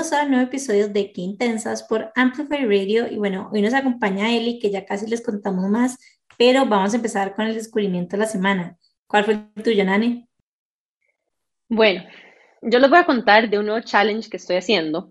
Bienvenidos 0.00 0.18
a 0.18 0.24
un 0.24 0.30
nuevo 0.30 0.46
episodio 0.46 0.88
de 0.88 1.12
Qué 1.12 1.20
Intensas 1.20 1.82
por 1.82 2.10
Amplify 2.14 2.64
Radio. 2.64 3.06
Y 3.06 3.18
bueno, 3.18 3.50
hoy 3.52 3.60
nos 3.60 3.74
acompaña 3.74 4.34
Eli, 4.34 4.58
que 4.58 4.70
ya 4.70 4.86
casi 4.86 5.06
les 5.06 5.20
contamos 5.20 5.68
más, 5.68 5.98
pero 6.38 6.64
vamos 6.64 6.94
a 6.94 6.96
empezar 6.96 7.34
con 7.34 7.44
el 7.44 7.54
descubrimiento 7.54 8.16
de 8.16 8.20
la 8.20 8.26
semana. 8.26 8.78
¿Cuál 9.06 9.24
fue 9.24 9.34
el 9.34 9.62
tuyo, 9.62 9.84
Nani? 9.84 10.26
Bueno, 11.68 12.02
yo 12.62 12.78
les 12.78 12.88
voy 12.88 12.98
a 12.98 13.04
contar 13.04 13.50
de 13.50 13.58
un 13.58 13.66
nuevo 13.66 13.82
challenge 13.82 14.30
que 14.30 14.38
estoy 14.38 14.56
haciendo, 14.56 15.10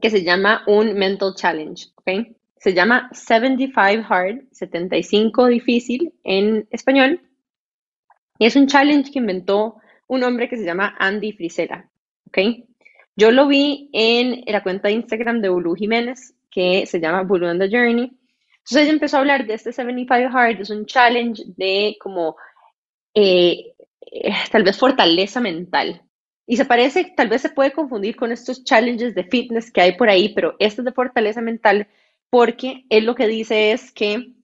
que 0.00 0.08
se 0.08 0.24
llama 0.24 0.62
un 0.66 0.94
Mental 0.94 1.34
Challenge, 1.36 1.88
¿ok? 1.96 2.34
Se 2.56 2.72
llama 2.72 3.10
75 3.12 4.06
Hard, 4.08 4.46
75 4.52 5.48
difícil 5.48 6.14
en 6.24 6.66
español. 6.70 7.20
Y 8.38 8.46
es 8.46 8.56
un 8.56 8.68
challenge 8.68 9.12
que 9.12 9.18
inventó 9.18 9.76
un 10.06 10.24
hombre 10.24 10.48
que 10.48 10.56
se 10.56 10.64
llama 10.64 10.96
Andy 10.98 11.32
Frisella, 11.32 11.90
¿ok? 12.28 12.65
Yo 13.16 13.30
lo 13.30 13.48
vi 13.48 13.88
en 13.94 14.44
la 14.46 14.62
cuenta 14.62 14.88
de 14.88 14.94
Instagram 14.94 15.40
de 15.40 15.48
Bulu 15.48 15.74
Jiménez, 15.74 16.34
que 16.50 16.84
se 16.84 17.00
llama 17.00 17.22
Bulu 17.22 17.46
and 17.46 17.60
the 17.60 17.70
Journey. 17.70 18.12
Entonces 18.58 18.82
ella 18.82 18.92
empezó 18.92 19.16
a 19.16 19.20
hablar 19.20 19.46
de 19.46 19.54
este 19.54 19.72
75 19.72 20.36
Hard, 20.36 20.60
es 20.60 20.70
un 20.70 20.84
challenge 20.84 21.42
de 21.56 21.96
como 21.98 22.36
eh, 23.14 23.74
eh, 24.12 24.32
tal 24.52 24.64
vez 24.64 24.76
fortaleza 24.76 25.40
mental. 25.40 26.02
Y 26.46 26.58
se 26.58 26.66
parece, 26.66 27.14
tal 27.16 27.28
vez 27.28 27.42
se 27.42 27.50
puede 27.50 27.72
confundir 27.72 28.16
con 28.16 28.32
estos 28.32 28.64
challenges 28.64 29.14
de 29.14 29.24
fitness 29.24 29.72
que 29.72 29.80
hay 29.80 29.96
por 29.96 30.10
ahí, 30.10 30.34
pero 30.34 30.54
este 30.58 30.82
es 30.82 30.84
de 30.84 30.92
fortaleza 30.92 31.40
mental 31.40 31.88
porque 32.28 32.84
él 32.90 33.06
lo 33.06 33.14
que 33.14 33.26
dice 33.26 33.72
es 33.72 33.92
que 33.92 34.34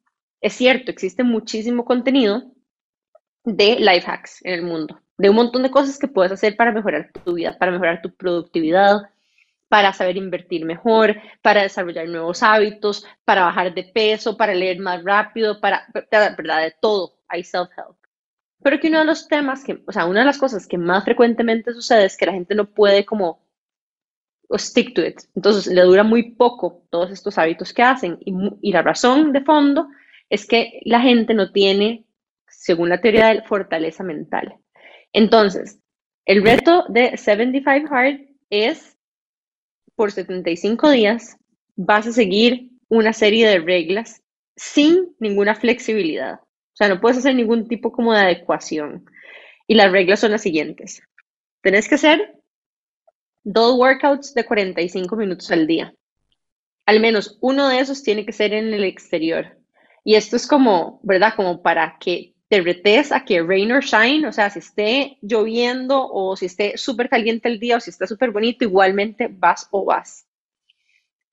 es 0.40 0.54
cierto, 0.54 0.90
existe 0.90 1.22
muchísimo 1.24 1.84
contenido 1.84 2.52
de 3.44 3.76
life 3.76 4.10
hacks 4.10 4.44
en 4.44 4.54
el 4.54 4.62
mundo 4.62 5.02
de 5.22 5.30
un 5.30 5.36
montón 5.36 5.62
de 5.62 5.70
cosas 5.70 6.00
que 6.00 6.08
puedes 6.08 6.32
hacer 6.32 6.56
para 6.56 6.72
mejorar 6.72 7.12
tu 7.24 7.34
vida, 7.34 7.56
para 7.56 7.70
mejorar 7.70 8.02
tu 8.02 8.12
productividad, 8.12 9.02
para 9.68 9.92
saber 9.92 10.16
invertir 10.16 10.64
mejor, 10.64 11.14
para 11.42 11.62
desarrollar 11.62 12.08
nuevos 12.08 12.42
hábitos, 12.42 13.06
para 13.24 13.44
bajar 13.44 13.72
de 13.72 13.84
peso, 13.84 14.36
para 14.36 14.52
leer 14.52 14.80
más 14.80 15.04
rápido, 15.04 15.60
para, 15.60 15.86
¿verdad? 16.10 16.62
De 16.62 16.74
todo, 16.80 17.20
hay 17.28 17.44
self-help. 17.44 17.96
Pero 18.64 18.80
que 18.80 18.88
uno 18.88 18.98
de 18.98 19.04
los 19.04 19.28
temas 19.28 19.62
que, 19.62 19.84
o 19.86 19.92
sea, 19.92 20.06
una 20.06 20.20
de 20.20 20.26
las 20.26 20.38
cosas 20.38 20.66
que 20.66 20.76
más 20.76 21.04
frecuentemente 21.04 21.72
sucede 21.72 22.06
es 22.06 22.16
que 22.16 22.26
la 22.26 22.32
gente 22.32 22.56
no 22.56 22.68
puede 22.68 23.04
como 23.04 23.46
stick 24.58 24.92
to 24.92 25.06
it. 25.06 25.20
Entonces 25.36 25.72
le 25.72 25.82
dura 25.82 26.02
muy 26.02 26.32
poco 26.32 26.82
todos 26.90 27.12
estos 27.12 27.38
hábitos 27.38 27.72
que 27.72 27.84
hacen. 27.84 28.18
Y, 28.24 28.34
y 28.60 28.72
la 28.72 28.82
razón 28.82 29.32
de 29.32 29.42
fondo 29.42 29.86
es 30.28 30.48
que 30.48 30.80
la 30.84 31.00
gente 31.00 31.32
no 31.32 31.52
tiene, 31.52 32.06
según 32.48 32.88
la 32.88 33.00
teoría 33.00 33.28
de 33.28 33.42
fortaleza 33.42 34.02
mental. 34.02 34.56
Entonces, 35.12 35.78
el 36.24 36.42
reto 36.42 36.84
de 36.88 37.16
75 37.16 37.94
Hard 37.94 38.20
es 38.50 38.96
por 39.94 40.12
75 40.12 40.90
días 40.90 41.36
vas 41.76 42.06
a 42.06 42.12
seguir 42.12 42.70
una 42.88 43.12
serie 43.12 43.48
de 43.48 43.58
reglas 43.58 44.22
sin 44.56 45.14
ninguna 45.18 45.54
flexibilidad. 45.54 46.34
O 46.34 46.76
sea, 46.76 46.88
no 46.88 47.00
puedes 47.00 47.18
hacer 47.18 47.34
ningún 47.34 47.68
tipo 47.68 47.92
como 47.92 48.12
de 48.12 48.20
adecuación. 48.20 49.04
Y 49.66 49.74
las 49.74 49.90
reglas 49.90 50.20
son 50.20 50.32
las 50.32 50.42
siguientes. 50.42 51.02
Tenés 51.62 51.88
que 51.88 51.94
hacer 51.94 52.38
dos 53.44 53.78
workouts 53.78 54.34
de 54.34 54.44
45 54.44 55.16
minutos 55.16 55.50
al 55.50 55.66
día. 55.66 55.94
Al 56.86 57.00
menos 57.00 57.38
uno 57.40 57.68
de 57.68 57.80
esos 57.80 58.02
tiene 58.02 58.26
que 58.26 58.32
ser 58.32 58.52
en 58.52 58.74
el 58.74 58.84
exterior. 58.84 59.58
Y 60.04 60.16
esto 60.16 60.36
es 60.36 60.46
como, 60.46 61.00
¿verdad? 61.02 61.34
Como 61.36 61.62
para 61.62 61.96
que 62.00 62.31
te 62.52 62.60
retes 62.60 63.12
a 63.12 63.24
que 63.24 63.42
rain 63.42 63.72
or 63.72 63.82
shine, 63.82 64.26
o 64.26 64.30
sea, 64.30 64.50
si 64.50 64.58
esté 64.58 65.16
lloviendo 65.22 66.06
o 66.12 66.36
si 66.36 66.44
esté 66.44 66.76
súper 66.76 67.08
caliente 67.08 67.48
el 67.48 67.58
día 67.58 67.78
o 67.78 67.80
si 67.80 67.88
está 67.88 68.06
súper 68.06 68.30
bonito, 68.30 68.62
igualmente 68.62 69.30
vas 69.32 69.68
o 69.70 69.86
vas. 69.86 70.26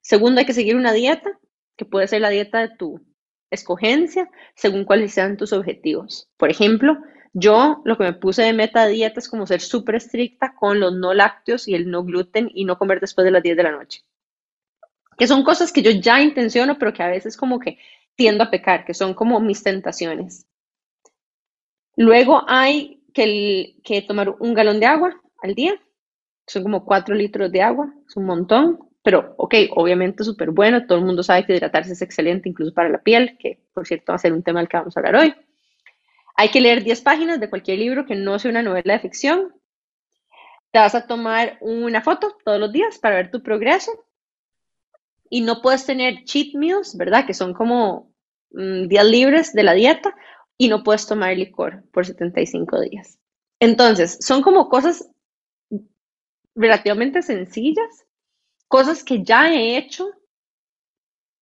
Segundo, 0.00 0.40
hay 0.40 0.46
que 0.46 0.54
seguir 0.54 0.76
una 0.76 0.94
dieta, 0.94 1.38
que 1.76 1.84
puede 1.84 2.08
ser 2.08 2.22
la 2.22 2.30
dieta 2.30 2.60
de 2.60 2.74
tu 2.74 3.02
escogencia, 3.50 4.30
según 4.54 4.86
cuáles 4.86 5.12
sean 5.12 5.36
tus 5.36 5.52
objetivos. 5.52 6.30
Por 6.38 6.50
ejemplo, 6.50 6.96
yo 7.34 7.82
lo 7.84 7.98
que 7.98 8.04
me 8.04 8.14
puse 8.14 8.40
de 8.40 8.54
meta 8.54 8.86
de 8.86 8.94
dieta 8.94 9.20
es 9.20 9.28
como 9.28 9.46
ser 9.46 9.60
súper 9.60 9.96
estricta 9.96 10.54
con 10.54 10.80
los 10.80 10.94
no 10.94 11.12
lácteos 11.12 11.68
y 11.68 11.74
el 11.74 11.90
no 11.90 12.02
gluten 12.02 12.50
y 12.54 12.64
no 12.64 12.78
comer 12.78 12.98
después 12.98 13.26
de 13.26 13.32
las 13.32 13.42
10 13.42 13.58
de 13.58 13.62
la 13.62 13.72
noche. 13.72 14.04
Que 15.18 15.26
son 15.26 15.44
cosas 15.44 15.70
que 15.70 15.82
yo 15.82 15.90
ya 15.90 16.22
intenciono, 16.22 16.78
pero 16.78 16.94
que 16.94 17.02
a 17.02 17.08
veces 17.08 17.36
como 17.36 17.60
que 17.60 17.76
tiendo 18.16 18.42
a 18.42 18.50
pecar, 18.50 18.86
que 18.86 18.94
son 18.94 19.12
como 19.12 19.38
mis 19.38 19.62
tentaciones. 19.62 20.46
Luego 21.96 22.44
hay 22.46 23.02
que, 23.12 24.04
tomar 24.06 24.30
un 24.38 24.54
galón 24.54 24.80
de 24.80 24.86
agua 24.86 25.20
al 25.42 25.54
día. 25.54 25.74
Son 26.46 26.62
como 26.62 26.84
cuatro 26.84 27.14
litros 27.14 27.50
de 27.52 27.62
agua, 27.62 27.92
es 28.08 28.16
un 28.16 28.26
montón. 28.26 28.78
Pero, 29.02 29.34
ok, 29.38 29.54
obviamente 29.70 30.24
súper 30.24 30.50
bueno. 30.50 30.86
Todo 30.86 30.98
el 30.98 31.04
mundo 31.04 31.22
sabe 31.22 31.46
que 31.46 31.54
hidratarse 31.54 31.92
es 31.92 32.02
excelente, 32.02 32.48
incluso 32.48 32.74
para 32.74 32.88
la 32.88 33.02
piel, 33.02 33.36
que 33.38 33.60
por 33.72 33.86
cierto 33.86 34.12
va 34.12 34.16
a 34.16 34.18
ser 34.18 34.32
un 34.32 34.42
tema 34.42 34.60
del 34.60 34.68
que 34.68 34.76
vamos 34.76 34.96
a 34.96 35.00
hablar 35.00 35.16
hoy. 35.16 35.34
Hay 36.36 36.50
que 36.50 36.60
leer 36.60 36.82
10 36.82 37.00
páginas 37.02 37.40
de 37.40 37.50
cualquier 37.50 37.78
libro 37.78 38.06
que 38.06 38.14
no 38.14 38.38
sea 38.38 38.50
una 38.50 38.62
novela 38.62 38.94
de 38.94 39.00
ficción. 39.00 39.54
Te 40.70 40.78
vas 40.78 40.94
a 40.94 41.06
tomar 41.06 41.58
una 41.60 42.02
foto 42.02 42.36
todos 42.44 42.60
los 42.60 42.72
días 42.72 42.98
para 42.98 43.16
ver 43.16 43.30
tu 43.30 43.42
progreso. 43.42 43.92
Y 45.28 45.42
no 45.42 45.62
puedes 45.62 45.86
tener 45.86 46.24
cheat 46.24 46.54
meals, 46.54 46.96
¿verdad? 46.96 47.26
Que 47.26 47.34
son 47.34 47.54
como 47.54 48.12
mm, 48.52 48.88
días 48.88 49.06
libres 49.06 49.52
de 49.52 49.62
la 49.62 49.74
dieta 49.74 50.14
y 50.60 50.68
no 50.68 50.82
puedes 50.82 51.06
tomar 51.06 51.34
licor 51.34 51.82
por 51.90 52.04
75 52.04 52.82
días. 52.82 53.18
Entonces, 53.60 54.18
son 54.20 54.42
como 54.42 54.68
cosas 54.68 55.10
relativamente 56.54 57.22
sencillas, 57.22 58.04
cosas 58.68 59.02
que 59.02 59.24
ya 59.24 59.50
he 59.50 59.78
hecho 59.78 60.10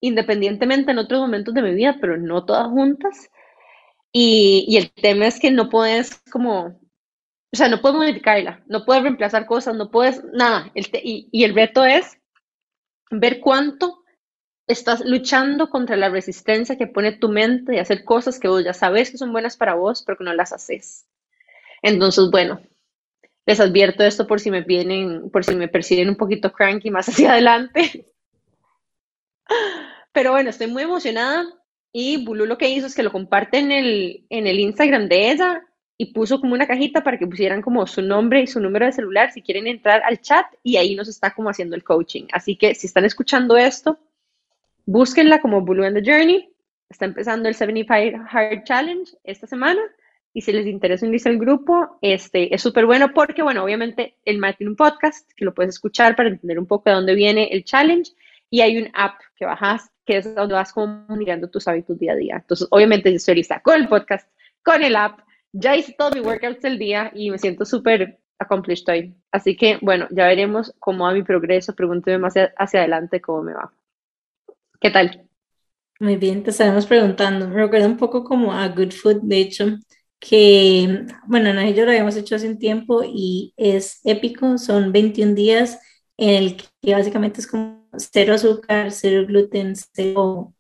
independientemente 0.01 0.93
en 0.93 0.99
otros 0.99 1.21
momentos 1.21 1.53
de 1.53 1.63
mi 1.63 1.75
vida, 1.75 1.97
pero 2.01 2.17
no 2.17 2.45
todas 2.45 2.69
juntas. 2.69 3.29
Y, 4.13 4.77
el 4.77 4.93
tema 4.93 5.27
es 5.27 5.41
que 5.41 5.51
no 5.51 5.69
puedes 5.69 6.23
como, 6.31 6.67
o 6.67 7.57
sea, 7.57 7.69
no 7.69 7.81
puedes 7.81 7.99
modificarla, 7.99 8.63
no 8.69 8.85
puedes 8.85 9.03
reemplazar 9.03 9.47
cosas, 9.47 9.75
no 9.75 9.91
puedes 9.91 10.23
nada. 10.33 10.71
y, 10.77 11.29
y 11.33 11.43
el 11.43 11.57
reto 11.57 11.85
es 11.85 12.21
ver 13.11 13.41
cuánto 13.41 13.98
estás 14.69 15.05
luchando 15.05 15.71
contra 15.71 15.97
la 15.97 16.11
resistencia 16.11 16.77
que 16.77 16.87
pone 16.87 17.13
tu 17.13 17.31
mente 17.31 17.73
de 17.73 17.81
hacer 17.81 18.05
cosas 18.05 18.39
que 18.39 18.49
vos 18.49 18.63
ya 18.63 18.75
sabes 18.75 19.11
que 19.11 19.19
son 19.19 19.33
buenas 19.33 19.57
para 19.57 19.75
vos, 19.75 20.03
pero 20.07 20.19
que 20.19 20.25
no 20.25 20.35
las 20.35 20.53
haces. 20.53 21.07
Entonces, 21.83 22.31
bueno, 22.31 22.61
les 23.47 23.61
advierto 23.61 24.05
esto 24.05 24.27
por 24.27 24.41
si 24.41 24.51
me 24.51 24.61
vienen, 24.61 25.31
por 25.31 25.43
si 25.43 25.55
me 25.55 25.69
perciben 25.69 26.11
un 26.11 26.17
poquito 26.17 26.53
cranky 26.53 26.91
más 26.91 27.09
hacia 27.09 27.33
adelante. 27.33 28.07
Pero 30.13 30.33
bueno, 30.33 30.51
estoy 30.51 30.67
muy 30.67 30.83
emocionada 30.83 31.47
y 31.91 32.23
Bulu 32.25 32.45
lo 32.45 32.59
que 32.59 32.69
hizo 32.69 32.87
es 32.87 32.95
que 32.95 33.03
lo 33.03 33.11
comparte 33.11 33.59
en 33.59 33.73
el, 33.73 34.27
en 34.29 34.47
el 34.47 34.61
Instagram 34.61 35.09
de 35.09 35.31
ella 35.31 35.63
y 35.97 36.13
puso 36.13 36.41
como 36.41 36.55
una 36.55 36.67
cajita 36.67 37.03
para 37.03 37.19
que 37.19 37.27
pusieran 37.27 37.63
como 37.63 37.87
su 37.87 38.03
nombre 38.03 38.43
y 38.43 38.47
su 38.47 38.61
número 38.61 38.85
de 38.85 38.93
celular 38.93 39.33
si 39.33 39.41
quieren 39.43 39.67
entrar 39.67 40.03
al 40.05 40.21
chat 40.21 40.47
y 40.63 40.77
ahí 40.77 40.95
nos 40.95 41.09
está 41.09 41.35
como 41.35 41.49
haciendo 41.49 41.75
el 41.75 41.85
coaching. 41.85 42.27
Así 42.33 42.57
que 42.57 42.75
si 42.75 42.87
están 42.87 43.07
escuchando 43.07 43.57
esto, 43.57 43.99
Búsquenla 44.91 45.43
como 45.43 45.61
Blue 45.61 45.85
and 45.85 46.03
the 46.03 46.11
Journey. 46.11 46.49
Está 46.89 47.05
empezando 47.05 47.47
el 47.47 47.55
75 47.55 48.25
Hard 48.31 48.65
Challenge 48.65 49.13
esta 49.23 49.47
semana. 49.47 49.83
Y 50.33 50.41
si 50.41 50.51
les 50.51 50.67
interesa 50.67 51.05
unirse 51.05 51.29
al 51.29 51.37
grupo, 51.37 51.99
este, 52.01 52.55
es 52.55 52.63
súper 52.63 52.87
bueno 52.87 53.13
porque, 53.13 53.43
bueno, 53.43 53.63
obviamente 53.63 54.17
el 54.25 54.39
Matt 54.39 54.57
tiene 54.57 54.71
un 54.71 54.77
podcast 54.77 55.31
que 55.37 55.45
lo 55.45 55.53
puedes 55.53 55.75
escuchar 55.75 56.17
para 56.17 56.31
entender 56.31 56.59
un 56.59 56.65
poco 56.65 56.89
de 56.89 56.97
dónde 56.97 57.15
viene 57.15 57.49
el 57.53 57.65
challenge. 57.65 58.13
Y 58.49 58.63
hay 58.63 58.79
un 58.79 58.89
app 58.95 59.21
que 59.37 59.45
bajas 59.45 59.91
que 60.07 60.17
es 60.17 60.35
donde 60.35 60.55
vas 60.55 60.73
como 60.73 61.05
mirando 61.11 61.51
tus 61.51 61.69
hábitos 61.69 61.99
día 61.99 62.13
a 62.13 62.17
día. 62.17 62.37
Entonces, 62.37 62.67
obviamente, 62.71 63.11
yo 63.11 63.17
estoy 63.17 63.35
lista 63.35 63.61
con 63.61 63.79
el 63.79 63.89
podcast, 63.89 64.27
con 64.63 64.83
el 64.83 64.97
app. 64.97 65.21
Ya 65.53 65.77
hice 65.77 65.95
todos 65.99 66.15
mis 66.15 66.25
workouts 66.25 66.63
del 66.63 66.79
día 66.79 67.13
y 67.15 67.31
me 67.31 67.37
siento 67.37 67.67
súper 67.67 68.21
accomplished 68.39 68.89
hoy. 68.89 69.15
Así 69.33 69.55
que, 69.55 69.79
bueno, 69.83 70.09
ya 70.11 70.27
veremos 70.27 70.75
cómo 70.79 71.05
va 71.05 71.13
mi 71.13 71.25
progreso. 71.25 71.75
Pregúnteme 71.75 72.17
más 72.17 72.33
hacia 72.57 72.81
adelante 72.81 73.21
cómo 73.21 73.43
me 73.43 73.53
va. 73.53 73.71
¿Qué 74.81 74.91
tal? 74.91 75.29
Muy 76.01 76.17
bien, 76.17 76.43
te 76.45 76.51
estaremos 76.51 76.87
preguntando. 76.87 77.51
Recuerda 77.51 77.87
un 77.87 77.97
poco 77.97 78.23
como 78.25 78.53
a 78.53 78.69
Good 78.69 78.93
Food, 78.93 79.21
de 79.23 79.39
hecho, 79.41 79.67
que, 80.21 81.07
bueno, 81.27 81.53
nosotros 81.53 81.85
lo 81.87 81.91
habíamos 81.91 82.17
hecho 82.17 82.37
hace 82.37 82.49
un 82.49 82.59
tiempo 82.59 83.03
y 83.05 83.53
es 83.57 84.01
épico. 84.05 84.59
Son 84.59 84.93
21 84.93 85.35
días 85.35 85.81
en 86.17 86.31
el 86.45 86.57
que 86.81 86.95
básicamente 86.95 87.41
es 87.41 87.47
como 87.49 87.89
cero 87.97 88.35
azúcar, 88.35 88.93
cero 88.93 89.25
gluten, 89.27 89.75
cero 89.77 90.55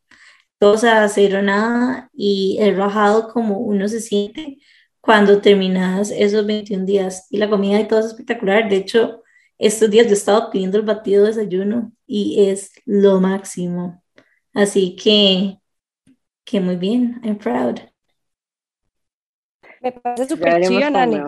cosa, 0.60 1.08
cero 1.08 1.42
nada 1.42 2.10
y 2.12 2.58
el 2.60 2.76
rajado 2.76 3.28
como 3.32 3.58
uno 3.58 3.88
se 3.88 4.00
siente 4.00 4.58
cuando 5.00 5.40
terminas 5.40 6.10
esos 6.10 6.46
21 6.46 6.84
días. 6.86 7.26
Y 7.30 7.38
la 7.38 7.50
comida 7.50 7.80
y 7.80 7.88
todo 7.88 8.00
es 8.00 8.06
espectacular. 8.06 8.68
De 8.68 8.76
hecho, 8.76 9.22
estos 9.58 9.90
días 9.90 10.06
yo 10.06 10.12
he 10.12 10.14
estado 10.14 10.50
pidiendo 10.50 10.78
el 10.78 10.84
batido 10.84 11.24
de 11.24 11.30
desayuno 11.30 11.92
y 12.06 12.48
es 12.48 12.72
lo 12.84 13.20
máximo. 13.20 14.02
Así 14.58 14.96
que, 14.96 15.60
que 16.44 16.60
muy 16.60 16.74
bien, 16.74 17.20
I'm 17.22 17.38
proud. 17.38 17.78
Me 19.80 19.92
parece 19.92 20.28
súper 20.28 20.60
chiva, 20.66 20.90
Nani. 20.90 21.20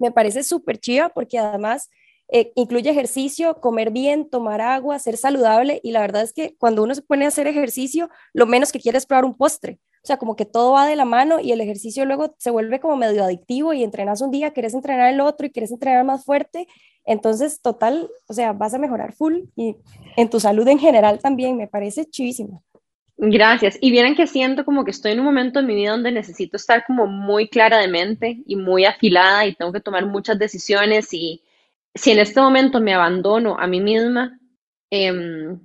Me 0.00 0.10
parece 0.10 0.42
súper 0.42 0.78
chiva 0.80 1.08
porque 1.08 1.38
además 1.38 1.88
eh, 2.26 2.50
incluye 2.56 2.90
ejercicio, 2.90 3.60
comer 3.60 3.92
bien, 3.92 4.28
tomar 4.28 4.60
agua, 4.60 4.98
ser 4.98 5.16
saludable 5.16 5.78
y 5.84 5.92
la 5.92 6.00
verdad 6.00 6.22
es 6.22 6.32
que 6.32 6.56
cuando 6.58 6.82
uno 6.82 6.96
se 6.96 7.02
pone 7.02 7.26
a 7.26 7.28
hacer 7.28 7.46
ejercicio, 7.46 8.10
lo 8.32 8.46
menos 8.46 8.72
que 8.72 8.80
quiere 8.80 8.98
es 8.98 9.06
probar 9.06 9.24
un 9.24 9.36
postre. 9.36 9.78
O 10.02 10.06
sea, 10.06 10.16
como 10.16 10.34
que 10.34 10.46
todo 10.46 10.72
va 10.72 10.84
de 10.84 10.96
la 10.96 11.04
mano 11.04 11.38
y 11.38 11.52
el 11.52 11.60
ejercicio 11.60 12.04
luego 12.06 12.34
se 12.38 12.50
vuelve 12.50 12.80
como 12.80 12.96
medio 12.96 13.22
adictivo 13.22 13.72
y 13.72 13.84
entrenas 13.84 14.20
un 14.20 14.32
día, 14.32 14.52
quieres 14.52 14.74
entrenar 14.74 15.14
el 15.14 15.20
otro 15.20 15.46
y 15.46 15.50
quieres 15.50 15.70
entrenar 15.70 16.04
más 16.04 16.24
fuerte. 16.24 16.66
Entonces, 17.04 17.62
total, 17.62 18.10
o 18.26 18.32
sea, 18.32 18.52
vas 18.52 18.74
a 18.74 18.78
mejorar 18.78 19.12
full 19.12 19.44
y 19.54 19.76
en 20.16 20.30
tu 20.30 20.40
salud 20.40 20.66
en 20.68 20.78
general 20.78 21.18
también, 21.18 21.56
me 21.56 21.68
parece 21.68 22.06
chivísimo. 22.06 22.62
Gracias. 23.18 23.78
Y 23.80 23.90
vieran 23.90 24.14
que 24.14 24.26
siento 24.26 24.64
como 24.64 24.84
que 24.84 24.90
estoy 24.90 25.12
en 25.12 25.20
un 25.20 25.24
momento 25.24 25.60
en 25.60 25.66
mi 25.66 25.74
vida 25.74 25.92
donde 25.92 26.12
necesito 26.12 26.56
estar 26.56 26.84
como 26.86 27.06
muy 27.06 27.48
clara 27.48 27.78
de 27.78 27.88
mente 27.88 28.42
y 28.46 28.56
muy 28.56 28.84
afilada 28.84 29.46
y 29.46 29.54
tengo 29.54 29.72
que 29.72 29.80
tomar 29.80 30.04
muchas 30.06 30.38
decisiones 30.38 31.12
y 31.14 31.42
si 31.94 32.10
en 32.10 32.18
este 32.18 32.40
momento 32.40 32.78
me 32.80 32.92
abandono 32.92 33.56
a 33.58 33.66
mí 33.66 33.80
misma, 33.80 34.38
em, 34.90 35.58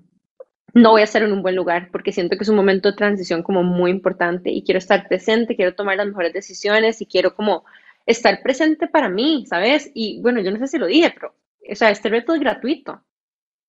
no 0.74 0.92
voy 0.92 1.02
a 1.02 1.04
estar 1.04 1.22
en 1.24 1.34
un 1.34 1.42
buen 1.42 1.56
lugar 1.58 1.90
porque 1.92 2.14
siento 2.14 2.38
que 2.38 2.44
es 2.44 2.50
un 2.50 2.56
momento 2.56 2.90
de 2.90 2.98
transición 2.98 3.44
como 3.44 3.64
muy 3.64 3.92
importante 3.92 4.50
y 4.50 4.64
quiero 4.64 4.78
estar 4.78 5.08
presente, 5.10 5.58
quiero 5.58 5.76
tomar 5.76 5.98
las 5.98 6.08
mejores 6.08 6.32
decisiones 6.32 7.02
y 7.02 7.06
quiero 7.06 7.36
como 7.36 7.66
estar 8.06 8.42
presente 8.42 8.88
para 8.88 9.10
mí, 9.10 9.46
¿sabes? 9.48 9.92
Y 9.94 10.22
bueno, 10.22 10.40
yo 10.42 10.52
no 10.52 10.58
sé 10.58 10.68
si 10.68 10.78
lo 10.78 10.86
dije, 10.88 11.12
pero, 11.14 11.36
o 11.70 11.76
sea, 11.76 11.92
este 11.92 12.08
reto 12.08 12.34
es 12.34 12.40
gratuito, 12.40 13.04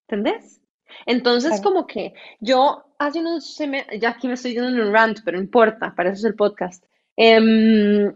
¿entendés? 0.06 0.61
Entonces, 1.06 1.60
como 1.60 1.86
que 1.86 2.14
yo 2.40 2.84
hace 2.98 3.20
unos, 3.20 3.58
ya 4.00 4.10
aquí 4.10 4.28
me 4.28 4.34
estoy 4.34 4.52
yendo 4.52 4.68
en 4.68 4.80
un 4.80 4.92
rant, 4.92 5.20
pero 5.24 5.38
no 5.38 5.44
importa, 5.44 5.94
para 5.94 6.10
eso 6.10 6.20
es 6.20 6.24
el 6.24 6.34
podcast. 6.34 6.84
Em, 7.16 8.12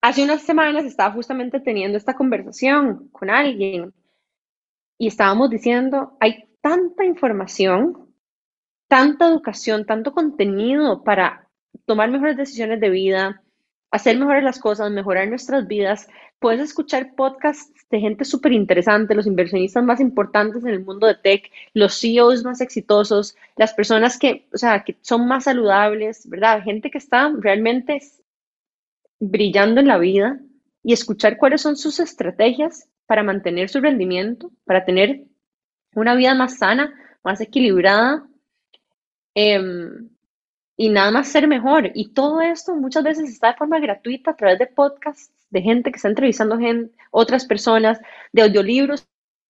hace 0.00 0.24
unas 0.24 0.42
semanas 0.42 0.84
estaba 0.84 1.12
justamente 1.12 1.60
teniendo 1.60 1.98
esta 1.98 2.14
conversación 2.14 3.08
con 3.08 3.30
alguien 3.30 3.92
y 4.98 5.08
estábamos 5.08 5.50
diciendo, 5.50 6.16
hay 6.20 6.44
tanta 6.60 7.04
información, 7.04 8.14
tanta 8.88 9.28
educación, 9.28 9.84
tanto 9.84 10.12
contenido 10.12 11.02
para 11.02 11.48
tomar 11.86 12.10
mejores 12.10 12.36
decisiones 12.36 12.80
de 12.80 12.90
vida, 12.90 13.41
hacer 13.92 14.18
mejores 14.18 14.42
las 14.42 14.58
cosas, 14.58 14.90
mejorar 14.90 15.28
nuestras 15.28 15.68
vidas. 15.68 16.08
Puedes 16.40 16.60
escuchar 16.60 17.14
podcasts 17.14 17.72
de 17.90 18.00
gente 18.00 18.24
súper 18.24 18.52
interesante, 18.52 19.14
los 19.14 19.26
inversionistas 19.26 19.84
más 19.84 20.00
importantes 20.00 20.64
en 20.64 20.70
el 20.70 20.84
mundo 20.84 21.06
de 21.06 21.14
tech, 21.14 21.50
los 21.74 22.00
CEOs 22.00 22.42
más 22.42 22.60
exitosos, 22.62 23.36
las 23.56 23.74
personas 23.74 24.18
que, 24.18 24.48
o 24.52 24.56
sea, 24.56 24.82
que 24.82 24.96
son 25.02 25.28
más 25.28 25.44
saludables, 25.44 26.28
¿verdad? 26.28 26.62
Gente 26.62 26.90
que 26.90 26.98
está 26.98 27.30
realmente 27.38 28.00
brillando 29.20 29.80
en 29.80 29.88
la 29.88 29.98
vida 29.98 30.40
y 30.82 30.94
escuchar 30.94 31.36
cuáles 31.36 31.60
son 31.60 31.76
sus 31.76 32.00
estrategias 32.00 32.88
para 33.06 33.22
mantener 33.22 33.68
su 33.68 33.80
rendimiento, 33.80 34.50
para 34.64 34.86
tener 34.86 35.24
una 35.94 36.14
vida 36.14 36.34
más 36.34 36.56
sana, 36.56 36.94
más 37.22 37.42
equilibrada 37.42 38.26
em, 39.34 40.08
y 40.76 40.88
nada 40.88 41.10
más 41.10 41.28
ser 41.28 41.48
mejor. 41.48 41.90
Y 41.94 42.10
todo 42.10 42.40
esto 42.40 42.74
muchas 42.74 43.04
veces 43.04 43.30
está 43.30 43.48
de 43.48 43.58
forma 43.58 43.80
gratuita 43.80 44.32
a 44.32 44.36
través 44.36 44.58
de 44.58 44.66
podcasts, 44.66 45.32
de 45.50 45.62
gente 45.62 45.90
que 45.90 45.96
está 45.96 46.08
entrevistando 46.08 46.58
gente, 46.58 46.94
otras 47.10 47.44
personas, 47.44 48.00
de 48.32 48.42
audiolibros 48.42 49.02
que 49.02 49.08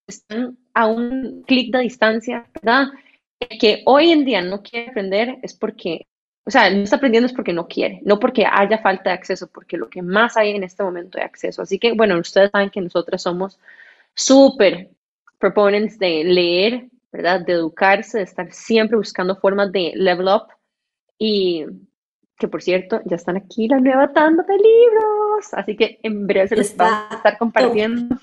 están 0.09 0.59
a 0.75 0.87
un 0.87 1.43
clic 1.47 1.73
de 1.73 1.81
distancia, 1.81 2.47
¿verdad? 2.55 2.89
que 3.59 3.83
hoy 3.87 4.11
en 4.11 4.25
día 4.25 4.41
no 4.41 4.63
quiere 4.63 4.91
aprender 4.91 5.39
es 5.43 5.53
porque 5.53 6.07
o 6.45 6.51
sea, 6.51 6.71
no 6.71 6.83
está 6.83 6.97
aprendiendo 6.97 7.27
es 7.27 7.33
porque 7.33 7.53
no 7.53 7.69
quiere, 7.69 8.01
no 8.05 8.19
porque 8.19 8.45
haya 8.51 8.79
falta 8.79 9.11
de 9.11 9.17
acceso, 9.17 9.47
porque 9.47 9.77
lo 9.77 9.89
que 9.89 10.03
más 10.03 10.37
hay 10.37 10.51
en 10.51 10.65
este 10.65 10.83
momento 10.83 11.19
de 11.19 11.25
acceso. 11.25 11.63
Así 11.63 11.79
que, 11.79 11.93
bueno, 11.93 12.19
ustedes 12.19 12.51
saben 12.51 12.71
que 12.71 12.81
nosotras 12.81 13.23
somos 13.23 13.61
súper 14.15 14.91
proponents 15.39 15.99
de 15.99 16.25
leer, 16.25 16.89
¿verdad? 17.13 17.43
De 17.47 17.53
educarse, 17.53 18.19
de 18.19 18.25
estar 18.25 18.53
siempre 18.53 18.97
buscando 18.97 19.37
formas 19.37 19.71
de 19.71 19.93
level 19.95 20.27
up. 20.29 20.49
Y 21.25 21.65
que, 22.37 22.49
por 22.49 22.63
cierto, 22.63 23.01
ya 23.05 23.15
están 23.15 23.37
aquí 23.37 23.69
la 23.69 23.79
nueva 23.79 24.13
tanda 24.13 24.43
de 24.43 24.57
libros. 24.57 25.53
Así 25.53 25.77
que 25.77 26.01
en 26.03 26.27
breve 26.27 26.49
se 26.49 26.57
les 26.57 26.77
va 26.77 27.07
a 27.09 27.15
estar 27.15 27.39
compartiendo. 27.39 28.17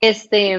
Este, 0.00 0.56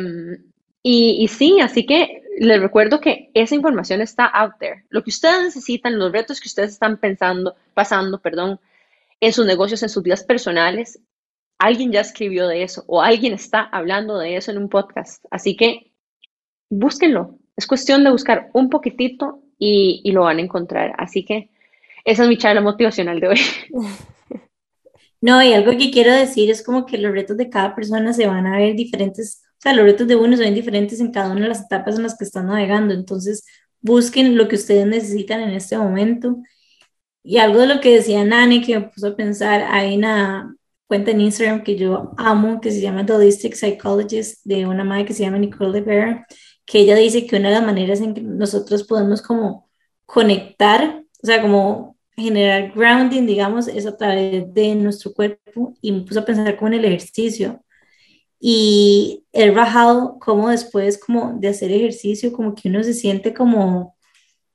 y, 0.81 1.23
y 1.23 1.27
sí, 1.29 1.61
así 1.61 1.85
que 1.85 2.23
les 2.37 2.59
recuerdo 2.59 2.99
que 2.99 3.31
esa 3.33 3.55
información 3.55 4.01
está 4.01 4.25
out 4.25 4.55
there. 4.59 4.83
Lo 4.89 5.05
que 5.05 5.11
ustedes 5.11 5.41
necesitan, 5.41 5.97
los 5.97 6.11
retos 6.11 6.41
que 6.41 6.49
ustedes 6.49 6.71
están 6.71 6.97
pensando, 6.97 7.55
pasando, 7.73 8.19
perdón, 8.19 8.59
en 9.21 9.31
sus 9.31 9.45
negocios, 9.45 9.83
en 9.83 9.89
sus 9.89 10.03
vidas 10.03 10.25
personales, 10.25 10.99
alguien 11.59 11.93
ya 11.93 12.01
escribió 12.01 12.49
de 12.49 12.63
eso 12.63 12.83
o 12.87 13.01
alguien 13.01 13.31
está 13.31 13.61
hablando 13.61 14.17
de 14.17 14.35
eso 14.35 14.51
en 14.51 14.57
un 14.57 14.67
podcast. 14.67 15.23
Así 15.31 15.55
que 15.55 15.93
búsquenlo. 16.69 17.37
Es 17.55 17.67
cuestión 17.67 18.03
de 18.03 18.11
buscar 18.11 18.49
un 18.51 18.69
poquitito 18.69 19.42
y, 19.63 20.01
y 20.03 20.11
lo 20.11 20.23
van 20.23 20.37
a 20.37 20.41
encontrar. 20.41 20.93
Así 20.97 21.25
que 21.25 21.49
esa 22.05 22.23
es 22.23 22.29
mi 22.29 22.37
charla 22.37 22.61
motivacional 22.61 23.19
de 23.19 23.27
hoy. 23.27 23.39
No, 25.21 25.41
y 25.41 25.53
algo 25.53 25.71
que 25.71 25.89
quiero 25.89 26.11
decir 26.11 26.51
es 26.51 26.61
como 26.61 26.85
que 26.85 26.97
los 26.97 27.13
retos 27.13 27.37
de 27.37 27.49
cada 27.49 27.75
persona 27.75 28.11
se 28.11 28.27
van 28.27 28.45
a 28.45 28.57
ver 28.57 28.75
diferentes 28.75 29.41
sea, 29.63 29.73
los 29.73 29.85
retos 29.85 30.07
de 30.07 30.15
uno 30.15 30.37
son 30.37 30.53
diferentes 30.53 30.99
en 30.99 31.11
cada 31.11 31.31
una 31.31 31.43
de 31.43 31.49
las 31.49 31.61
etapas 31.61 31.95
en 31.97 32.03
las 32.03 32.17
que 32.17 32.25
están 32.25 32.47
navegando. 32.47 32.93
Entonces, 32.93 33.45
busquen 33.81 34.37
lo 34.37 34.47
que 34.47 34.55
ustedes 34.55 34.85
necesitan 34.85 35.41
en 35.41 35.51
este 35.51 35.77
momento. 35.77 36.37
Y 37.23 37.37
algo 37.37 37.61
de 37.61 37.67
lo 37.67 37.81
que 37.81 37.95
decía 37.95 38.25
Nani 38.25 38.61
que 38.61 38.79
me 38.79 38.89
puso 38.89 39.07
a 39.07 39.15
pensar, 39.15 39.63
hay 39.69 39.95
una 39.97 40.55
cuenta 40.87 41.11
en 41.11 41.21
Instagram 41.21 41.63
que 41.63 41.77
yo 41.77 42.11
amo, 42.17 42.59
que 42.61 42.71
se 42.71 42.81
llama 42.81 43.05
The 43.05 43.13
Holistic 43.13 43.55
Psychologist, 43.55 44.41
de 44.45 44.65
una 44.67 44.83
madre 44.83 45.05
que 45.05 45.13
se 45.13 45.23
llama 45.23 45.37
Nicole 45.39 45.81
de 45.81 46.25
que 46.65 46.79
ella 46.79 46.95
dice 46.95 47.25
que 47.27 47.35
una 47.35 47.49
de 47.49 47.55
las 47.55 47.65
maneras 47.65 48.01
en 48.01 48.13
que 48.13 48.21
nosotros 48.21 48.83
podemos 48.83 49.21
como 49.21 49.69
conectar, 50.05 51.03
o 51.21 51.25
sea, 51.27 51.41
como 51.41 51.97
generar 52.15 52.71
grounding, 52.73 53.25
digamos, 53.25 53.67
es 53.67 53.85
a 53.85 53.97
través 53.97 54.53
de 54.53 54.75
nuestro 54.75 55.13
cuerpo. 55.13 55.75
Y 55.81 55.91
me 55.91 56.01
puso 56.01 56.19
a 56.21 56.25
pensar 56.25 56.55
como 56.57 56.69
en 56.69 56.75
el 56.75 56.85
ejercicio. 56.85 57.63
Y 58.39 59.25
he 59.33 59.51
bajado 59.51 60.19
como 60.19 60.49
después 60.49 60.97
como 60.97 61.33
de 61.39 61.49
hacer 61.49 61.71
ejercicio, 61.71 62.33
como 62.33 62.55
que 62.55 62.69
uno 62.69 62.83
se 62.83 62.93
siente 62.93 63.33
como, 63.33 63.95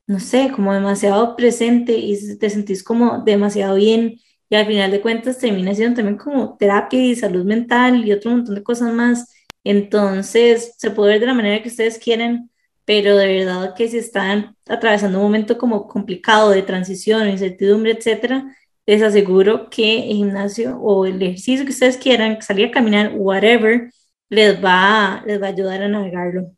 no 0.07 0.21
sé, 0.21 0.53
como 0.55 0.75
demasiado 0.75 1.37
presente 1.37 1.97
y 1.99 2.39
te 2.39 2.51
sentís 2.51 2.85
como 2.85 3.23
demasiado 3.25 3.77
bien. 3.77 4.21
Y 4.51 4.57
al 4.57 4.67
final 4.67 4.91
de 4.91 5.01
cuentas 5.01 5.39
termina 5.39 5.75
siendo 5.75 5.97
también 5.97 6.19
como 6.19 6.57
terapia 6.57 7.03
y 7.05 7.17
salud 7.17 7.45
mental 7.45 8.07
y 8.07 8.13
otro 8.13 8.31
montón 8.31 8.55
de 8.57 8.63
cosas 8.63 8.93
más. 8.95 9.33
Entonces, 9.69 10.75
se 10.79 10.91
puede 10.91 11.13
ver 11.13 11.21
de 11.21 11.27
la 11.27 11.35
manera 11.35 11.63
que 11.63 11.69
ustedes 11.69 11.99
quieren, 11.99 12.51
pero 12.87 13.19
de 13.19 13.27
verdad 13.27 13.75
que 13.77 13.87
si 13.87 13.99
están 13.99 14.57
atravesando 14.67 15.19
un 15.19 15.25
momento 15.25 15.59
como 15.59 15.87
complicado 15.87 16.49
de 16.49 16.63
transición, 16.63 17.29
incertidumbre, 17.29 17.93
etcétera, 17.93 18.47
les 18.87 19.03
aseguro 19.03 19.69
que 19.69 20.11
el 20.11 20.17
gimnasio 20.17 20.79
o 20.79 21.05
el 21.05 21.21
ejercicio 21.21 21.67
que 21.67 21.73
ustedes 21.73 21.99
quieran, 21.99 22.41
salir 22.41 22.69
a 22.69 22.71
caminar, 22.71 23.13
whatever, 23.15 23.93
les 24.31 24.65
va, 24.65 25.23
les 25.27 25.39
va 25.43 25.49
a 25.49 25.51
ayudar 25.51 25.83
a 25.83 25.89
navegarlo. 25.89 26.51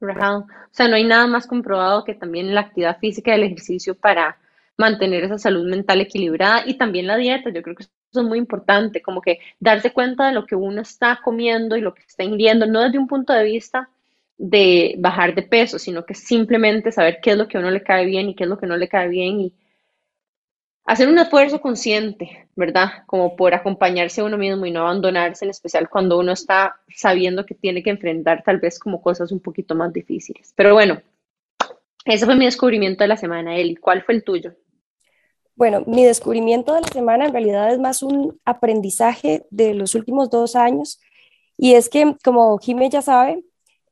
O 0.00 0.46
sea, 0.72 0.88
no 0.88 0.96
hay 0.96 1.04
nada 1.04 1.28
más 1.28 1.46
comprobado 1.46 2.02
que 2.02 2.14
también 2.14 2.52
la 2.56 2.62
actividad 2.62 2.98
física 2.98 3.30
y 3.30 3.34
el 3.34 3.44
ejercicio 3.44 3.94
para 3.94 4.36
mantener 4.78 5.24
esa 5.24 5.38
salud 5.38 5.68
mental 5.68 6.00
equilibrada 6.00 6.62
y 6.66 6.78
también 6.78 7.06
la 7.06 7.16
dieta. 7.16 7.50
Yo 7.50 7.62
creo 7.62 7.76
que 7.76 7.82
eso 7.82 8.20
es 8.20 8.26
muy 8.26 8.38
importante, 8.38 9.02
como 9.02 9.20
que 9.20 9.40
darse 9.60 9.92
cuenta 9.92 10.28
de 10.28 10.32
lo 10.32 10.46
que 10.46 10.54
uno 10.54 10.80
está 10.80 11.20
comiendo 11.22 11.76
y 11.76 11.82
lo 11.82 11.94
que 11.94 12.02
está 12.02 12.24
ingiriendo, 12.24 12.64
no 12.66 12.80
desde 12.82 12.98
un 12.98 13.08
punto 13.08 13.32
de 13.32 13.44
vista 13.44 13.90
de 14.38 14.94
bajar 14.98 15.34
de 15.34 15.42
peso, 15.42 15.78
sino 15.78 16.06
que 16.06 16.14
simplemente 16.14 16.92
saber 16.92 17.18
qué 17.20 17.32
es 17.32 17.36
lo 17.36 17.48
que 17.48 17.58
a 17.58 17.60
uno 17.60 17.70
le 17.70 17.82
cae 17.82 18.06
bien 18.06 18.28
y 18.28 18.34
qué 18.34 18.44
es 18.44 18.50
lo 18.50 18.58
que 18.58 18.66
no 18.66 18.76
le 18.76 18.88
cae 18.88 19.08
bien 19.08 19.40
y 19.40 19.54
hacer 20.84 21.08
un 21.08 21.18
esfuerzo 21.18 21.60
consciente, 21.60 22.48
¿verdad? 22.56 23.04
Como 23.06 23.36
por 23.36 23.52
acompañarse 23.52 24.20
a 24.20 24.24
uno 24.24 24.38
mismo 24.38 24.64
y 24.64 24.70
no 24.70 24.80
abandonarse, 24.80 25.44
en 25.44 25.50
especial 25.50 25.90
cuando 25.90 26.18
uno 26.18 26.32
está 26.32 26.76
sabiendo 26.94 27.44
que 27.44 27.54
tiene 27.54 27.82
que 27.82 27.90
enfrentar 27.90 28.42
tal 28.44 28.58
vez 28.58 28.78
como 28.78 29.02
cosas 29.02 29.32
un 29.32 29.40
poquito 29.40 29.74
más 29.74 29.92
difíciles. 29.92 30.54
Pero 30.56 30.72
bueno, 30.72 31.02
ese 32.04 32.24
fue 32.24 32.36
mi 32.36 32.46
descubrimiento 32.46 33.04
de 33.04 33.08
la 33.08 33.18
semana, 33.18 33.56
Eli. 33.56 33.76
¿Cuál 33.76 34.02
fue 34.02 34.14
el 34.14 34.24
tuyo? 34.24 34.54
Bueno, 35.58 35.82
mi 35.86 36.04
descubrimiento 36.04 36.72
de 36.72 36.82
la 36.82 36.88
semana 36.88 37.26
en 37.26 37.32
realidad 37.32 37.72
es 37.72 37.78
más 37.78 38.02
un 38.02 38.40
aprendizaje 38.44 39.44
de 39.50 39.74
los 39.74 39.94
últimos 39.94 40.30
dos 40.30 40.54
años 40.54 41.00
y 41.56 41.74
es 41.74 41.88
que, 41.88 42.16
como 42.22 42.58
Jimé 42.58 42.88
ya 42.90 43.02
sabe, 43.02 43.42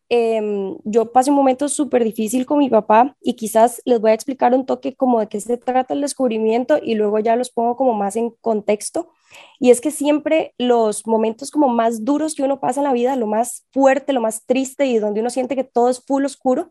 Em, 0.08 0.78
yo 0.84 1.10
pasé 1.10 1.30
un 1.30 1.36
momento 1.36 1.68
súper 1.68 2.04
difícil 2.04 2.46
con 2.46 2.58
mi 2.58 2.70
papá 2.70 3.16
y 3.20 3.34
quizás 3.34 3.82
les 3.84 4.00
voy 4.00 4.12
a 4.12 4.14
explicar 4.14 4.54
un 4.54 4.64
toque 4.64 4.94
como 4.94 5.18
de 5.18 5.26
qué 5.28 5.40
se 5.40 5.56
trata 5.56 5.94
el 5.94 6.00
descubrimiento 6.00 6.78
y 6.80 6.94
luego 6.94 7.18
ya 7.18 7.34
los 7.34 7.50
pongo 7.50 7.74
como 7.74 7.92
más 7.92 8.14
en 8.14 8.30
contexto. 8.40 9.10
Y 9.58 9.70
es 9.70 9.80
que 9.80 9.90
siempre 9.90 10.54
los 10.58 11.06
momentos 11.08 11.50
como 11.50 11.68
más 11.68 12.04
duros 12.04 12.36
que 12.36 12.44
uno 12.44 12.60
pasa 12.60 12.80
en 12.80 12.84
la 12.84 12.92
vida, 12.92 13.16
lo 13.16 13.26
más 13.26 13.66
fuerte, 13.72 14.12
lo 14.12 14.20
más 14.20 14.46
triste 14.46 14.86
y 14.86 14.98
donde 14.98 15.20
uno 15.20 15.30
siente 15.30 15.56
que 15.56 15.64
todo 15.64 15.88
es 15.90 16.00
full 16.04 16.24
oscuro, 16.24 16.70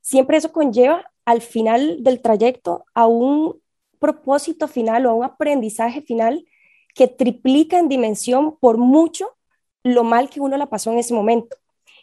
siempre 0.00 0.36
eso 0.38 0.50
conlleva 0.52 1.12
al 1.24 1.42
final 1.42 2.02
del 2.02 2.20
trayecto 2.20 2.84
a 2.94 3.06
un 3.06 3.60
propósito 3.98 4.68
final 4.68 5.06
o 5.06 5.10
a 5.10 5.14
un 5.14 5.24
aprendizaje 5.24 6.02
final 6.02 6.46
que 6.94 7.08
triplica 7.08 7.78
en 7.78 7.88
dimensión 7.88 8.56
por 8.58 8.78
mucho 8.78 9.36
lo 9.82 10.02
mal 10.02 10.30
que 10.30 10.40
uno 10.40 10.56
la 10.56 10.66
pasó 10.66 10.90
en 10.92 10.98
ese 10.98 11.14
momento. 11.14 11.56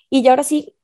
Y 0.10 0.22
ya 0.22 0.32
ahora 0.32 0.44
sí, 0.44 0.76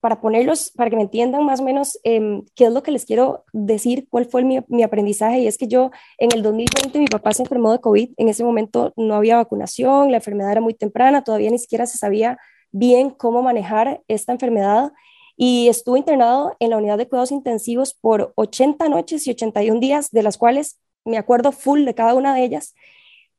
para 0.00 0.20
ponerlos, 0.20 0.72
para 0.72 0.90
que 0.90 0.96
me 0.96 1.02
entiendan 1.02 1.44
más 1.44 1.60
o 1.60 1.62
menos 1.62 1.98
em, 2.02 2.44
qué 2.56 2.64
es 2.64 2.72
lo 2.72 2.82
que 2.82 2.90
les 2.90 3.04
quiero 3.04 3.44
decir, 3.52 4.08
cuál 4.10 4.26
fue 4.26 4.42
mi, 4.42 4.58
mi, 4.66 4.82
aprendizaje, 4.82 5.38
y 5.38 5.46
es 5.46 5.56
que 5.56 5.68
yo 5.68 5.92
en 6.18 6.32
el 6.34 6.42
2020 6.42 6.98
mi 6.98 7.06
papá 7.06 7.32
se 7.32 7.42
enfermó 7.42 7.70
de 7.70 7.78
COVID, 7.78 8.10
en 8.16 8.28
ese 8.28 8.42
momento 8.42 8.92
no 8.96 9.14
había 9.14 9.36
vacunación, 9.36 10.10
la 10.10 10.16
enfermedad 10.16 10.50
era 10.50 10.60
muy 10.60 10.74
temprana, 10.74 11.22
todavía 11.22 11.50
ni 11.50 11.58
siquiera 11.60 11.86
se 11.86 11.98
sabía 11.98 12.36
bien 12.72 13.10
cómo 13.10 13.42
manejar 13.42 14.02
esta 14.08 14.32
enfermedad 14.32 14.92
y 15.36 15.68
estuvo 15.68 15.96
internado 15.96 16.56
en 16.60 16.70
la 16.70 16.76
unidad 16.76 16.98
de 16.98 17.08
cuidados 17.08 17.32
intensivos 17.32 17.94
por 17.94 18.32
80 18.36 18.88
noches 18.88 19.26
y 19.26 19.30
81 19.30 19.80
días, 19.80 20.10
de 20.10 20.22
las 20.22 20.38
cuales 20.38 20.78
me 21.04 21.18
acuerdo 21.18 21.52
full 21.52 21.84
de 21.84 21.94
cada 21.94 22.14
una 22.14 22.34
de 22.34 22.44
ellas. 22.44 22.74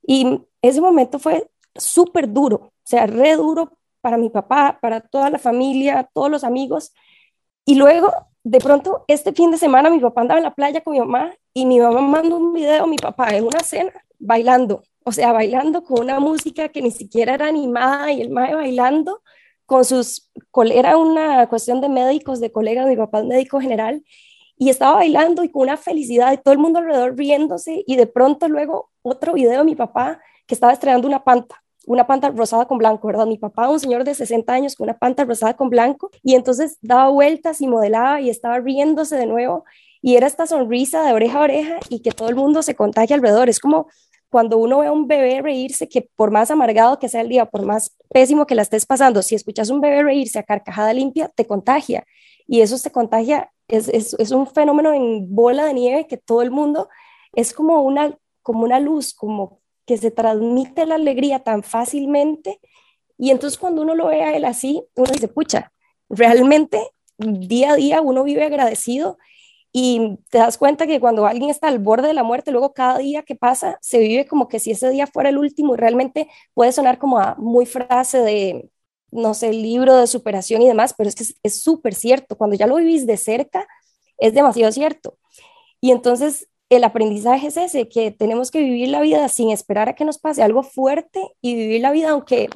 Y 0.05 0.41
ese 0.61 0.81
momento 0.81 1.19
fue 1.19 1.49
súper 1.75 2.31
duro, 2.31 2.55
o 2.57 2.71
sea, 2.83 3.07
re 3.07 3.35
duro 3.35 3.77
para 4.01 4.17
mi 4.17 4.29
papá, 4.29 4.79
para 4.81 4.99
toda 4.99 5.29
la 5.29 5.39
familia, 5.39 6.09
todos 6.13 6.29
los 6.29 6.43
amigos. 6.43 6.93
Y 7.65 7.75
luego, 7.75 8.11
de 8.43 8.59
pronto, 8.59 9.05
este 9.07 9.31
fin 9.31 9.51
de 9.51 9.57
semana 9.57 9.89
mi 9.89 9.99
papá 9.99 10.21
andaba 10.21 10.39
en 10.39 10.43
la 10.43 10.53
playa 10.53 10.81
con 10.81 10.93
mi 10.93 10.99
mamá 10.99 11.33
y 11.53 11.65
mi 11.65 11.79
mamá 11.79 12.01
mandó 12.01 12.37
un 12.37 12.53
video 12.53 12.87
mi 12.87 12.97
papá 12.97 13.29
en 13.29 13.45
una 13.45 13.61
cena 13.61 13.93
bailando, 14.19 14.83
o 15.03 15.11
sea, 15.11 15.31
bailando 15.31 15.83
con 15.83 16.01
una 16.01 16.19
música 16.19 16.69
que 16.69 16.81
ni 16.81 16.91
siquiera 16.91 17.35
era 17.35 17.47
animada 17.47 18.11
y 18.11 18.21
el 18.21 18.29
mae 18.29 18.55
bailando 18.55 19.21
con 19.73 19.85
sus, 19.85 20.29
era 20.71 20.97
una 20.97 21.47
cuestión 21.47 21.81
de 21.81 21.89
médicos, 21.89 22.39
de 22.39 22.51
colegas, 22.51 22.87
mi 22.87 22.95
papá 22.95 23.21
es 23.21 23.25
médico 23.25 23.59
general, 23.59 24.03
y 24.55 24.69
estaba 24.69 24.97
bailando 24.97 25.43
y 25.43 25.49
con 25.49 25.63
una 25.63 25.77
felicidad 25.77 26.31
y 26.31 26.37
todo 26.37 26.51
el 26.51 26.59
mundo 26.59 26.77
alrededor 26.77 27.17
riéndose 27.17 27.83
y 27.87 27.95
de 27.95 28.05
pronto 28.05 28.47
luego 28.47 28.91
otro 29.01 29.33
video 29.33 29.57
de 29.57 29.63
mi 29.63 29.75
papá 29.75 30.21
que 30.45 30.53
estaba 30.53 30.73
estrenando 30.73 31.07
una 31.07 31.23
panta, 31.23 31.63
una 31.87 32.05
panta 32.05 32.29
rosada 32.29 32.67
con 32.67 32.77
blanco, 32.77 33.07
¿verdad? 33.07 33.25
Mi 33.25 33.39
papá, 33.39 33.67
un 33.67 33.79
señor 33.79 34.03
de 34.03 34.13
60 34.13 34.53
años 34.53 34.75
con 34.75 34.83
una 34.83 34.99
panta 34.99 35.25
rosada 35.25 35.55
con 35.55 35.71
blanco 35.71 36.11
y 36.21 36.35
entonces 36.35 36.77
daba 36.83 37.09
vueltas 37.09 37.59
y 37.59 37.65
modelaba 37.65 38.21
y 38.21 38.29
estaba 38.29 38.59
riéndose 38.59 39.15
de 39.15 39.25
nuevo 39.25 39.65
y 40.03 40.17
era 40.17 40.27
esta 40.27 40.45
sonrisa 40.45 41.01
de 41.01 41.13
oreja 41.13 41.39
a 41.39 41.43
oreja 41.45 41.79
y 41.89 42.01
que 42.01 42.11
todo 42.11 42.29
el 42.29 42.35
mundo 42.35 42.61
se 42.61 42.75
contagia 42.75 43.15
alrededor. 43.15 43.49
Es 43.49 43.59
como 43.59 43.87
cuando 44.33 44.57
uno 44.57 44.79
ve 44.79 44.87
a 44.87 44.91
un 44.91 45.07
bebé 45.07 45.43
reírse, 45.43 45.87
que 45.87 46.09
por 46.15 46.31
más 46.31 46.49
amargado 46.49 46.97
que 46.97 47.07
sea 47.07 47.21
el 47.21 47.29
día, 47.29 47.45
por 47.45 47.67
más 47.67 47.95
pésimo 48.09 48.47
que 48.47 48.55
la 48.55 48.63
estés 48.63 48.83
pasando, 48.83 49.21
si 49.21 49.35
escuchas 49.35 49.69
un 49.69 49.79
bebé 49.79 50.01
reírse 50.01 50.39
a 50.39 50.43
carcajada 50.43 50.91
limpia, 50.91 51.29
te 51.29 51.45
contagia. 51.45 52.03
Y 52.47 52.61
eso 52.61 52.79
se 52.79 52.91
contagia, 52.91 53.51
es, 53.67 53.89
es, 53.89 54.31
un 54.31 54.47
fenómeno 54.47 54.91
en 54.91 55.35
bola 55.35 55.65
de 55.65 55.75
nieve 55.75 56.07
que 56.07 56.17
todo 56.17 56.41
el 56.41 56.49
mundo 56.49 56.89
es 57.33 57.53
como 57.53 57.83
una, 57.83 58.17
como 58.41 58.63
una 58.63 58.79
luz, 58.79 59.13
como 59.13 59.61
que 59.85 59.97
se 59.97 60.09
transmite 60.09 60.87
la 60.87 60.95
alegría 60.95 61.43
tan 61.43 61.61
fácilmente. 61.61 62.59
Y 63.19 63.29
entonces 63.29 63.59
cuando 63.59 63.83
uno 63.83 63.93
lo 63.93 64.07
ve 64.07 64.23
a 64.23 64.35
él 64.35 64.45
así, 64.45 64.83
uno 64.95 65.11
dice, 65.11 65.27
pucha, 65.27 65.71
realmente 66.09 66.79
día 67.19 67.73
a 67.73 67.75
día 67.75 68.01
uno 68.01 68.23
vive 68.23 68.45
agradecido 68.45 69.19
y 69.75 70.19
te 70.29 70.37
das 70.37 70.59
cuenta 70.59 70.85
que 70.85 70.99
cuando 70.99 71.25
alguien 71.25 71.49
está 71.49 71.67
al 71.67 71.79
borde 71.79 72.07
de 72.07 72.13
la 72.13 72.21
muerte, 72.23 72.51
luego 72.51 72.73
cada 72.73 72.99
día 72.99 73.23
que 73.23 73.35
pasa 73.35 73.79
se 73.81 73.97
vive 73.97 74.27
como 74.27 74.47
que 74.47 74.59
si 74.59 74.69
ese 74.71 74.91
día 74.91 75.07
fuera 75.07 75.29
el 75.29 75.39
último 75.39 75.73
y 75.73 75.77
realmente 75.77 76.29
puede 76.53 76.71
sonar 76.71 76.99
como 76.99 77.17
a 77.17 77.35
muy 77.39 77.65
frase 77.65 78.19
de, 78.19 78.69
no 79.11 79.33
sé, 79.33 79.51
libro 79.51 79.97
de 79.97 80.05
superación 80.05 80.61
y 80.61 80.67
demás, 80.67 80.93
pero 80.95 81.09
es 81.09 81.15
que 81.15 81.25
es 81.41 81.61
súper 81.61 81.95
cierto. 81.95 82.37
Cuando 82.37 82.55
ya 82.55 82.67
lo 82.67 82.75
vivís 82.75 83.07
de 83.07 83.17
cerca, 83.17 83.67
es 84.19 84.35
demasiado 84.35 84.71
cierto. 84.71 85.17
Y 85.81 85.91
entonces 85.91 86.47
el 86.69 86.83
aprendizaje 86.83 87.47
es 87.47 87.57
ese, 87.57 87.89
que 87.89 88.11
tenemos 88.11 88.51
que 88.51 88.59
vivir 88.59 88.89
la 88.89 89.01
vida 89.01 89.27
sin 89.27 89.49
esperar 89.49 89.89
a 89.89 89.95
que 89.95 90.05
nos 90.05 90.19
pase 90.19 90.43
algo 90.43 90.63
fuerte 90.63 91.21
y 91.41 91.55
vivir 91.55 91.81
la 91.81 91.91
vida 91.91 92.11
aunque, 92.11 92.49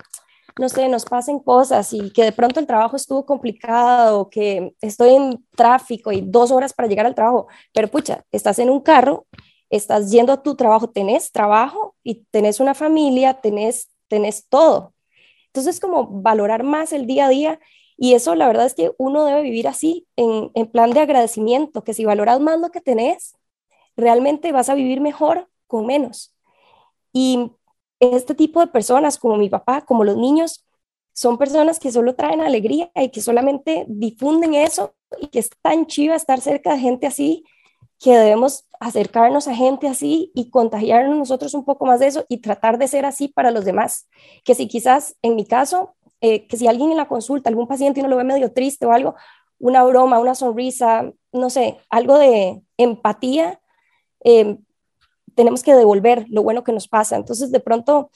no 0.60 0.70
sé, 0.70 0.88
nos 0.90 1.06
pasen 1.06 1.40
cosas 1.40 1.94
y 1.94 2.12
que 2.12 2.24
de 2.24 2.32
pronto 2.32 2.60
el 2.60 2.68
trabajo 2.68 2.96
estuvo 2.96 3.26
complicado, 3.26 4.30
que 4.30 4.74
estoy 4.82 5.16
en 5.16 5.46
tráfico 5.56 6.12
y 6.12 6.22
dos 6.22 6.52
horas 6.52 6.74
para 6.74 6.88
llegar 6.88 7.06
al 7.06 7.16
trabajo, 7.16 7.48
pero 7.74 7.88
pucha, 7.88 8.24
estás 8.32 8.60
en 8.60 8.70
un 8.70 8.82
carro, 8.82 9.28
estás 9.70 10.12
yendo 10.12 10.34
a 10.34 10.42
tu 10.42 10.56
trabajo, 10.56 10.90
tenés 10.90 11.32
trabajo 11.32 11.96
y 12.04 12.26
tenés 12.32 12.60
una 12.60 12.74
familia, 12.74 13.36
tenés, 13.36 13.90
tenés 14.08 14.48
todo. 14.48 14.94
Entonces, 15.48 15.80
como 15.80 16.08
valorar 16.08 16.64
más 16.64 16.94
el 16.94 17.08
día 17.08 17.28
a 17.28 17.30
día 17.30 17.60
y 17.98 18.14
eso 18.14 18.36
la 18.36 18.48
verdad 18.48 18.68
es 18.68 18.76
que 18.76 18.92
uno 18.98 19.26
debe 19.26 19.42
vivir 19.42 19.68
así, 19.68 20.08
en, 20.16 20.52
en 20.54 20.68
plan 20.68 20.92
de 20.92 21.00
agradecimiento, 21.02 21.84
que 21.84 21.94
si 21.94 22.06
valoras 22.06 22.40
más 22.40 22.60
lo 22.60 22.70
que 22.70 22.82
tenés, 22.82 23.36
realmente 23.96 24.52
vas 24.52 24.70
a 24.70 24.76
vivir 24.76 25.02
mejor 25.02 25.50
con 25.66 25.86
menos. 25.86 26.36
Y 27.12 27.52
este 28.00 28.36
tipo 28.36 28.60
de 28.60 28.68
personas, 28.68 29.18
como 29.18 29.38
mi 29.38 29.50
papá, 29.50 29.82
como 29.82 30.04
los 30.04 30.18
niños, 30.18 30.66
son 31.14 31.38
personas 31.38 31.80
que 31.80 31.92
solo 31.92 32.16
traen 32.16 32.42
alegría 32.42 32.92
y 32.96 33.10
que 33.10 33.22
solamente 33.22 33.86
difunden 33.88 34.54
eso 34.54 34.96
y 35.20 35.28
que 35.28 35.40
es 35.40 35.50
tan 35.62 35.88
chiva 35.88 36.16
estar 36.16 36.42
cerca 36.42 36.74
de 36.74 36.80
gente 36.80 37.08
así 37.08 37.44
que 38.00 38.16
debemos 38.16 38.68
acercarnos 38.80 39.48
a 39.48 39.56
gente 39.56 39.88
así 39.88 40.32
y 40.36 40.52
contagiarnos 40.52 41.18
nosotros 41.18 41.56
un 41.56 41.66
poco 41.66 41.88
más 41.88 42.00
de 42.00 42.08
eso 42.08 42.26
y 42.30 42.38
tratar 42.42 42.78
de 42.78 42.88
ser 42.88 43.06
así 43.06 43.28
para 43.28 43.50
los 43.50 43.66
demás. 43.66 44.08
Que 44.44 44.54
si 44.54 44.68
quizás 44.68 45.16
en 45.24 45.36
mi 45.36 45.48
caso, 45.48 45.96
eh, 46.22 46.46
que 46.46 46.58
si 46.58 46.68
alguien 46.68 46.92
en 46.92 46.98
la 46.98 47.08
consulta, 47.08 47.50
algún 47.50 47.68
paciente 47.68 48.02
uno 48.02 48.10
lo 48.10 48.18
ve 48.18 48.24
medio 48.24 48.54
triste 48.54 48.86
o 48.86 48.92
algo, 48.92 49.16
una 49.58 49.84
broma, 49.84 50.20
una 50.20 50.36
sonrisa, 50.36 51.12
no 51.32 51.50
sé, 51.50 51.80
algo 51.90 52.20
de 52.20 52.62
empatía, 52.78 53.60
Em, 54.28 54.58
tenemos 55.38 55.64
que 55.64 55.76
devolver 55.76 56.26
lo 56.30 56.44
bueno 56.44 56.64
que 56.64 56.74
nos 56.74 56.88
pasa. 56.88 57.16
Entonces, 57.16 57.52
de 57.52 57.60
pronto, 57.60 58.10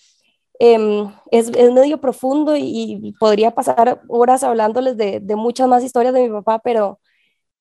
em, 0.60 1.08
es, 1.32 1.50
es, 1.50 1.72
medio 1.72 2.01
profundo 2.01 2.58
y, 2.58 3.16
podría 3.20 3.51
pasar 3.51 4.01
horas 4.10 4.44
hablándoles 4.44 4.98
de, 4.98 5.20
de, 5.22 5.36
muchas 5.36 5.68
más 5.68 5.84
historias 5.84 6.13
de 6.13 6.24
mi 6.24 6.30
papá, 6.30 6.60
pero, 6.60 7.00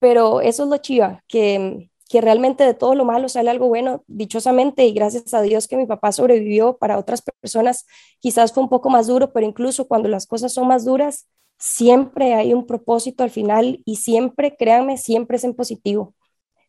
pero 0.01 0.41
eso 0.41 0.65
es 0.65 0.71
lo 0.71 0.79
chiva, 0.79 1.23
que, 1.29 1.91
que 2.09 2.21
realmente 2.23 2.65
de 2.65 2.75
todo 2.75 2.95
lo 2.95 3.05
malo 3.05 3.29
sale 3.29 3.51
algo 3.51 3.69
bueno, 3.69 4.03
dichosamente, 4.09 4.87
y 4.87 4.93
gracias 4.93 5.35
a 5.35 5.43
Dios 5.43 5.69
que 5.69 5.77
mi 5.77 5.87
papá 5.87 6.13
sobrevivió. 6.13 6.79
Para 6.79 6.99
otras 6.99 7.23
personas 7.23 7.87
quizás 8.21 8.53
fue 8.53 8.63
un 8.63 8.71
poco 8.71 8.91
más 8.91 9.07
duro, 9.09 9.33
pero 9.33 9.47
incluso 9.47 9.87
cuando 9.89 10.09
las 10.09 10.27
cosas 10.27 10.53
son 10.55 10.69
más 10.69 10.85
duras, 10.87 11.29
siempre 11.59 12.35
hay 12.35 12.55
un 12.55 12.67
propósito 12.67 13.25
al 13.25 13.31
final 13.31 13.83
y 13.85 13.97
siempre, 13.97 14.57
créanme, 14.57 14.97
siempre 14.99 15.37
es 15.37 15.45
en 15.45 15.55
positivo. 15.55 16.15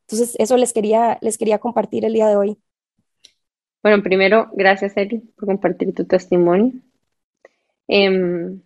Entonces, 0.01 0.35
eso 0.39 0.57
les 0.57 0.73
quería, 0.73 1.17
les 1.21 1.37
quería 1.37 1.59
compartir 1.59 2.03
el 2.05 2.13
día 2.13 2.27
de 2.27 2.35
hoy. 2.35 2.57
Bueno, 3.83 4.03
primero, 4.03 4.49
gracias, 4.53 4.95
Eli, 4.95 5.19
por 5.35 5.47
compartir 5.47 5.93
tu 5.95 6.05
testimonio. 6.05 6.73
Em, 7.87 8.61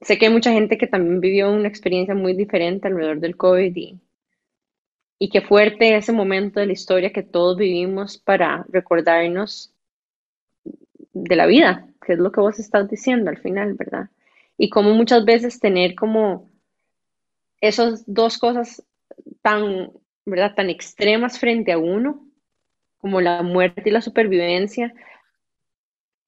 sé 0.00 0.18
que 0.18 0.26
hay 0.26 0.32
mucha 0.32 0.52
gente 0.52 0.78
que 0.78 0.86
también 0.86 1.20
vivió 1.20 1.52
una 1.52 1.68
experiencia 1.68 2.14
muy 2.14 2.34
diferente 2.34 2.88
alrededor 2.88 3.20
del 3.20 3.36
COVID 3.36 3.76
y, 5.18 5.28
qué 5.30 5.42
fuerte 5.42 5.96
ese 5.96 6.12
momento 6.12 6.60
de 6.60 6.66
la 6.66 6.72
historia 6.72 7.12
que 7.12 7.22
todos 7.22 7.56
vivimos 7.58 8.16
para 8.18 8.64
recordarnos 8.70 9.72
de 11.12 11.36
la 11.36 11.46
vida, 11.46 11.88
que 12.04 12.14
es 12.14 12.18
lo 12.18 12.32
que 12.32 12.40
vos 12.40 12.58
estás 12.58 12.88
diciendo 12.88 13.30
al 13.30 13.38
final, 13.38 13.74
¿verdad? 13.74 14.08
Y 14.56 14.70
como 14.70 14.94
muchas 14.94 15.24
veces 15.24 15.60
tener 15.60 15.94
como 15.94 16.50
esas 17.60 18.04
dos 18.06 18.38
cosas 18.38 18.82
tan, 19.42 19.90
¿verdad? 20.24 20.54
tan 20.54 20.70
extremas 20.70 21.38
frente 21.38 21.72
a 21.72 21.78
uno, 21.78 22.25
como 23.06 23.20
la 23.20 23.40
muerte 23.44 23.84
y 23.86 23.92
la 23.92 24.00
supervivencia, 24.00 24.92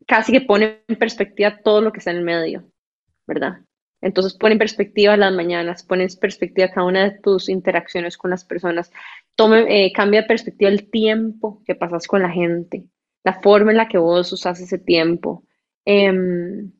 casi 0.07 0.31
que 0.31 0.41
pone 0.41 0.85
en 0.87 0.95
perspectiva 0.95 1.59
todo 1.59 1.81
lo 1.81 1.91
que 1.91 1.99
está 1.99 2.13
en 2.13 2.19
el 2.19 2.23
medio, 2.23 2.71
¿verdad? 3.27 3.63
Entonces 4.01 4.35
pone 4.35 4.53
en 4.53 4.61
perspectiva 4.61 5.17
las 5.17 5.33
mañanas, 5.33 5.83
pone 5.83 6.05
en 6.05 6.11
perspectiva 6.21 6.71
cada 6.71 6.87
una 6.87 7.03
de 7.03 7.19
tus 7.19 7.49
interacciones 7.49 8.17
con 8.17 8.31
las 8.31 8.45
personas, 8.45 8.93
tome, 9.35 9.87
eh, 9.87 9.93
cambia 9.93 10.23
de 10.23 10.29
perspectiva 10.29 10.71
el 10.71 10.89
tiempo 10.89 11.65
que 11.67 11.75
pasas 11.75 12.07
con 12.07 12.23
la 12.23 12.31
gente, 12.31 12.85
la 13.25 13.41
forma 13.41 13.73
en 13.73 13.79
la 13.79 13.89
que 13.89 13.99
vos 13.99 14.33
usas 14.33 14.61
ese 14.61 14.79
tiempo. 14.79 15.43
Em, 15.85 16.71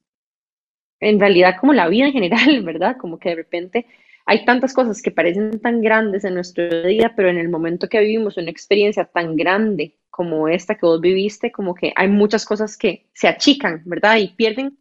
en 1.01 1.19
realidad 1.19 1.57
como 1.59 1.73
la 1.73 1.89
vida 1.89 2.07
en 2.07 2.13
general, 2.13 2.63
¿verdad? 2.63 2.97
Como 2.99 3.19
que 3.19 3.31
de 3.31 3.35
repente 3.35 3.87
hay 4.31 4.45
tantas 4.45 4.75
cosas 4.75 5.01
que 5.01 5.11
parecen 5.11 5.59
tan 5.59 5.81
grandes 5.81 6.23
en 6.23 6.35
nuestro 6.35 6.83
día, 6.83 7.15
pero 7.17 7.31
en 7.31 7.39
el 7.39 7.49
momento 7.49 7.89
que 7.89 7.99
vivimos 7.99 8.37
una 8.37 8.51
experiencia 8.51 9.07
tan 9.07 9.37
grande 9.37 9.97
como 10.11 10.49
esta 10.49 10.75
que 10.75 10.85
vos 10.85 11.01
viviste, 11.01 11.51
como 11.51 11.75
que 11.75 11.95
hay 11.97 12.09
muchas 12.09 12.45
cosas 12.45 12.77
que 12.77 13.09
se 13.15 13.27
achican, 13.27 13.81
¿verdad? 13.87 14.19
Y 14.19 14.35
pierden, 14.35 14.77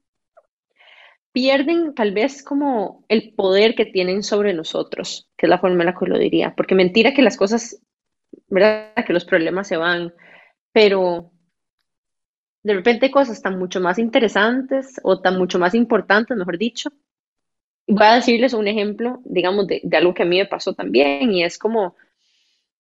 pierden 1.31 1.95
tal 1.95 2.11
vez 2.11 2.43
como 2.43 3.05
el 3.07 3.33
poder 3.35 3.73
que 3.73 3.85
tienen 3.85 4.21
sobre 4.21 4.53
nosotros, 4.53 5.29
que 5.37 5.45
es 5.45 5.49
la 5.49 5.59
forma 5.59 5.83
en 5.83 5.85
la 5.85 5.95
que 5.97 6.07
lo 6.07 6.19
diría, 6.19 6.53
porque 6.53 6.75
mentira 6.75 7.13
que 7.13 7.21
las 7.21 7.37
cosas, 7.37 7.81
¿verdad? 8.49 8.95
Que 9.05 9.13
los 9.13 9.23
problemas 9.23 9.69
se 9.69 9.77
van, 9.77 10.13
pero 10.73 11.31
de 12.63 12.73
repente 12.73 13.09
cosas 13.11 13.41
tan 13.41 13.57
mucho 13.57 13.79
más 13.79 13.97
interesantes 13.97 14.99
o 15.03 15.21
tan 15.21 15.37
mucho 15.37 15.57
más 15.57 15.73
importantes, 15.73 16.35
mejor 16.35 16.57
dicho, 16.57 16.91
voy 17.87 18.05
a 18.05 18.15
decirles 18.15 18.53
un 18.53 18.67
ejemplo, 18.67 19.21
digamos, 19.25 19.67
de, 19.67 19.81
algo 19.93 20.13
que 20.13 20.23
a 20.23 20.25
mí 20.25 20.37
me 20.37 20.45
pasó 20.45 20.73
también, 20.73 21.31
y 21.31 21.43
es 21.43 21.57
como 21.57 21.95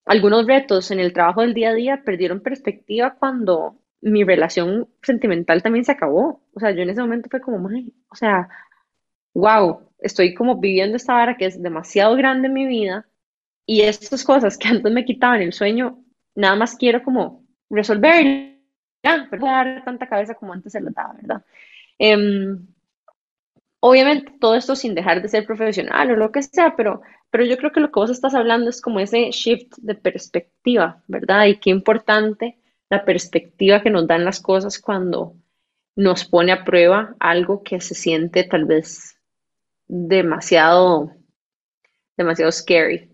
algunos 0.05 0.45
retos 0.45 0.91
en 0.91 0.99
el 0.99 1.13
trabajo 1.13 1.41
del 1.41 1.53
día 1.53 1.69
a 1.69 1.73
día 1.73 2.01
perdieron 2.05 2.41
perspectiva 2.41 3.15
cuando 3.19 3.77
mi 4.01 4.23
relación 4.23 4.87
sentimental 5.01 5.63
también 5.63 5.85
se 5.85 5.91
acabó. 5.91 6.41
O 6.53 6.59
sea, 6.59 6.71
yo 6.71 6.81
en 6.81 6.89
ese 6.91 7.01
momento 7.01 7.29
fue 7.29 7.41
como, 7.41 7.67
o 8.09 8.15
sea, 8.15 8.47
wow, 9.33 9.81
estoy 9.99 10.33
como 10.33 10.59
viviendo 10.59 10.97
esta 10.97 11.13
vara 11.13 11.37
que 11.37 11.45
es 11.45 11.61
demasiado 11.61 12.15
grande 12.15 12.47
en 12.47 12.53
mi 12.53 12.65
vida 12.65 13.05
y 13.65 13.81
estas 13.81 14.23
cosas 14.23 14.57
que 14.57 14.67
antes 14.69 14.91
me 14.91 15.05
quitaban 15.05 15.41
el 15.41 15.53
sueño, 15.53 16.03
nada 16.35 16.55
más 16.55 16.75
quiero 16.75 17.03
como 17.03 17.45
resolver, 17.69 18.57
pero 19.01 19.41
no 19.41 19.47
dar 19.47 19.83
tanta 19.83 20.07
cabeza 20.07 20.35
como 20.35 20.53
antes 20.53 20.71
se 20.71 20.81
lo 20.81 20.91
daba, 20.91 21.13
¿verdad? 21.13 21.45
Em, 21.99 22.65
obviamente 23.79 24.33
todo 24.39 24.55
esto 24.55 24.75
sin 24.75 24.95
dejar 24.95 25.21
de 25.21 25.29
ser 25.29 25.45
profesional 25.45 26.11
o 26.11 26.15
lo 26.15 26.31
que 26.31 26.41
sea, 26.43 26.75
pero, 26.75 27.01
pero 27.29 27.45
yo 27.45 27.57
creo 27.57 27.71
que 27.71 27.79
lo 27.79 27.91
que 27.91 27.99
vos 27.99 28.09
estás 28.09 28.33
hablando 28.33 28.69
es 28.69 28.81
como 28.81 28.99
ese 28.99 29.31
shift 29.31 29.73
de 29.77 29.95
perspectiva, 29.95 31.03
¿verdad? 31.07 31.45
Y 31.45 31.59
qué 31.59 31.69
importante 31.69 32.57
la 32.89 33.05
perspectiva 33.05 33.81
que 33.81 33.89
nos 33.89 34.07
dan 34.07 34.25
las 34.25 34.41
cosas 34.41 34.79
cuando 34.79 35.35
nos 35.95 36.25
pone 36.25 36.51
a 36.51 36.63
prueba 36.63 37.15
algo 37.19 37.63
que 37.63 37.81
se 37.81 37.95
siente 37.95 38.43
tal 38.43 38.65
vez 38.65 39.19
demasiado, 39.87 41.11
demasiado 42.15 42.51
scary, 42.51 43.11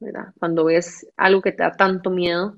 ¿verdad? 0.00 0.32
Cuando 0.38 0.64
ves 0.64 1.06
algo 1.16 1.42
que 1.42 1.52
te 1.52 1.62
da 1.62 1.72
tanto 1.72 2.10
miedo, 2.10 2.56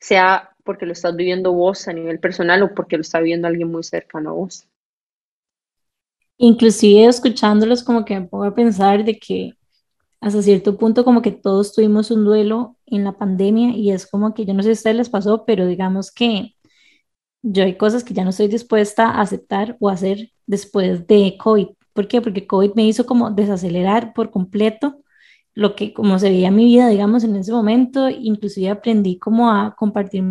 sea 0.00 0.54
porque 0.64 0.86
lo 0.86 0.92
estás 0.92 1.16
viviendo 1.16 1.52
vos 1.52 1.88
a 1.88 1.92
nivel 1.92 2.20
personal 2.20 2.62
o 2.62 2.74
porque 2.74 2.96
lo 2.96 3.02
está 3.02 3.18
viviendo 3.20 3.48
alguien 3.48 3.70
muy 3.70 3.82
cercano 3.82 4.30
a 4.30 4.34
vos. 4.34 4.68
Inclusive 6.38 7.06
escuchándolos 7.06 7.82
como 7.82 8.04
que 8.04 8.18
me 8.18 8.26
pongo 8.26 8.44
a 8.44 8.54
pensar 8.54 9.04
de 9.04 9.18
que 9.18 9.54
hasta 10.20 10.42
cierto 10.42 10.78
punto 10.78 11.04
como 11.04 11.22
que 11.22 11.32
todos 11.32 11.74
tuvimos 11.74 12.10
un 12.10 12.24
duelo 12.24 12.76
en 12.86 13.04
la 13.04 13.18
pandemia 13.18 13.76
y 13.76 13.90
es 13.92 14.06
como 14.06 14.34
que 14.34 14.44
yo 14.46 14.54
no 14.54 14.62
sé 14.62 14.68
si 14.68 14.70
a 14.70 14.74
ustedes 14.74 14.96
les 14.96 15.10
pasó, 15.10 15.44
pero 15.44 15.66
digamos 15.66 16.12
que 16.12 16.54
yo 17.42 17.64
hay 17.64 17.76
cosas 17.76 18.04
que 18.04 18.14
ya 18.14 18.24
no 18.24 18.30
estoy 18.30 18.48
dispuesta 18.48 19.10
a 19.10 19.20
aceptar 19.22 19.76
o 19.80 19.88
hacer 19.88 20.30
después 20.46 21.06
de 21.06 21.36
COVID. 21.38 21.68
¿Por 21.92 22.08
qué? 22.08 22.20
Porque 22.20 22.46
COVID 22.46 22.74
me 22.74 22.86
hizo 22.86 23.06
como 23.06 23.30
desacelerar 23.30 24.12
por 24.12 24.30
completo 24.30 25.02
lo 25.54 25.74
que 25.76 25.92
como 25.92 26.18
se 26.18 26.30
veía 26.30 26.50
mi 26.50 26.66
vida, 26.66 26.88
digamos, 26.88 27.24
en 27.24 27.36
ese 27.36 27.52
momento. 27.52 28.08
Inclusive 28.10 28.70
aprendí 28.70 29.18
como 29.18 29.50
a 29.50 29.74
compartir 29.76 30.22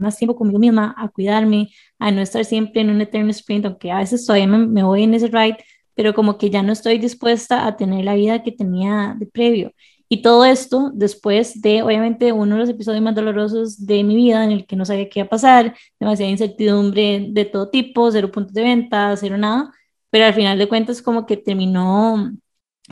más 0.00 0.16
tiempo 0.16 0.36
conmigo 0.36 0.58
misma, 0.58 0.94
a 0.96 1.08
cuidarme, 1.08 1.70
a 1.98 2.10
no 2.10 2.20
estar 2.20 2.44
siempre 2.44 2.80
en 2.82 2.90
un 2.90 3.00
eterno 3.00 3.30
sprint, 3.30 3.66
aunque 3.66 3.90
a 3.90 3.98
veces 3.98 4.26
todavía 4.26 4.46
me, 4.46 4.66
me 4.66 4.82
voy 4.82 5.04
en 5.04 5.14
ese 5.14 5.28
ride, 5.28 5.58
pero 5.94 6.14
como 6.14 6.38
que 6.38 6.50
ya 6.50 6.62
no 6.62 6.72
estoy 6.72 6.98
dispuesta 6.98 7.66
a 7.66 7.76
tener 7.76 8.04
la 8.04 8.14
vida 8.14 8.42
que 8.42 8.52
tenía 8.52 9.14
de 9.18 9.26
previo. 9.26 9.72
Y 10.12 10.22
todo 10.22 10.44
esto 10.44 10.90
después 10.92 11.62
de, 11.62 11.82
obviamente, 11.82 12.32
uno 12.32 12.56
de 12.56 12.60
los 12.62 12.68
episodios 12.68 13.00
más 13.02 13.14
dolorosos 13.14 13.86
de 13.86 14.02
mi 14.02 14.16
vida 14.16 14.42
en 14.44 14.50
el 14.50 14.66
que 14.66 14.74
no 14.74 14.84
sabía 14.84 15.08
qué 15.08 15.20
iba 15.20 15.26
a 15.26 15.28
pasar, 15.30 15.76
demasiada 16.00 16.30
incertidumbre 16.32 17.28
de 17.30 17.44
todo 17.44 17.70
tipo, 17.70 18.10
cero 18.10 18.30
puntos 18.32 18.52
de 18.52 18.62
venta, 18.62 19.16
cero 19.16 19.38
nada, 19.38 19.72
pero 20.10 20.24
al 20.24 20.34
final 20.34 20.58
de 20.58 20.68
cuentas 20.68 21.00
como 21.00 21.26
que 21.26 21.36
terminó 21.36 22.32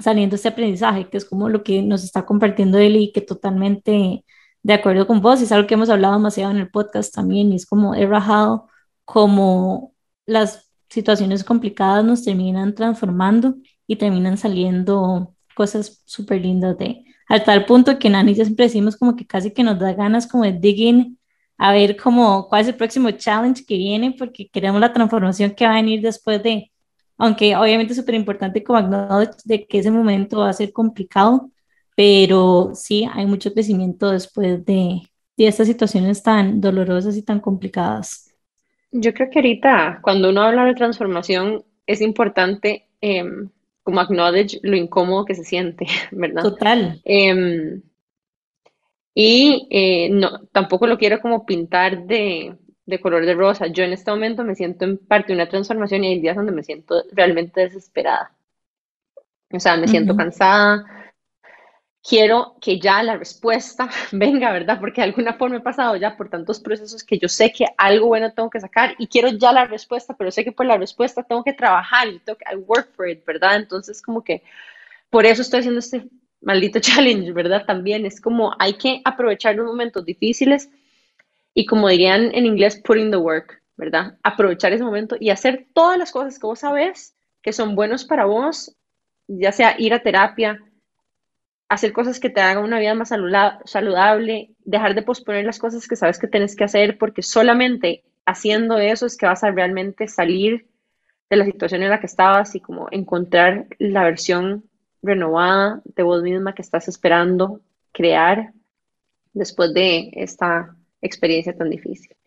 saliendo 0.01 0.37
este 0.37 0.49
aprendizaje, 0.49 1.09
que 1.11 1.17
es 1.17 1.25
como 1.25 1.49
lo 1.49 1.65
que 1.65 1.83
nos 1.83 2.05
está 2.05 2.25
compartiendo 2.25 2.79
él 2.79 2.97
y 2.97 3.13
que 3.13 3.21
totalmente 3.21 4.25
de 4.63 4.75
acuerdo 4.75 5.07
con 5.07 5.21
vos, 5.21 5.41
es 5.41 5.53
algo 5.53 5.67
que 5.67 5.75
hemos 5.75 5.91
hablado 5.91 6.15
demasiado 6.15 6.51
en 6.51 6.59
el 6.59 6.71
podcast 6.71 7.15
también, 7.15 7.53
y 7.53 7.57
es 7.57 7.67
como 7.67 7.95
he 7.95 8.07
rajado 8.07 8.69
como 9.05 9.95
las 10.27 10.71
situaciones 10.89 11.45
complicadas 11.45 12.05
nos 12.05 12.25
terminan 12.25 12.75
transformando 12.75 13.57
y 13.87 13.97
terminan 13.97 14.37
saliendo 14.39 15.35
cosas 15.55 16.03
súper 16.07 16.43
lindas 16.43 16.77
de, 16.79 17.05
al 17.29 17.45
tal 17.45 17.67
punto 17.67 17.99
que 17.99 18.11
Nani 18.11 18.35
ya 18.35 18.45
siempre 18.45 18.67
decimos 18.67 18.97
como 18.97 19.17
que 19.17 19.27
casi 19.27 19.53
que 19.53 19.63
nos 19.63 19.79
da 19.79 19.93
ganas 19.93 20.27
como 20.27 20.45
de 20.45 20.53
digging 20.53 21.19
a 21.59 21.73
ver 21.73 21.97
como 21.97 22.49
cuál 22.49 22.63
es 22.63 22.69
el 22.69 22.77
próximo 22.77 23.11
challenge 23.11 23.65
que 23.67 23.77
viene, 23.77 24.15
porque 24.19 24.49
queremos 24.49 24.81
la 24.81 24.93
transformación 24.93 25.51
que 25.53 25.67
va 25.67 25.73
a 25.73 25.77
venir 25.77 26.01
después 26.01 26.43
de, 26.43 26.71
aunque 27.19 27.57
obviamente 27.57 27.93
es 27.93 27.99
súper 27.99 28.15
importante 28.15 28.63
como 28.63 28.79
acknowledge 28.79 29.37
de 29.45 29.67
que 29.67 29.79
ese 29.79 29.91
momento 29.91 30.39
va 30.39 30.51
a 30.51 30.53
ser 30.53 30.73
complicado, 30.73 31.51
pero 31.99 32.71
sí 32.75 33.09
hay 33.13 33.27
mucho 33.27 33.53
crecimiento 33.53 34.13
después 34.13 34.65
de, 34.65 35.03
de 35.37 35.47
estas 35.49 35.67
situaciones 35.67 36.23
tan 36.23 36.61
dolorosas 36.61 37.17
y 37.17 37.25
tan 37.25 37.41
complicadas. 37.41 38.33
Yo 38.93 39.13
creo 39.13 39.29
que 39.29 39.41
ahorita, 39.41 39.99
cuando 40.01 40.31
uno 40.31 40.43
habla 40.43 40.65
de 40.65 40.77
transformación, 40.77 41.65
es 41.89 42.01
importante 42.01 42.87
em, 43.01 43.51
como 43.83 43.99
acknowledge 43.99 44.61
lo 44.63 44.77
incómodo 44.77 45.25
que 45.25 45.35
se 45.35 45.43
siente, 45.43 45.89
¿verdad? 46.13 46.45
Total. 46.45 47.01
Em, 47.05 47.83
y 49.13 49.67
eh, 49.69 50.09
no, 50.09 50.47
tampoco 50.53 50.87
lo 50.87 50.99
quiero 50.99 51.21
como 51.21 51.45
pintar 51.47 52.07
de, 52.07 52.55
de, 52.87 53.01
color 53.01 53.27
de 53.27 53.35
rosa. 53.35 53.67
Yo 53.67 53.83
en 53.83 53.93
este 53.93 54.13
momento 54.13 54.45
me 54.45 54.55
siento 54.55 54.85
en 54.85 54.99
parte 54.99 55.33
una 55.33 55.49
transformación 55.49 56.05
y 56.05 56.13
hay 56.13 56.21
días 56.21 56.37
donde 56.37 56.53
me 56.53 56.63
siento 56.63 57.03
realmente 57.11 57.63
desesperada. 57.63 58.31
O 59.51 59.59
sea, 59.59 59.77
me 59.77 59.89
siento 59.89 60.15
cansada, 60.15 60.98
quiero 62.03 62.57
que 62.61 62.79
ya 62.79 63.03
la 63.03 63.17
respuesta 63.17 63.89
venga, 64.13 64.53
¿verdad? 64.53 64.81
Porque 64.81 65.01
de 65.01 65.09
alguna 65.09 65.35
forma 65.35 65.57
he 65.57 65.61
pasado 65.61 65.97
ya 65.97 66.17
por 66.17 66.29
tantos 66.29 66.61
procesos 66.61 67.05
que 67.05 67.19
yo 67.19 67.29
sé 67.29 67.53
que 67.53 67.67
algo 67.77 68.07
bueno 68.09 68.33
tengo 68.33 68.51
que 68.51 68.61
sacar 68.61 68.95
y 68.99 69.07
quiero 69.09 69.29
ya 69.29 69.53
la 69.53 69.65
respuesta, 69.67 70.15
pero 70.17 70.31
sé 70.31 70.45
que 70.45 70.53
por 70.53 70.67
la 70.67 70.77
respuesta 70.77 71.23
tengo 71.23 71.45
que 71.45 71.53
trabajar 71.53 72.09
y 72.09 72.19
tengo 72.21 72.39
que 72.39 72.57
work 72.57 72.93
for 72.95 73.09
it, 73.09 73.25
¿verdad? 73.25 73.57
Entonces, 73.57 74.03
como 74.03 74.23
que 74.23 74.43
por 75.11 75.27
eso 75.27 75.43
estoy 75.43 75.61
haciendo 75.61 75.81
este 75.81 76.09
maldito 76.41 76.81
challenge, 76.83 77.33
¿verdad? 77.33 77.65
También 77.67 78.07
es 78.07 78.21
como 78.21 78.55
hay 78.59 78.75
que 78.75 79.01
aprovechar 79.05 79.57
los 79.57 79.67
momentos 79.67 80.05
difíciles 80.05 80.71
y 81.55 81.67
como 81.67 81.89
dirían 81.89 82.35
en 82.35 82.47
inglés, 82.47 82.81
put 82.85 82.99
in 82.99 83.11
the 83.11 83.17
work, 83.17 83.63
¿verdad? 83.77 84.17
Aprovechar 84.23 84.73
ese 84.73 84.85
momento 84.85 85.17
y 85.19 85.31
hacer 85.31 85.67
todas 85.75 85.99
las 85.99 86.13
cosas 86.13 86.39
que 86.39 86.47
vos 86.47 86.61
sabes 86.61 87.15
que 87.43 87.53
son 87.53 87.75
buenos 87.75 88.05
para 88.05 88.25
vos, 88.25 88.77
ya 89.29 89.53
sea 89.53 89.77
ir 89.79 89.95
a 89.95 90.03
terapia, 90.03 90.61
hacer 91.69 91.93
cosas 91.93 92.19
que 92.19 92.31
te 92.31 92.41
hagan 92.41 92.65
una 92.65 92.79
vida 92.79 92.95
más 92.95 93.11
saludable, 93.11 94.51
dejar 94.65 94.95
de 94.95 95.03
posponer 95.03 95.45
las 95.45 95.59
cosas 95.59 95.87
que 95.87 95.97
sabes 95.97 96.19
que 96.19 96.27
tienes 96.27 96.57
que 96.57 96.65
hacer, 96.65 96.99
porque 96.99 97.23
solamente 97.23 98.05
haciendo 98.25 98.79
eso 98.79 99.07
es 99.07 99.17
que 99.17 99.27
vas 99.27 99.45
a 99.45 99.51
realmente 99.51 100.09
salir 100.09 100.67
de 101.31 101.37
la 101.37 101.45
situación 101.45 101.83
en 101.83 101.91
la 101.91 102.01
que 102.01 102.07
estabas 102.07 102.55
y 102.55 102.61
como 102.61 102.89
encontrar 102.91 103.67
la 103.79 104.05
versión 104.05 104.65
renovada 105.03 105.83
de 105.85 106.03
vos 106.03 106.23
misma 106.23 106.55
que 106.55 106.63
estás 106.63 106.89
esperando 106.89 107.61
crear 107.93 108.53
después 109.33 109.73
de 109.75 110.11
esta 110.15 110.75
experiencia 111.03 111.57
tan 111.57 111.71
difícil. 111.71 112.18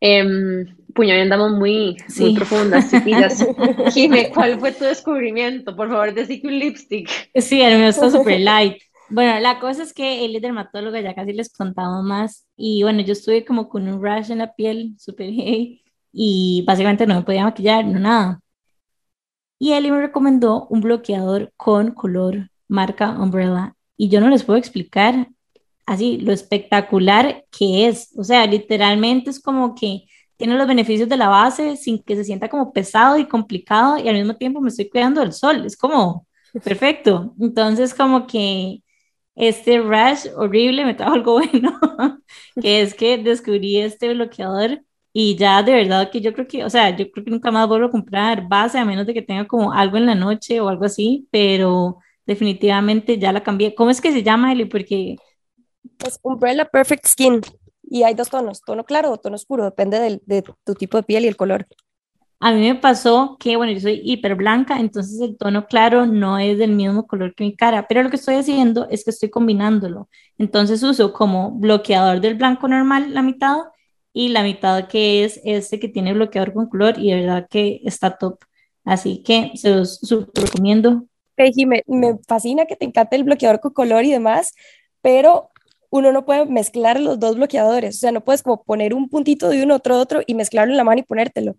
Eh, 0.00 0.66
puño, 0.94 1.14
andamos 1.14 1.52
muy, 1.52 1.96
muy 2.18 2.34
profundas, 2.34 2.90
chiquillas. 2.90 3.46
Jime, 3.92 4.30
¿cuál 4.32 4.58
fue 4.60 4.72
tu 4.72 4.84
descubrimiento? 4.84 5.74
Por 5.76 5.88
favor, 5.88 6.14
decí 6.14 6.40
que 6.40 6.46
un 6.46 6.58
lipstick. 6.58 7.10
Sí, 7.34 7.60
el 7.60 7.78
mío 7.78 7.88
está 7.88 8.10
súper 8.10 8.40
light. 8.40 8.82
Bueno, 9.10 9.38
la 9.40 9.60
cosa 9.60 9.82
es 9.82 9.92
que 9.92 10.24
él 10.24 10.34
es 10.34 10.42
dermatólogo, 10.42 10.96
ya 10.98 11.14
casi 11.14 11.32
les 11.32 11.52
contamos 11.52 12.04
más. 12.04 12.46
Y 12.56 12.82
bueno, 12.82 13.00
yo 13.02 13.12
estuve 13.12 13.44
como 13.44 13.68
con 13.68 13.86
un 13.88 14.02
rash 14.02 14.30
en 14.30 14.38
la 14.38 14.54
piel, 14.54 14.94
súper 14.98 15.30
heavy, 15.30 15.82
y 16.12 16.64
básicamente 16.66 17.06
no 17.06 17.16
me 17.16 17.22
podía 17.22 17.44
maquillar, 17.44 17.84
no 17.84 17.98
nada. 17.98 18.40
Y 19.58 19.72
él 19.72 19.90
me 19.90 20.00
recomendó 20.00 20.66
un 20.68 20.80
bloqueador 20.80 21.52
con 21.56 21.92
color 21.92 22.50
marca 22.68 23.10
Umbrella. 23.10 23.74
Y 23.96 24.08
yo 24.08 24.20
no 24.20 24.28
les 24.28 24.42
puedo 24.42 24.58
explicar 24.58 25.28
así 25.86 26.18
lo 26.18 26.32
espectacular 26.32 27.44
que 27.50 27.86
es. 27.88 28.12
O 28.16 28.24
sea, 28.24 28.46
literalmente 28.46 29.30
es 29.30 29.40
como 29.40 29.74
que 29.74 30.04
tiene 30.36 30.56
los 30.56 30.66
beneficios 30.66 31.08
de 31.08 31.16
la 31.16 31.28
base 31.28 31.76
sin 31.76 32.02
que 32.02 32.16
se 32.16 32.24
sienta 32.24 32.48
como 32.48 32.72
pesado 32.72 33.18
y 33.18 33.26
complicado 33.26 33.98
y 33.98 34.08
al 34.08 34.16
mismo 34.16 34.36
tiempo 34.36 34.60
me 34.60 34.68
estoy 34.68 34.88
cuidando 34.88 35.20
del 35.20 35.32
sol. 35.32 35.64
Es 35.66 35.76
como 35.76 36.26
perfecto. 36.64 37.34
Entonces, 37.40 37.94
como 37.94 38.26
que 38.26 38.82
este 39.34 39.80
rash 39.80 40.26
horrible 40.36 40.84
me 40.84 40.94
trajo 40.94 41.14
algo 41.14 41.34
bueno, 41.38 41.78
que 42.60 42.82
es 42.82 42.94
que 42.94 43.18
descubrí 43.18 43.78
este 43.78 44.12
bloqueador 44.14 44.82
y 45.12 45.36
ya 45.36 45.62
de 45.62 45.72
verdad 45.72 46.10
que 46.10 46.20
yo 46.20 46.32
creo 46.32 46.46
que, 46.48 46.64
o 46.64 46.70
sea, 46.70 46.90
yo 46.96 47.10
creo 47.10 47.24
que 47.24 47.30
nunca 47.30 47.50
más 47.52 47.68
vuelvo 47.68 47.86
a 47.86 47.90
comprar 47.90 48.48
base 48.48 48.78
a 48.78 48.84
menos 48.84 49.06
de 49.06 49.14
que 49.14 49.22
tenga 49.22 49.46
como 49.46 49.72
algo 49.72 49.96
en 49.96 50.06
la 50.06 50.14
noche 50.16 50.60
o 50.60 50.68
algo 50.68 50.84
así, 50.84 51.28
pero 51.30 51.98
definitivamente 52.26 53.18
ya 53.18 53.32
la 53.32 53.42
cambié. 53.42 53.74
¿Cómo 53.74 53.90
es 53.90 54.00
que 54.00 54.12
se 54.12 54.22
llama, 54.24 54.52
Eli? 54.52 54.64
Porque 54.64 55.16
es 56.06 56.18
Umbrella 56.22 56.64
Perfect 56.64 57.06
Skin 57.06 57.40
y 57.82 58.02
hay 58.02 58.14
dos 58.14 58.30
tonos, 58.30 58.62
tono 58.62 58.84
claro 58.84 59.12
o 59.12 59.18
tono 59.18 59.36
oscuro, 59.36 59.64
depende 59.64 60.20
de 60.24 60.42
tu 60.42 60.74
tipo 60.74 60.96
de 60.96 61.02
piel 61.02 61.24
y 61.24 61.28
el 61.28 61.36
color. 61.36 61.66
A 62.40 62.52
mí 62.52 62.60
me 62.60 62.74
pasó 62.74 63.38
que, 63.40 63.56
bueno, 63.56 63.72
yo 63.72 63.80
soy 63.80 64.02
hiper 64.04 64.34
blanca, 64.34 64.78
entonces 64.78 65.18
el 65.20 65.36
tono 65.38 65.66
claro 65.66 66.04
no 66.04 66.38
es 66.38 66.58
del 66.58 66.72
mismo 66.72 67.06
color 67.06 67.34
que 67.34 67.44
mi 67.44 67.56
cara, 67.56 67.86
pero 67.88 68.02
lo 68.02 68.10
que 68.10 68.16
estoy 68.16 68.34
haciendo 68.34 68.86
es 68.90 69.04
que 69.04 69.10
estoy 69.10 69.30
combinándolo. 69.30 70.10
Entonces 70.36 70.82
uso 70.82 71.12
como 71.12 71.52
bloqueador 71.52 72.20
del 72.20 72.34
blanco 72.34 72.68
normal 72.68 73.14
la 73.14 73.22
mitad 73.22 73.56
y 74.12 74.28
la 74.28 74.42
mitad 74.42 74.88
que 74.88 75.24
es 75.24 75.40
este 75.44 75.80
que 75.80 75.88
tiene 75.88 76.12
bloqueador 76.12 76.52
con 76.52 76.68
color 76.68 76.98
y 76.98 77.12
de 77.12 77.20
verdad 77.20 77.46
que 77.48 77.80
está 77.84 78.18
top. 78.18 78.38
Así 78.84 79.22
que 79.22 79.52
se 79.54 79.70
los 79.70 80.00
recomiendo. 80.34 81.06
Hey, 81.38 81.52
me, 81.66 81.82
me 81.86 82.18
fascina 82.28 82.66
que 82.66 82.76
te 82.76 82.84
encante 82.84 83.16
el 83.16 83.24
bloqueador 83.24 83.60
con 83.60 83.72
color 83.72 84.04
y 84.04 84.10
demás, 84.10 84.52
pero 85.00 85.50
uno 85.94 86.10
no 86.10 86.24
puede 86.24 86.44
mezclar 86.46 86.98
los 86.98 87.20
dos 87.20 87.36
bloqueadores, 87.36 87.94
o 87.94 87.98
sea, 88.00 88.10
no 88.10 88.24
puedes 88.24 88.42
como 88.42 88.64
poner 88.64 88.94
un 88.94 89.08
puntito 89.08 89.48
de 89.48 89.62
uno, 89.62 89.76
otro, 89.76 89.96
otro 89.96 90.22
y 90.26 90.34
mezclarlo 90.34 90.72
en 90.72 90.76
la 90.76 90.82
mano 90.82 90.98
y 90.98 91.04
ponértelo, 91.04 91.54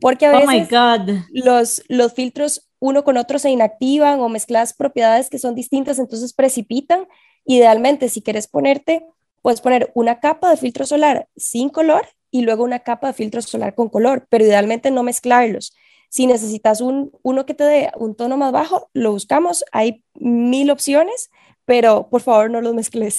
porque 0.00 0.26
a 0.26 0.38
Oh 0.38 0.46
my 0.46 0.60
veces 0.60 0.70
God. 0.70 1.10
los, 1.30 1.82
los 1.88 2.12
filtros 2.12 2.68
uno 2.78 3.02
con 3.02 3.16
otro 3.16 3.40
se 3.40 3.50
inactivan 3.50 4.20
o 4.20 4.28
mezclas 4.28 4.74
propiedades 4.74 5.28
que 5.28 5.40
son 5.40 5.56
distintas, 5.56 5.98
entonces 5.98 6.32
precipitan. 6.32 7.08
Idealmente, 7.44 8.08
si 8.08 8.22
quieres 8.22 8.46
ponerte, 8.46 9.04
puedes 9.42 9.60
poner 9.60 9.90
una 9.94 10.20
capa 10.20 10.50
de 10.50 10.56
filtro 10.56 10.86
solar 10.86 11.26
sin 11.36 11.68
color 11.68 12.06
y 12.30 12.42
luego 12.42 12.62
una 12.62 12.78
capa 12.78 13.08
de 13.08 13.12
filtro 13.14 13.42
solar 13.42 13.74
con 13.74 13.88
color, 13.88 14.24
pero 14.30 14.44
idealmente 14.44 14.92
no 14.92 15.02
mezclarlos. 15.02 15.74
Si 16.10 16.28
necesitas 16.28 16.80
un, 16.80 17.10
uno 17.22 17.44
que 17.44 17.54
te 17.54 17.64
dé 17.64 17.90
un 17.96 18.14
tono 18.14 18.36
más 18.36 18.52
bajo, 18.52 18.88
lo 18.94 19.10
buscamos. 19.10 19.64
Hay 19.72 20.04
mil 20.14 20.70
opciones, 20.70 21.30
pero 21.64 22.08
por 22.08 22.20
favor 22.20 22.50
no 22.50 22.60
los 22.60 22.72
mezcles. 22.74 23.18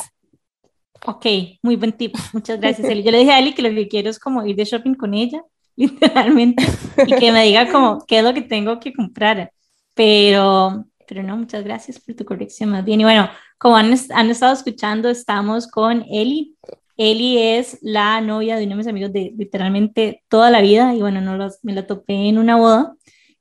Ok, 1.05 1.25
muy 1.63 1.75
buen 1.75 1.93
tip. 1.93 2.15
Muchas 2.31 2.59
gracias, 2.59 2.87
Eli. 2.87 3.03
Yo 3.03 3.11
le 3.11 3.19
dije 3.19 3.31
a 3.31 3.39
Eli 3.39 3.53
que 3.53 3.61
lo 3.63 3.69
que 3.69 3.87
quiero 3.87 4.09
es 4.09 4.19
como 4.19 4.45
ir 4.45 4.55
de 4.55 4.65
shopping 4.65 4.93
con 4.93 5.13
ella, 5.13 5.43
literalmente, 5.75 6.63
y 7.07 7.15
que 7.15 7.31
me 7.31 7.43
diga 7.43 7.71
como 7.71 8.05
qué 8.05 8.19
es 8.19 8.23
lo 8.23 8.33
que 8.33 8.41
tengo 8.41 8.79
que 8.79 8.93
comprar. 8.93 9.51
Pero, 9.95 10.85
pero 11.07 11.23
no, 11.23 11.37
muchas 11.37 11.63
gracias 11.63 11.99
por 11.99 12.15
tu 12.15 12.23
corrección 12.23 12.69
más 12.69 12.85
bien. 12.85 13.01
Y 13.01 13.03
bueno, 13.03 13.29
como 13.57 13.77
han, 13.77 13.93
han 14.13 14.29
estado 14.29 14.53
escuchando, 14.53 15.09
estamos 15.09 15.67
con 15.67 16.03
Eli. 16.09 16.55
Eli 16.97 17.39
es 17.39 17.79
la 17.81 18.21
novia 18.21 18.57
de 18.57 18.65
uno 18.65 18.75
de 18.75 18.77
mis 18.77 18.87
amigos 18.87 19.11
de 19.11 19.33
literalmente 19.35 20.23
toda 20.27 20.51
la 20.51 20.61
vida 20.61 20.93
y 20.93 21.01
bueno, 21.01 21.19
no 21.19 21.35
los, 21.35 21.57
me 21.63 21.73
la 21.73 21.87
topé 21.87 22.13
en 22.29 22.37
una 22.37 22.57
boda. 22.57 22.93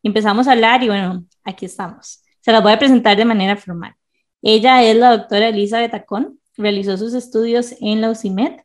Y 0.03 0.09
empezamos 0.09 0.49
a 0.49 0.53
hablar 0.53 0.83
y 0.83 0.88
bueno, 0.88 1.27
aquí 1.44 1.66
estamos. 1.66 2.23
Se 2.40 2.53
las 2.53 2.62
voy 2.62 2.73
a 2.73 2.79
presentar 2.79 3.18
de 3.18 3.25
manera 3.27 3.57
formal. 3.57 3.94
Ella 4.40 4.83
es 4.83 4.96
la 4.96 5.16
doctora 5.16 5.49
Elizabeth 5.49 5.92
Acón, 5.92 6.39
realizó 6.61 6.96
sus 6.96 7.14
estudios 7.14 7.75
en 7.81 8.01
la 8.01 8.11
UCIMED 8.11 8.61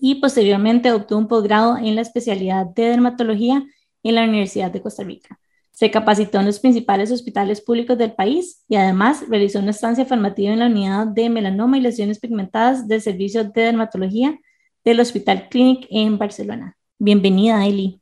y 0.00 0.16
posteriormente 0.16 0.92
obtuvo 0.92 1.20
un 1.20 1.28
posgrado 1.28 1.76
en 1.78 1.94
la 1.94 2.02
especialidad 2.02 2.66
de 2.66 2.84
dermatología 2.84 3.64
en 4.02 4.14
la 4.14 4.24
Universidad 4.24 4.70
de 4.70 4.82
Costa 4.82 5.02
Rica. 5.02 5.38
Se 5.72 5.90
capacitó 5.90 6.38
en 6.38 6.46
los 6.46 6.60
principales 6.60 7.10
hospitales 7.10 7.60
públicos 7.60 7.98
del 7.98 8.12
país 8.12 8.62
y 8.68 8.76
además 8.76 9.24
realizó 9.28 9.58
una 9.58 9.70
estancia 9.70 10.04
formativa 10.04 10.52
en 10.52 10.60
la 10.60 10.66
unidad 10.66 11.06
de 11.06 11.30
melanoma 11.30 11.78
y 11.78 11.80
lesiones 11.80 12.20
pigmentadas 12.20 12.86
del 12.86 13.00
Servicio 13.00 13.44
de 13.44 13.62
Dermatología 13.62 14.38
del 14.84 15.00
Hospital 15.00 15.48
Clinic 15.48 15.86
en 15.90 16.18
Barcelona. 16.18 16.76
Bienvenida, 16.98 17.66
Eli. 17.66 18.00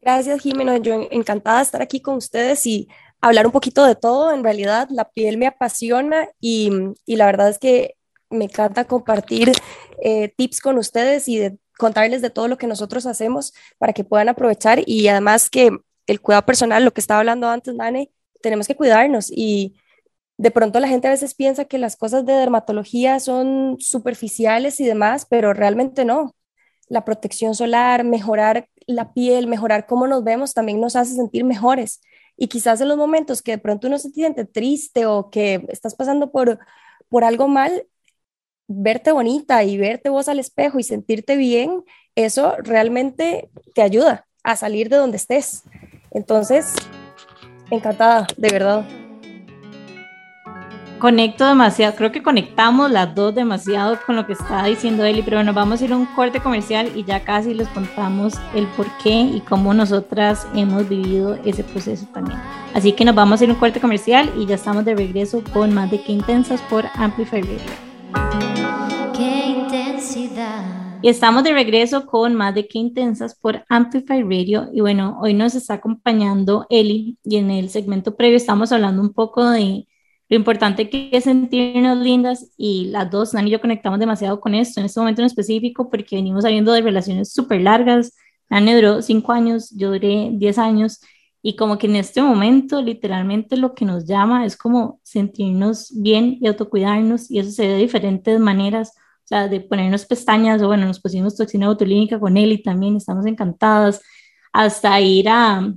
Gracias, 0.00 0.40
Jimeno. 0.40 0.76
Yo 0.78 1.06
encantada 1.10 1.58
de 1.58 1.64
estar 1.64 1.82
aquí 1.82 2.00
con 2.00 2.16
ustedes 2.16 2.66
y 2.66 2.88
hablar 3.20 3.46
un 3.46 3.52
poquito 3.52 3.84
de 3.84 3.94
todo. 3.94 4.32
En 4.32 4.44
realidad, 4.44 4.88
la 4.90 5.10
piel 5.10 5.38
me 5.38 5.46
apasiona 5.46 6.28
y, 6.40 6.70
y 7.06 7.16
la 7.16 7.26
verdad 7.26 7.48
es 7.48 7.58
que 7.58 7.96
me 8.30 8.44
encanta 8.44 8.84
compartir 8.84 9.52
eh, 10.02 10.28
tips 10.36 10.60
con 10.60 10.78
ustedes 10.78 11.28
y 11.28 11.58
contarles 11.78 12.22
de 12.22 12.30
todo 12.30 12.48
lo 12.48 12.58
que 12.58 12.66
nosotros 12.66 13.06
hacemos 13.06 13.54
para 13.78 13.92
que 13.92 14.04
puedan 14.04 14.28
aprovechar 14.28 14.82
y 14.84 15.08
además 15.08 15.48
que 15.48 15.70
el 16.06 16.20
cuidado 16.20 16.44
personal, 16.44 16.84
lo 16.84 16.92
que 16.92 17.00
estaba 17.00 17.20
hablando 17.20 17.48
antes, 17.48 17.76
Dani, 17.76 18.10
tenemos 18.42 18.66
que 18.66 18.76
cuidarnos 18.76 19.30
y 19.30 19.76
de 20.38 20.50
pronto 20.50 20.80
la 20.80 20.88
gente 20.88 21.08
a 21.08 21.12
veces 21.12 21.34
piensa 21.34 21.66
que 21.66 21.78
las 21.78 21.96
cosas 21.96 22.24
de 22.24 22.32
dermatología 22.32 23.20
son 23.20 23.76
superficiales 23.78 24.80
y 24.80 24.84
demás, 24.84 25.26
pero 25.28 25.52
realmente 25.52 26.04
no. 26.04 26.34
La 26.88 27.04
protección 27.04 27.54
solar, 27.54 28.04
mejorar 28.04 28.68
la 28.86 29.12
piel, 29.12 29.46
mejorar 29.46 29.86
cómo 29.86 30.06
nos 30.06 30.24
vemos, 30.24 30.54
también 30.54 30.80
nos 30.80 30.96
hace 30.96 31.14
sentir 31.14 31.44
mejores. 31.44 32.00
Y 32.38 32.46
quizás 32.46 32.80
en 32.80 32.88
los 32.88 32.96
momentos 32.96 33.42
que 33.42 33.52
de 33.52 33.58
pronto 33.58 33.88
uno 33.88 33.98
se 33.98 34.10
siente 34.10 34.44
triste 34.44 35.06
o 35.06 35.28
que 35.28 35.66
estás 35.68 35.94
pasando 35.94 36.30
por, 36.30 36.58
por 37.08 37.24
algo 37.24 37.48
mal, 37.48 37.86
verte 38.68 39.12
bonita 39.12 39.64
y 39.64 39.76
verte 39.76 40.08
vos 40.08 40.28
al 40.28 40.38
espejo 40.38 40.78
y 40.78 40.84
sentirte 40.84 41.36
bien, 41.36 41.84
eso 42.14 42.54
realmente 42.58 43.50
te 43.74 43.82
ayuda 43.82 44.28
a 44.44 44.56
salir 44.56 44.88
de 44.88 44.96
donde 44.96 45.16
estés. 45.16 45.64
Entonces, 46.12 46.74
encantada, 47.70 48.26
de 48.36 48.48
verdad. 48.50 49.07
Conecto 50.98 51.46
demasiado, 51.46 51.94
creo 51.94 52.10
que 52.10 52.24
conectamos 52.24 52.90
las 52.90 53.14
dos 53.14 53.32
demasiado 53.32 53.96
con 54.04 54.16
lo 54.16 54.26
que 54.26 54.32
estaba 54.32 54.66
diciendo 54.66 55.04
Eli, 55.04 55.22
pero 55.22 55.36
bueno, 55.36 55.52
vamos 55.52 55.80
a 55.80 55.84
ir 55.84 55.92
a 55.92 55.96
un 55.96 56.06
corte 56.06 56.40
comercial 56.40 56.90
y 56.96 57.04
ya 57.04 57.20
casi 57.20 57.54
les 57.54 57.68
contamos 57.68 58.34
el 58.52 58.66
por 58.68 58.86
qué 59.00 59.20
y 59.20 59.40
cómo 59.48 59.72
nosotras 59.74 60.48
hemos 60.56 60.88
vivido 60.88 61.38
ese 61.44 61.62
proceso 61.62 62.04
también. 62.12 62.40
Así 62.74 62.92
que 62.92 63.04
nos 63.04 63.14
vamos 63.14 63.40
a 63.40 63.44
ir 63.44 63.50
a 63.50 63.52
un 63.52 63.60
corte 63.60 63.80
comercial 63.80 64.28
y 64.36 64.46
ya 64.46 64.56
estamos 64.56 64.84
de 64.84 64.96
regreso 64.96 65.44
con 65.52 65.72
más 65.72 65.88
de 65.88 66.02
Qué 66.02 66.10
Intensas 66.10 66.60
por 66.62 66.84
Amplify 66.94 67.42
Radio. 67.42 67.60
Qué 69.16 69.46
intensidad. 69.50 70.78
Y 71.00 71.08
estamos 71.08 71.44
de 71.44 71.52
regreso 71.52 72.06
con 72.06 72.34
más 72.34 72.56
de 72.56 72.66
Qué 72.66 72.78
Intensas 72.78 73.36
por 73.36 73.64
Amplify 73.68 74.24
Radio. 74.24 74.68
Y 74.72 74.80
bueno, 74.80 75.16
hoy 75.22 75.32
nos 75.32 75.54
está 75.54 75.74
acompañando 75.74 76.66
Eli 76.70 77.18
y 77.22 77.36
en 77.36 77.52
el 77.52 77.70
segmento 77.70 78.16
previo 78.16 78.36
estamos 78.36 78.72
hablando 78.72 79.00
un 79.00 79.12
poco 79.12 79.48
de 79.48 79.87
lo 80.28 80.36
importante 80.36 80.90
que 80.90 81.08
es 81.12 81.24
sentirnos 81.24 81.98
lindas 81.98 82.52
y 82.56 82.86
las 82.86 83.10
dos, 83.10 83.34
Nani 83.34 83.48
y 83.48 83.52
yo 83.52 83.60
conectamos 83.60 83.98
demasiado 83.98 84.40
con 84.40 84.54
esto 84.54 84.80
en 84.80 84.86
este 84.86 85.00
momento 85.00 85.22
en 85.22 85.26
específico 85.26 85.90
porque 85.90 86.16
venimos 86.16 86.42
saliendo 86.42 86.72
de 86.72 86.82
relaciones 86.82 87.32
súper 87.32 87.62
largas. 87.62 88.14
Nani 88.50 88.74
duró 88.74 89.02
cinco 89.02 89.32
años, 89.32 89.70
yo 89.76 89.90
duré 89.90 90.30
diez 90.34 90.58
años 90.58 91.00
y 91.42 91.56
como 91.56 91.78
que 91.78 91.86
en 91.86 91.96
este 91.96 92.20
momento 92.22 92.82
literalmente 92.82 93.56
lo 93.56 93.74
que 93.74 93.84
nos 93.84 94.06
llama 94.06 94.44
es 94.44 94.56
como 94.56 95.00
sentirnos 95.02 95.92
bien 95.96 96.36
y 96.40 96.46
autocuidarnos 96.48 97.30
y 97.30 97.38
eso 97.38 97.50
se 97.50 97.66
ve 97.66 97.74
de 97.74 97.78
diferentes 97.78 98.38
maneras 98.40 98.92
o 99.24 99.28
sea, 99.28 99.46
de 99.46 99.60
ponernos 99.60 100.06
pestañas, 100.06 100.62
o 100.62 100.68
bueno, 100.68 100.86
nos 100.86 101.00
pusimos 101.00 101.36
toxina 101.36 101.68
botulínica 101.68 102.18
con 102.18 102.38
él 102.38 102.50
y 102.52 102.62
también 102.62 102.96
estamos 102.96 103.26
encantadas, 103.26 104.00
hasta 104.54 104.98
ir 105.02 105.28
a, 105.28 105.70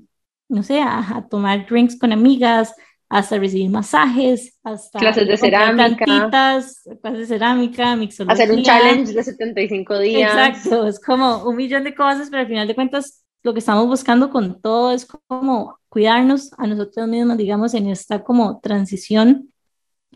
no 0.48 0.64
sé, 0.64 0.80
a, 0.82 1.18
a 1.18 1.28
tomar 1.28 1.66
drinks 1.68 2.00
con 2.00 2.14
amigas, 2.14 2.74
hasta 3.12 3.38
recibir 3.38 3.70
masajes, 3.70 4.58
hasta 4.64 4.98
clases 4.98 5.28
de 5.28 5.36
cerámica, 5.36 6.06
plantitas, 6.06 6.82
clases 7.02 7.20
de 7.20 7.26
cerámica, 7.26 7.96
mixología. 7.98 8.34
Hacer 8.34 8.56
un 8.56 8.64
challenge 8.64 9.12
de 9.12 9.22
75 9.22 10.00
días. 10.00 10.32
Exacto, 10.32 10.88
es 10.88 10.98
como 10.98 11.44
un 11.44 11.58
millón 11.58 11.84
de 11.84 11.94
cosas, 11.94 12.30
pero 12.30 12.44
al 12.44 12.48
final 12.48 12.70
de 12.70 12.74
cuentas 12.74 13.26
lo 13.44 13.52
que 13.52 13.60
estamos 13.60 13.86
buscando 13.86 14.30
con 14.30 14.62
todo 14.62 14.94
es 14.94 15.06
como 15.28 15.78
cuidarnos 15.90 16.54
a 16.58 16.68
nosotros 16.68 17.06
mismos, 17.10 17.38
digamos, 17.38 17.74
en 17.74 17.90
esta 17.90 18.24
como 18.24 18.62
transición 18.62 19.50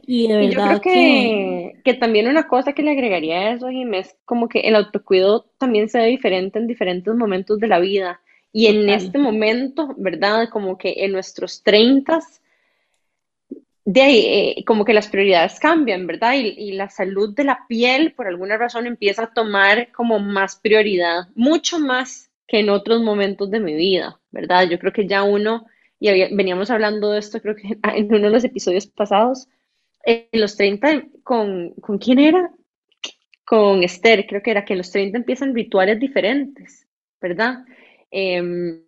y, 0.02 0.30
de 0.30 0.46
y 0.46 0.50
yo 0.52 0.62
creo 0.62 0.80
que, 0.80 0.92
que, 0.92 1.82
que, 1.84 1.94
también 1.96 2.30
una 2.30 2.48
cosa 2.48 2.72
que 2.72 2.84
le 2.84 2.92
agregaría 2.92 3.40
a 3.40 3.52
eso, 3.56 3.68
Jim, 3.68 3.94
es 3.94 4.16
como 4.24 4.48
que 4.48 4.62
el 4.62 4.76
autocuido 4.76 5.48
también 5.58 5.90
se 5.90 5.98
ve 5.98 6.06
diferente 6.06 6.60
en 6.60 6.68
diferentes 6.68 7.14
momentos 7.14 7.60
de 7.60 7.68
la 7.68 7.80
vida. 7.80 8.22
Y 8.54 8.68
en 8.68 8.82
Total. 8.84 8.96
este 8.96 9.18
momento, 9.18 9.94
¿verdad? 9.98 10.48
Como 10.50 10.78
que 10.78 10.94
en 11.00 11.12
nuestros 11.12 11.62
30 11.62 12.20
de 13.86 14.02
ahí, 14.02 14.26
eh, 14.26 14.64
como 14.66 14.84
que 14.84 14.94
las 14.94 15.08
prioridades 15.08 15.60
cambian, 15.60 16.08
¿verdad? 16.08 16.34
Y, 16.34 16.48
y, 16.58 16.72
la 16.72 16.90
salud 16.90 17.36
de 17.36 17.44
la 17.44 17.66
piel, 17.70 18.14
por 18.14 18.28
alguna 18.28 18.58
razón, 18.58 18.88
empieza 18.88 19.24
a 19.24 19.34
tomar 19.34 19.92
como 19.92 20.20
más 20.20 20.56
prioridad, 20.56 21.28
mucho 21.36 21.78
más 21.80 22.32
que 22.48 22.60
en 22.60 22.70
otros 22.70 23.02
momentos 23.02 23.52
de 23.52 23.60
mi 23.60 23.76
vida, 23.76 24.20
¿verdad? 24.32 24.68
Yo 24.70 24.80
creo 24.80 24.92
que 24.92 25.08
ya 25.08 25.22
uno, 25.24 25.68
y 26.00 26.10
veníamos 26.36 26.72
hablando 26.72 27.12
de 27.12 27.20
esto, 27.20 27.40
creo 27.42 27.56
que 27.56 27.78
en 27.96 28.06
uno 28.08 28.26
de 28.26 28.32
los 28.32 28.44
episodios 28.44 28.88
pasados, 28.88 29.48
en 30.04 30.28
los 30.32 30.56
30, 30.58 31.06
¿con, 31.24 31.72
¿con 31.76 32.00
quién 32.00 32.20
era? 32.20 32.52
Con 33.46 33.84
Esther, 33.84 34.26
creo 34.28 34.42
que 34.42 34.52
era 34.52 34.66
que 34.66 34.74
en 34.74 34.80
los 34.80 34.92
30 34.92 35.18
empiezan 35.18 35.54
rituales 35.54 36.00
diferentes, 36.00 36.88
¿verdad? 37.22 37.66
Eh, 38.12 38.42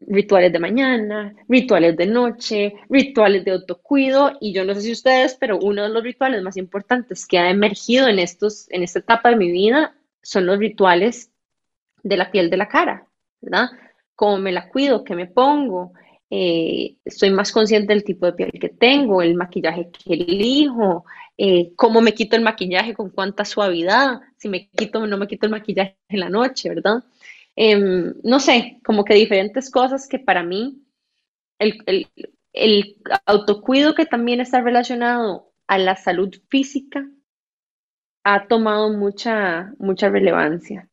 rituales 0.08 0.54
de 0.54 0.60
mañana, 0.60 1.36
rituales 1.50 1.98
de 1.98 2.06
noche, 2.06 2.76
rituales 2.90 3.44
de 3.44 3.52
autocuido, 3.52 4.38
y 4.40 4.54
yo 4.54 4.64
no 4.64 4.74
sé 4.74 4.82
si 4.82 4.92
ustedes, 4.94 5.36
pero 5.36 5.60
uno 5.60 5.84
de 5.84 5.90
los 5.90 6.04
rituales 6.04 6.42
más 6.44 6.56
importantes 6.56 7.26
que 7.26 7.38
ha 7.38 7.50
emergido 7.50 8.08
en, 8.08 8.20
estos, 8.20 8.72
en 8.72 8.84
esta 8.84 9.00
etapa 9.00 9.30
de 9.30 9.36
mi 9.36 9.52
vida 9.52 9.96
son 10.22 10.46
los 10.46 10.60
rituales 10.60 11.32
de 12.04 12.16
la 12.16 12.32
piel 12.32 12.50
de 12.50 12.58
la 12.58 12.70
cara, 12.70 13.06
¿verdad? 13.42 13.70
Cómo 14.16 14.38
me 14.38 14.54
la 14.54 14.70
cuido, 14.70 15.04
qué 15.04 15.14
me 15.14 15.26
pongo, 15.26 15.92
eh, 16.30 16.98
soy 17.06 17.30
más 17.32 17.52
consciente 17.52 17.94
del 17.94 18.04
tipo 18.04 18.26
de 18.26 18.34
piel 18.34 18.52
que 18.52 18.70
tengo, 18.70 19.22
el 19.22 19.36
maquillaje 19.36 19.90
que 19.92 20.14
elijo, 20.14 21.06
eh, 21.38 21.74
cómo 21.76 22.02
me 22.02 22.14
quito 22.14 22.36
el 22.36 22.42
maquillaje, 22.42 22.94
con 22.94 23.10
cuánta 23.10 23.46
suavidad, 23.46 24.22
si 24.38 24.50
me 24.50 24.70
quito 24.70 25.00
o 25.00 25.08
no 25.08 25.18
me 25.18 25.28
quito 25.28 25.46
el 25.46 25.52
maquillaje 25.52 25.98
en 26.10 26.20
la 26.20 26.30
noche, 26.30 26.70
¿verdad? 26.70 27.04
Eh, 27.60 28.14
no 28.24 28.40
sé, 28.40 28.80
como 28.86 29.04
que 29.04 29.16
diferentes 29.16 29.72
cosas 29.72 30.08
que 30.08 30.20
para 30.20 30.44
mí 30.44 30.80
el, 31.58 31.80
el, 31.88 32.08
el, 32.54 32.98
autocuido 33.26 33.96
que 33.96 34.06
también 34.06 34.40
está 34.40 34.62
relacionado 34.62 35.52
a 35.66 35.80
la 35.80 35.96
salud 35.96 36.30
física 36.50 37.10
ha 38.24 38.48
tomado 38.48 38.94
mucha, 38.94 39.74
mucha 39.80 40.08
relevancia. 40.10 40.88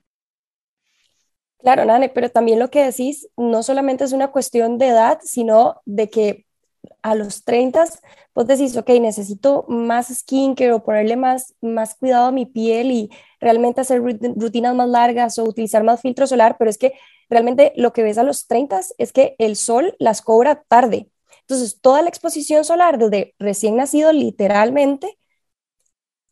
Claro, 1.58 1.84
Nane, 1.84 2.08
pero 2.08 2.30
también 2.30 2.58
lo 2.58 2.70
que 2.70 2.84
decís 2.84 3.28
no 3.36 3.62
solamente 3.62 4.04
es 4.04 4.12
una 4.12 4.28
cuestión 4.28 4.78
de 4.78 4.88
edad, 4.88 5.18
sino 5.22 5.82
de 5.84 6.08
que 6.08 6.46
a 7.02 7.14
los 7.14 7.44
30, 7.44 7.84
vos 8.34 8.46
decís, 8.46 8.76
ok, 8.76 8.88
necesito 9.00 9.64
más 9.68 10.08
skincare 10.08 10.72
o 10.72 10.84
ponerle 10.84 11.16
más, 11.16 11.54
más 11.60 11.94
cuidado 11.94 12.26
a 12.26 12.32
mi 12.32 12.46
piel 12.46 12.90
y 12.90 13.10
realmente 13.40 13.80
hacer 13.80 14.02
rutinas 14.02 14.74
más 14.74 14.88
largas 14.88 15.38
o 15.38 15.44
utilizar 15.44 15.84
más 15.84 16.00
filtro 16.00 16.26
solar, 16.26 16.56
pero 16.58 16.70
es 16.70 16.78
que 16.78 16.94
realmente 17.30 17.72
lo 17.76 17.92
que 17.92 18.02
ves 18.02 18.18
a 18.18 18.22
los 18.22 18.46
30 18.46 18.80
es 18.98 19.12
que 19.12 19.36
el 19.38 19.56
sol 19.56 19.94
las 19.98 20.22
cobra 20.22 20.62
tarde. 20.68 21.08
Entonces, 21.40 21.80
toda 21.80 22.02
la 22.02 22.08
exposición 22.08 22.64
solar 22.64 22.98
desde 22.98 23.34
recién 23.38 23.76
nacido, 23.76 24.12
literalmente, 24.12 25.18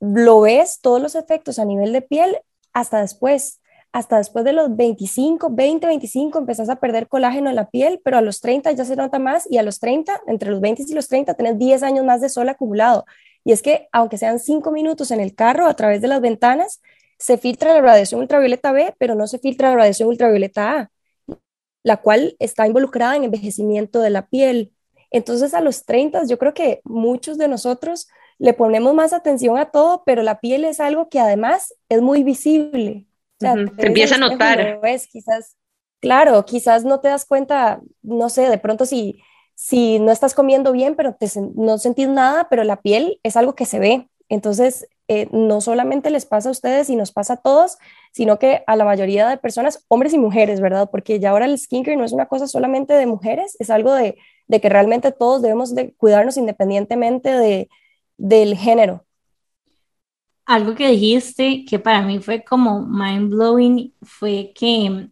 lo 0.01 0.41
ves, 0.43 0.81
todos 0.81 1.01
los 1.01 1.15
efectos 1.15 1.59
a 1.59 1.65
nivel 1.65 1.93
de 1.93 2.03
piel, 2.03 2.39
hasta 2.73 3.01
después 3.01 3.61
hasta 3.93 4.17
después 4.17 4.45
de 4.45 4.55
los 4.55 4.75
25, 4.75 5.51
20, 5.51 5.87
25 5.87 6.39
empezás 6.39 6.71
a 6.71 6.77
perder 6.77 7.09
colágeno 7.09 7.51
en 7.51 7.57
la 7.57 7.69
piel, 7.69 8.01
pero 8.03 8.17
a 8.17 8.23
los 8.23 8.41
30 8.41 8.73
ya 8.73 8.85
se 8.87 8.97
nota 8.97 9.19
más 9.19 9.47
y 9.51 9.59
a 9.59 9.63
los 9.63 9.81
30, 9.81 10.23
entre 10.27 10.51
los 10.51 10.61
20 10.63 10.85
y 10.89 10.95
los 10.95 11.09
30, 11.09 11.35
tenés 11.35 11.59
10 11.59 11.83
años 11.83 12.05
más 12.05 12.23
de 12.23 12.31
sol 12.31 12.49
acumulado. 12.49 13.05
Y 13.45 13.53
es 13.53 13.61
que 13.61 13.89
aunque 13.93 14.17
sean 14.17 14.39
5 14.39 14.71
minutos 14.73 15.11
en 15.11 15.21
el 15.21 15.35
carro 15.35 15.67
a 15.67 15.75
través 15.75 16.01
de 16.01 16.09
las 16.09 16.23
ventanas, 16.23 16.81
se 17.19 17.37
filtra 17.37 17.75
la 17.75 17.83
radiación 17.83 18.21
ultravioleta 18.21 18.73
B, 18.73 18.95
pero 18.99 19.15
no 19.15 19.27
se 19.27 19.39
filtra 19.39 19.71
la 19.71 19.77
radiación 19.77 20.09
ultravioleta 20.09 20.79
A, 20.79 20.91
la 21.83 21.99
cual 21.99 22.35
está 22.39 22.67
involucrada 22.67 23.17
en 23.17 23.25
envejecimiento 23.25 24.01
de 24.01 24.11
la 24.11 24.27
piel. 24.27 24.73
Entonces 25.11 25.53
a 25.53 25.61
los 25.61 25.85
30 25.85 26.25
yo 26.27 26.39
creo 26.39 26.55
que 26.55 26.81
muchos 26.85 27.37
de 27.37 27.49
nosotros 27.49 28.09
le 28.39 28.55
ponemos 28.55 28.95
más 28.95 29.13
atención 29.13 29.59
a 29.59 29.71
todo, 29.71 30.03
pero 30.07 30.23
la 30.23 30.41
piel 30.41 30.65
es 30.65 30.81
algo 30.81 31.11
que 31.11 31.21
además 31.21 31.75
es 31.91 32.01
muy 32.01 32.25
visible 32.25 33.07
se 33.43 33.87
empieza 33.87 34.15
a 34.15 34.19
notar. 34.19 34.81
Es, 34.85 35.07
quizás, 35.07 35.57
claro, 36.01 36.45
quizás 36.45 36.85
no 36.85 37.01
te 37.01 37.09
das 37.09 37.25
cuenta, 37.25 37.81
no 38.03 38.29
sé, 38.29 38.49
de 38.49 38.59
pronto 38.59 38.87
si, 38.87 39.23
si 39.55 39.99
no 39.99 40.13
estás 40.13 40.35
comiendo 40.35 40.73
bien, 40.73 40.95
pero 40.95 41.15
te, 41.15 41.29
no 41.55 41.79
sentís 41.79 42.09
nada, 42.09 42.49
pero 42.49 42.65
la 42.65 42.81
piel 42.81 43.21
es 43.23 43.37
algo 43.37 43.55
que 43.55 43.67
se 43.67 43.79
ve. 43.79 44.09
Entonces, 44.29 44.89
eh, 45.09 45.29
no 45.31 45.61
solamente 45.61 46.11
les 46.11 46.25
pasa 46.25 46.49
a 46.49 46.53
ustedes 46.53 46.89
y 46.89 46.97
nos 46.97 47.13
pasa 47.13 47.35
a 47.35 47.37
todos, 47.37 47.77
sino 48.13 48.39
que 48.39 48.65
a 48.67 48.77
la 48.77 48.85
mayoría 48.85 49.29
de 49.29 49.37
personas, 49.37 49.85
hombres 49.89 50.15
y 50.15 50.19
mujeres, 50.19 50.61
¿verdad? 50.61 50.89
Porque 50.91 51.21
ya 51.21 51.31
ahora 51.31 51.45
el 51.45 51.59
skincare 51.59 51.97
no 51.97 52.05
es 52.05 52.13
una 52.13 52.27
cosa 52.27 52.47
solamente 52.47 52.95
de 52.95 53.07
mujeres, 53.07 53.57
es 53.59 53.69
algo 53.69 53.93
de, 53.93 54.17
de 54.47 54.61
que 54.61 54.69
realmente 54.69 55.13
todos 55.13 55.43
debemos 55.43 55.75
de 55.75 55.93
cuidarnos 55.95 56.37
independientemente 56.37 57.31
de, 57.31 57.69
del 58.17 58.57
género 58.57 59.05
algo 60.55 60.75
que 60.75 60.89
dijiste 60.89 61.65
que 61.65 61.79
para 61.79 62.03
mí 62.03 62.21
fue 62.21 62.45
como 62.45 62.87
mind 62.87 63.31
blowing 63.31 63.95
fue 64.03 64.53
que, 64.55 65.09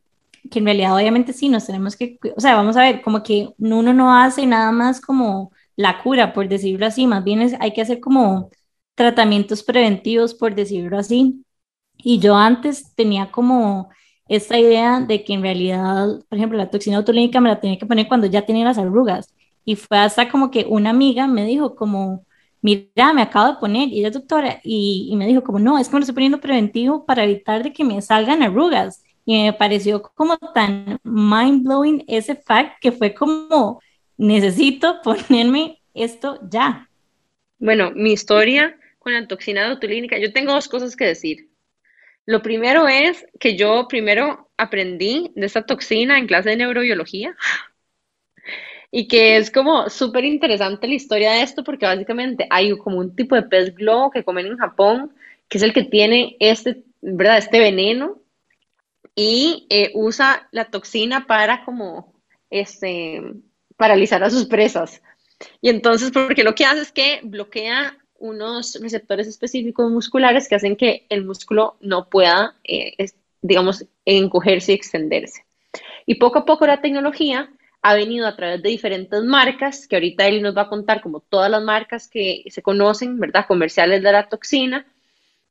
que 0.51 0.59
en 0.59 0.65
realidad 0.65 0.95
obviamente 0.97 1.33
sí 1.33 1.49
nos 1.49 1.67
tenemos 1.67 1.97
que, 1.97 2.19
o 2.37 2.41
sea, 2.41 2.57
vamos 2.57 2.77
a 2.77 2.83
ver, 2.83 3.03
como 3.03 3.23
que 3.23 3.51
uno 3.59 3.93
no 3.95 4.15
hace 4.15 4.47
nada 4.47 4.73
más 4.73 5.01
como 5.01 5.53
la 5.77 6.03
cura, 6.03 6.33
por 6.33 6.49
decirlo 6.49 6.87
así, 6.87 7.07
más 7.07 7.25
bien 7.25 7.57
hay 7.61 7.73
que 7.73 7.83
hacer 7.83 8.01
como 8.01 8.51
tratamientos 8.95 9.63
preventivos, 9.63 10.35
por 10.35 10.55
decirlo 10.55 10.99
así. 10.99 11.45
Y 11.99 12.19
yo 12.21 12.37
antes 12.37 12.95
tenía 12.95 13.31
como 13.31 13.91
esta 14.29 14.59
idea 14.59 15.01
de 15.01 15.25
que 15.25 15.35
en 15.35 15.43
realidad, 15.43 16.21
por 16.29 16.39
ejemplo, 16.39 16.59
la 16.59 16.71
toxina 16.71 16.99
botulínica 16.99 17.41
me 17.41 17.49
la 17.51 17.61
tenía 17.61 17.79
que 17.79 17.87
poner 17.87 18.09
cuando 18.09 18.27
ya 18.27 18.47
tenía 18.47 18.65
las 18.65 18.79
arrugas. 18.79 19.35
Y 19.65 19.77
fue 19.77 19.99
hasta 19.99 20.29
como 20.31 20.51
que 20.51 20.67
una 20.69 20.91
amiga 20.91 21.27
me 21.27 21.45
dijo 21.45 21.77
como, 21.77 22.27
mira, 22.63 23.13
me 23.13 23.23
acabo 23.23 23.53
de 23.53 23.59
poner, 23.59 23.89
y 23.89 24.01
ella 24.01 24.11
doctora, 24.11 24.61
y, 24.63 25.13
me 25.17 25.27
dijo 25.27 25.43
como, 25.43 25.59
no, 25.59 25.79
es 25.79 25.89
que 25.89 25.95
me 25.95 26.01
lo 26.01 26.03
estoy 26.03 26.15
poniendo 26.15 26.41
preventivo 26.41 27.07
para 27.07 27.25
evitar 27.25 27.63
de 27.63 27.73
que 27.73 27.85
me 27.85 28.01
salgan 28.03 28.43
arrugas. 28.43 29.03
Y 29.25 29.43
me 29.43 29.53
pareció 29.53 30.03
como 30.03 30.37
tan 30.39 30.99
mind 31.05 31.65
blowing 31.65 32.05
ese 32.09 32.35
fact 32.35 32.81
que 32.81 32.93
fue 32.93 33.15
como, 33.15 33.81
necesito 34.17 35.01
ponerme 35.03 35.81
esto 35.95 36.39
ya. 36.51 36.89
Bueno, 37.59 37.93
mi 37.95 38.13
historia 38.13 38.77
con 38.99 39.13
la 39.13 39.27
toxina 39.27 39.69
botulínica, 39.69 40.19
yo 40.19 40.33
tengo 40.33 40.53
dos 40.53 40.69
cosas 40.69 40.97
que 40.97 41.07
decir. 41.07 41.51
Lo 42.27 42.43
primero 42.43 42.87
es 42.87 43.27
que 43.39 43.57
yo 43.57 43.87
primero 43.89 44.51
aprendí 44.57 45.33
de 45.35 45.47
esta 45.47 45.65
toxina 45.65 46.19
en 46.19 46.27
clase 46.27 46.51
de 46.51 46.57
neurobiología 46.57 47.37
y 48.91 49.07
que 49.07 49.37
es 49.37 49.51
como 49.51 49.89
súper 49.89 50.25
interesante 50.25 50.89
la 50.89 50.95
historia 50.95 51.33
de 51.33 51.43
esto 51.43 51.63
porque 51.63 51.87
básicamente 51.87 52.47
hay 52.51 52.77
como 52.79 52.99
un 52.99 53.15
tipo 53.15 53.37
de 53.37 53.43
pez 53.43 53.75
globo 53.75 54.11
que 54.11 54.25
comen 54.25 54.47
en 54.47 54.59
Japón, 54.59 55.13
que 55.49 55.59
es 55.59 55.65
el 55.65 55.73
que 55.73 55.85
tiene 55.85 56.37
este, 56.41 56.83
¿verdad? 57.01 57.39
Este 57.39 57.61
veneno 57.61 58.21
y 59.15 59.67
eh, 59.71 59.91
usa 59.95 60.49
la 60.51 60.67
toxina 60.67 61.27
para 61.27 61.65
como 61.65 62.15
este, 62.51 63.23
paralizar 63.77 64.23
a 64.25 64.31
sus 64.31 64.47
presas. 64.47 65.03
Y 65.61 65.71
entonces, 65.71 66.11
porque 66.11 66.45
lo 66.45 66.55
que 66.55 66.65
hace 66.65 66.83
es 66.83 66.93
que 66.93 67.21
bloquea 67.23 67.97
unos 68.19 68.79
receptores 68.81 69.27
específicos 69.27 69.91
musculares 69.91 70.49
que 70.49 70.55
hacen 70.55 70.77
que 70.77 71.07
el 71.09 71.25
músculo 71.25 71.77
no 71.81 72.09
pueda, 72.11 72.55
eh, 72.65 72.95
digamos, 73.41 73.87
encogerse 74.05 74.73
y 74.73 74.75
extenderse. 74.75 75.45
Y 76.05 76.17
poco 76.17 76.41
a 76.41 76.45
poco 76.45 76.67
la 76.67 76.83
tecnología 76.83 77.51
ha 77.83 77.95
venido 77.95 78.27
a 78.27 78.37
través 78.37 78.63
de 78.63 78.69
diferentes 78.69 79.23
marcas, 79.23 79.87
que 79.89 79.97
ahorita 79.97 80.27
él 80.27 80.43
nos 80.43 80.57
va 80.57 80.63
a 80.63 80.69
contar 80.69 81.01
como 81.01 81.21
todas 81.21 81.51
las 81.51 81.63
marcas 81.63 82.09
que 82.09 82.45
se 82.49 82.63
conocen, 82.63 83.19
¿verdad? 83.19 83.47
Comerciales 83.47 84.03
de 84.03 84.13
la 84.13 84.29
toxina, 84.29 84.87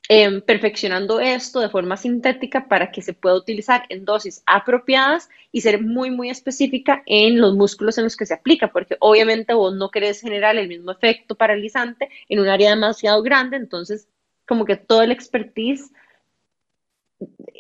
em, 0.08 0.42
perfeccionando 0.42 1.20
esto 1.20 1.60
de 1.60 1.70
forma 1.70 1.98
sintética 1.98 2.68
para 2.68 2.92
que 2.92 3.02
se 3.02 3.14
pueda 3.14 3.36
utilizar 3.36 3.86
en 3.90 4.06
dosis 4.06 4.44
apropiadas 4.46 5.30
y 5.52 5.62
ser 5.62 5.82
muy, 5.82 6.12
muy 6.12 6.30
específica 6.30 7.04
en 7.06 7.40
los 7.42 7.56
músculos 7.56 7.98
en 7.98 8.06
los 8.06 8.18
que 8.18 8.26
se 8.26 8.34
aplica, 8.34 8.72
porque 8.72 8.98
obviamente 9.00 9.54
vos 9.54 9.76
no 9.76 9.90
querés 9.90 10.22
generar 10.22 10.56
el 10.58 10.68
mismo 10.68 10.92
efecto 10.92 11.36
paralizante 11.36 12.10
en 12.28 12.40
un 12.40 12.48
área 12.48 12.72
demasiado 12.72 13.22
grande, 13.24 13.58
entonces 13.58 14.08
como 14.48 14.66
que 14.66 14.78
todo 14.78 15.04
el 15.04 15.12
expertise 15.12 15.92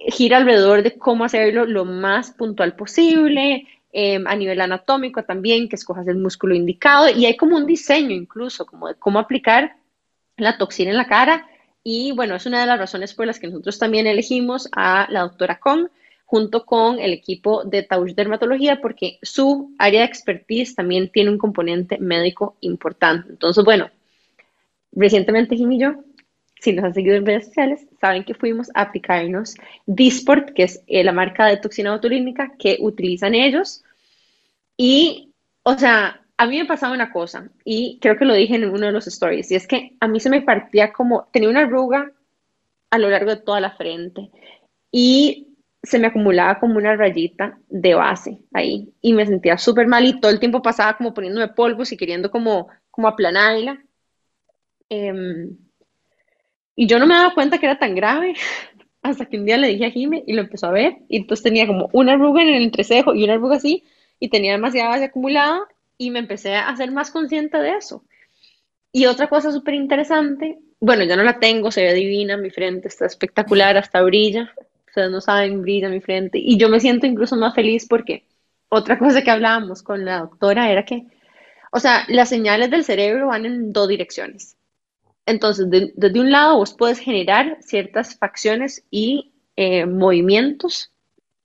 gira 0.07 0.37
alrededor 0.37 0.83
de 0.83 0.97
cómo 0.97 1.25
hacerlo 1.25 1.65
lo 1.65 1.85
más 1.85 2.31
puntual 2.31 2.75
posible, 2.75 3.67
Em, 3.91 4.27
a 4.27 4.35
nivel 4.35 4.61
anatómico 4.61 5.23
también, 5.23 5.67
que 5.67 5.75
escojas 5.75 6.07
el 6.07 6.17
músculo 6.17 6.53
indicado 6.53 7.09
y 7.09 7.25
hay 7.25 7.35
como 7.35 7.57
un 7.57 7.65
diseño 7.65 8.11
incluso, 8.11 8.67
como 8.67 8.87
de 8.87 8.93
cómo 8.93 9.17
aplicar 9.17 9.77
la 10.37 10.59
toxina 10.59 10.91
en 10.91 10.97
la 10.97 11.07
cara 11.07 11.47
y 11.83 12.11
bueno, 12.11 12.35
es 12.35 12.45
una 12.45 12.61
de 12.61 12.67
las 12.67 12.77
razones 12.77 13.15
por 13.15 13.25
las 13.25 13.39
que 13.39 13.47
nosotros 13.47 13.79
también 13.79 14.05
elegimos 14.05 14.69
a 14.73 15.07
la 15.09 15.21
doctora 15.21 15.59
Kong 15.59 15.87
junto 16.25 16.67
con 16.67 16.99
el 16.99 17.13
equipo 17.13 17.63
de 17.63 17.81
Tausch 17.81 18.13
Dermatología 18.13 18.79
porque 18.79 19.17
su 19.23 19.73
área 19.79 20.01
de 20.01 20.05
expertise 20.05 20.75
también 20.75 21.09
tiene 21.09 21.31
un 21.31 21.39
componente 21.39 21.97
médico 21.97 22.57
importante. 22.61 23.31
Entonces, 23.31 23.65
bueno, 23.65 23.89
recientemente 24.91 25.55
Jim 25.55 25.71
y 25.71 25.79
yo, 25.79 25.95
si 26.59 26.73
nos 26.73 26.85
han 26.85 26.93
seguido 26.93 27.15
en 27.15 27.25
redes 27.25 27.45
sociales, 27.45 27.87
saben 27.99 28.23
que 28.23 28.33
fuimos 28.33 28.69
a 28.73 28.81
aplicarnos 28.81 29.55
Disport, 29.85 30.51
que 30.51 30.63
es 30.63 30.83
eh, 30.87 31.03
la 31.03 31.11
marca 31.11 31.45
de 31.45 31.57
toxina 31.57 31.91
botulínica 31.91 32.53
que 32.59 32.77
utilizan 32.79 33.33
ellos. 33.33 33.83
Y, 34.77 35.33
o 35.63 35.77
sea, 35.77 36.21
a 36.37 36.45
mí 36.45 36.57
me 36.57 36.65
pasaba 36.65 36.93
una 36.93 37.11
cosa, 37.11 37.49
y 37.65 37.99
creo 38.01 38.17
que 38.17 38.25
lo 38.25 38.33
dije 38.33 38.55
en 38.55 38.69
uno 38.69 38.85
de 38.87 38.91
los 38.91 39.07
stories, 39.07 39.51
y 39.51 39.55
es 39.55 39.67
que 39.67 39.97
a 39.99 40.07
mí 40.07 40.19
se 40.19 40.29
me 40.29 40.41
partía 40.41 40.93
como, 40.93 41.27
tenía 41.31 41.49
una 41.49 41.61
arruga 41.61 42.11
a 42.91 42.97
lo 42.97 43.09
largo 43.09 43.31
de 43.35 43.41
toda 43.41 43.59
la 43.59 43.71
frente, 43.71 44.29
y 44.91 45.57
se 45.83 45.99
me 45.99 46.07
acumulaba 46.07 46.59
como 46.59 46.77
una 46.77 46.95
rayita 46.95 47.59
de 47.69 47.93
base 47.93 48.41
ahí, 48.53 48.93
y 49.01 49.13
me 49.13 49.25
sentía 49.25 49.57
súper 49.57 49.87
mal, 49.87 50.05
y 50.05 50.19
todo 50.19 50.31
el 50.31 50.39
tiempo 50.39 50.61
pasaba 50.61 50.97
como 50.97 51.13
poniéndome 51.13 51.49
polvos 51.49 51.91
y 51.91 51.97
queriendo 51.97 52.31
como, 52.31 52.69
como 52.89 53.07
aplanarla. 53.07 53.83
Em, 54.89 55.57
y 56.79 56.87
yo 56.87 56.97
no 56.97 57.05
me 57.05 57.13
daba 57.13 57.33
cuenta 57.33 57.57
que 57.57 57.65
era 57.65 57.77
tan 57.77 57.93
grave 57.93 58.35
hasta 59.01 59.25
que 59.25 59.37
un 59.37 59.45
día 59.45 59.57
le 59.57 59.67
dije 59.67 59.87
a 59.87 59.91
Jime 59.91 60.23
y 60.25 60.31
lo 60.31 60.43
empezó 60.43 60.67
a 60.67 60.71
ver. 60.71 60.99
Y 61.09 61.17
entonces 61.17 61.43
tenía 61.43 61.67
como 61.67 61.89
una 61.91 62.13
arruga 62.13 62.41
en 62.41 62.47
el 62.47 62.63
entrecejo 62.63 63.13
y 63.13 63.25
una 63.25 63.33
arruga 63.33 63.57
así. 63.57 63.83
Y 64.17 64.29
tenía 64.29 64.53
demasiada 64.53 64.91
base 64.91 65.03
acumulada. 65.03 65.59
Y 65.97 66.09
me 66.09 66.19
empecé 66.19 66.55
a 66.55 66.73
ser 66.77 66.91
más 66.91 67.11
consciente 67.11 67.57
de 67.57 67.71
eso. 67.71 68.05
Y 68.93 69.07
otra 69.07 69.27
cosa 69.27 69.51
súper 69.51 69.73
interesante. 69.73 70.57
Bueno, 70.79 71.03
ya 71.03 71.17
no 71.17 71.23
la 71.23 71.39
tengo, 71.39 71.69
se 71.69 71.83
ve 71.83 71.93
divina, 71.93 72.37
mi 72.37 72.49
frente 72.49 72.87
está 72.87 73.07
espectacular, 73.07 73.75
hasta 73.75 74.01
brilla. 74.01 74.49
Ustedes 74.87 75.11
no 75.11 75.19
saben, 75.19 75.61
brilla 75.61 75.89
mi 75.89 75.99
frente. 75.99 76.39
Y 76.41 76.57
yo 76.57 76.69
me 76.69 76.79
siento 76.79 77.05
incluso 77.05 77.35
más 77.35 77.53
feliz 77.55 77.87
porque 77.89 78.23
otra 78.69 78.97
cosa 78.97 79.21
que 79.21 79.31
hablábamos 79.31 79.83
con 79.83 80.05
la 80.05 80.19
doctora 80.19 80.71
era 80.71 80.85
que, 80.85 81.03
o 81.73 81.79
sea, 81.81 82.05
las 82.07 82.29
señales 82.29 82.71
del 82.71 82.85
cerebro 82.85 83.27
van 83.27 83.45
en 83.45 83.73
dos 83.73 83.89
direcciones 83.89 84.55
entonces, 85.29 85.67
desde 85.69 86.19
un 86.19 86.31
lado 86.31 86.57
vos 86.57 86.73
puedes 86.73 86.99
generar 86.99 87.57
ciertas 87.61 88.17
facciones 88.17 88.85
y 88.89 89.31
eh, 89.55 89.85
movimientos 89.85 90.91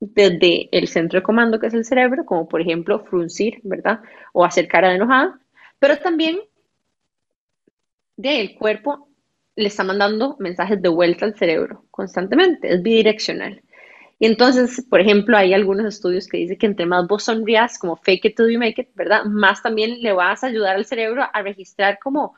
desde 0.01 0.69
el 0.73 0.89
centro 0.89 1.21
de 1.21 1.23
comando 1.23 1.59
que 1.59 1.67
es 1.67 1.75
el 1.75 1.85
cerebro, 1.85 2.25
como 2.25 2.49
por 2.49 2.61
ejemplo 2.61 3.05
fruncir, 3.05 3.61
¿verdad? 3.63 4.01
O 4.33 4.45
hacer 4.45 4.69
cara 4.69 4.89
de 4.89 4.97
enojada, 4.97 5.39
pero 5.79 5.99
también 5.99 6.41
de 8.17 8.41
el 8.41 8.55
cuerpo 8.57 9.09
le 9.57 9.69
está 9.69 9.85
mandando 9.85 10.37
mensajes 10.39 10.81
de 10.81 10.89
vuelta 10.89 11.27
al 11.27 11.37
cerebro 11.37 11.85
constantemente, 11.91 12.73
es 12.73 12.83
bidireccional. 12.83 13.63
Y 14.19 14.27
entonces, 14.27 14.85
por 14.89 15.01
ejemplo, 15.01 15.37
hay 15.37 15.53
algunos 15.53 15.87
estudios 15.87 16.29
que 16.29 16.39
dicen 16.39 16.57
que 16.57 16.67
entre 16.67 16.87
más 16.87 17.07
vos 17.07 17.25
sonrías, 17.25 17.79
como 17.79 17.97
fake 17.97 18.27
it 18.27 18.37
till 18.37 18.51
you 18.51 18.59
make 18.59 18.81
it, 18.81 18.89
¿verdad? 18.95 19.25
Más 19.25 19.63
también 19.63 20.01
le 20.01 20.13
vas 20.13 20.43
a 20.43 20.47
ayudar 20.47 20.77
al 20.77 20.87
cerebro 20.87 21.25
a 21.33 21.43
registrar 21.43 21.99
como 21.99 22.35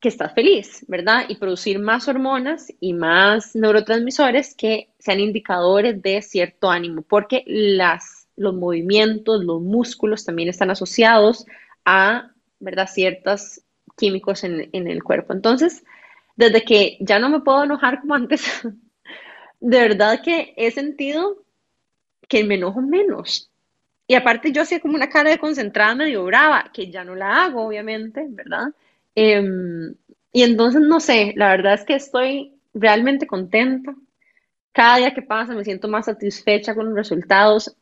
que 0.00 0.08
estás 0.08 0.34
feliz, 0.34 0.84
¿verdad? 0.88 1.24
Y 1.28 1.36
producir 1.36 1.78
más 1.78 2.08
hormonas 2.08 2.72
y 2.80 2.92
más 2.92 3.54
neurotransmisores 3.54 4.54
que 4.54 4.90
sean 4.98 5.20
indicadores 5.20 6.00
de 6.02 6.22
cierto 6.22 6.70
ánimo, 6.70 7.02
porque 7.02 7.44
las, 7.46 8.28
los 8.36 8.54
movimientos, 8.54 9.44
los 9.44 9.60
músculos 9.60 10.24
también 10.24 10.48
están 10.48 10.70
asociados 10.70 11.46
a, 11.84 12.30
¿verdad? 12.60 12.88
Ciertos 12.88 13.62
químicos 13.96 14.44
en, 14.44 14.68
en 14.72 14.86
el 14.88 15.02
cuerpo. 15.02 15.32
Entonces, 15.32 15.84
desde 16.36 16.62
que 16.62 16.96
ya 17.00 17.18
no 17.18 17.28
me 17.28 17.40
puedo 17.40 17.64
enojar 17.64 18.00
como 18.00 18.14
antes, 18.14 18.42
de 19.60 19.80
verdad 19.80 20.20
que 20.22 20.54
he 20.56 20.70
sentido 20.70 21.42
que 22.28 22.44
me 22.44 22.54
enojo 22.54 22.80
menos. 22.80 23.50
Y 24.06 24.14
aparte 24.14 24.52
yo 24.52 24.62
hacía 24.62 24.80
como 24.80 24.94
una 24.94 25.08
cara 25.08 25.30
de 25.30 25.38
concentrada 25.38 25.94
medio 25.94 26.24
brava, 26.24 26.70
que 26.72 26.90
ya 26.90 27.04
no 27.04 27.14
la 27.14 27.44
hago, 27.44 27.66
obviamente, 27.66 28.24
¿verdad? 28.28 28.68
Em, 29.20 29.96
y 30.32 30.44
entonces, 30.44 30.80
no 30.80 31.00
sé, 31.00 31.32
la 31.34 31.48
verdad 31.50 31.74
es 31.74 31.84
que 31.84 31.96
estoy 31.96 32.54
realmente 32.72 33.26
contenta. 33.26 33.96
Cada 34.72 34.98
día 34.98 35.14
que 35.14 35.22
pasa 35.22 35.54
me 35.54 35.64
siento 35.64 35.88
más 35.88 36.06
satisfecha 36.06 36.72
con 36.72 36.86
los 36.86 36.94
resultados. 36.94 37.76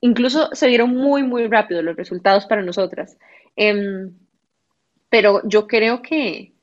Incluso 0.00 0.48
se 0.52 0.68
vieron 0.68 0.94
muy, 0.94 1.24
muy 1.24 1.48
rápido 1.48 1.82
los 1.82 1.96
resultados 1.96 2.46
para 2.46 2.62
nosotras. 2.62 3.18
Em, 3.56 4.14
pero 5.08 5.40
yo 5.44 5.66
creo 5.66 6.02
que, 6.02 6.54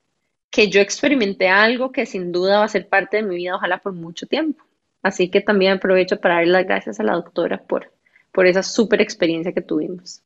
que 0.50 0.70
yo 0.70 0.80
experimenté 0.80 1.50
algo 1.50 1.92
que 1.92 2.06
sin 2.06 2.32
duda 2.32 2.60
va 2.60 2.66
a 2.66 2.70
ser 2.70 2.88
parte 2.88 3.18
de 3.18 3.24
mi 3.24 3.36
vida, 3.36 3.56
ojalá 3.58 3.80
por 3.80 3.92
mucho 3.92 4.26
tiempo. 4.26 4.64
Así 5.02 5.30
que 5.30 5.42
también 5.42 5.74
aprovecho 5.74 6.22
para 6.22 6.36
darle 6.36 6.54
las 6.54 6.66
gracias 6.66 7.00
a 7.02 7.04
la 7.04 7.14
doctora 7.14 7.62
por, 7.62 7.92
por 8.32 8.48
esa 8.48 8.64
súper 8.64 9.02
experiencia 9.02 9.52
que 9.54 9.62
tuvimos. 9.62 10.24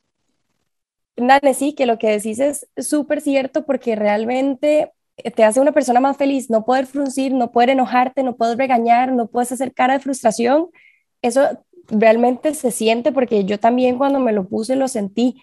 Nane, 1.17 1.53
sí, 1.53 1.73
que 1.73 1.85
lo 1.85 1.97
que 1.97 2.09
decís 2.09 2.39
es 2.39 2.67
súper 2.77 3.21
cierto 3.21 3.65
porque 3.65 3.95
realmente 3.95 4.93
te 5.35 5.43
hace 5.43 5.59
una 5.59 5.71
persona 5.71 5.99
más 5.99 6.17
feliz, 6.17 6.49
no 6.49 6.63
poder 6.65 6.85
fruncir, 6.85 7.33
no 7.33 7.51
poder 7.51 7.71
enojarte, 7.71 8.23
no 8.23 8.35
poder 8.37 8.57
regañar, 8.57 9.11
no 9.11 9.27
puedes 9.27 9.51
hacer 9.51 9.73
cara 9.73 9.95
de 9.95 9.99
frustración. 9.99 10.69
Eso 11.21 11.41
realmente 11.89 12.53
se 12.53 12.71
siente 12.71 13.11
porque 13.11 13.45
yo 13.45 13.59
también 13.59 13.97
cuando 13.97 14.19
me 14.19 14.31
lo 14.33 14.47
puse 14.47 14.75
lo 14.75 14.87
sentí. 14.87 15.41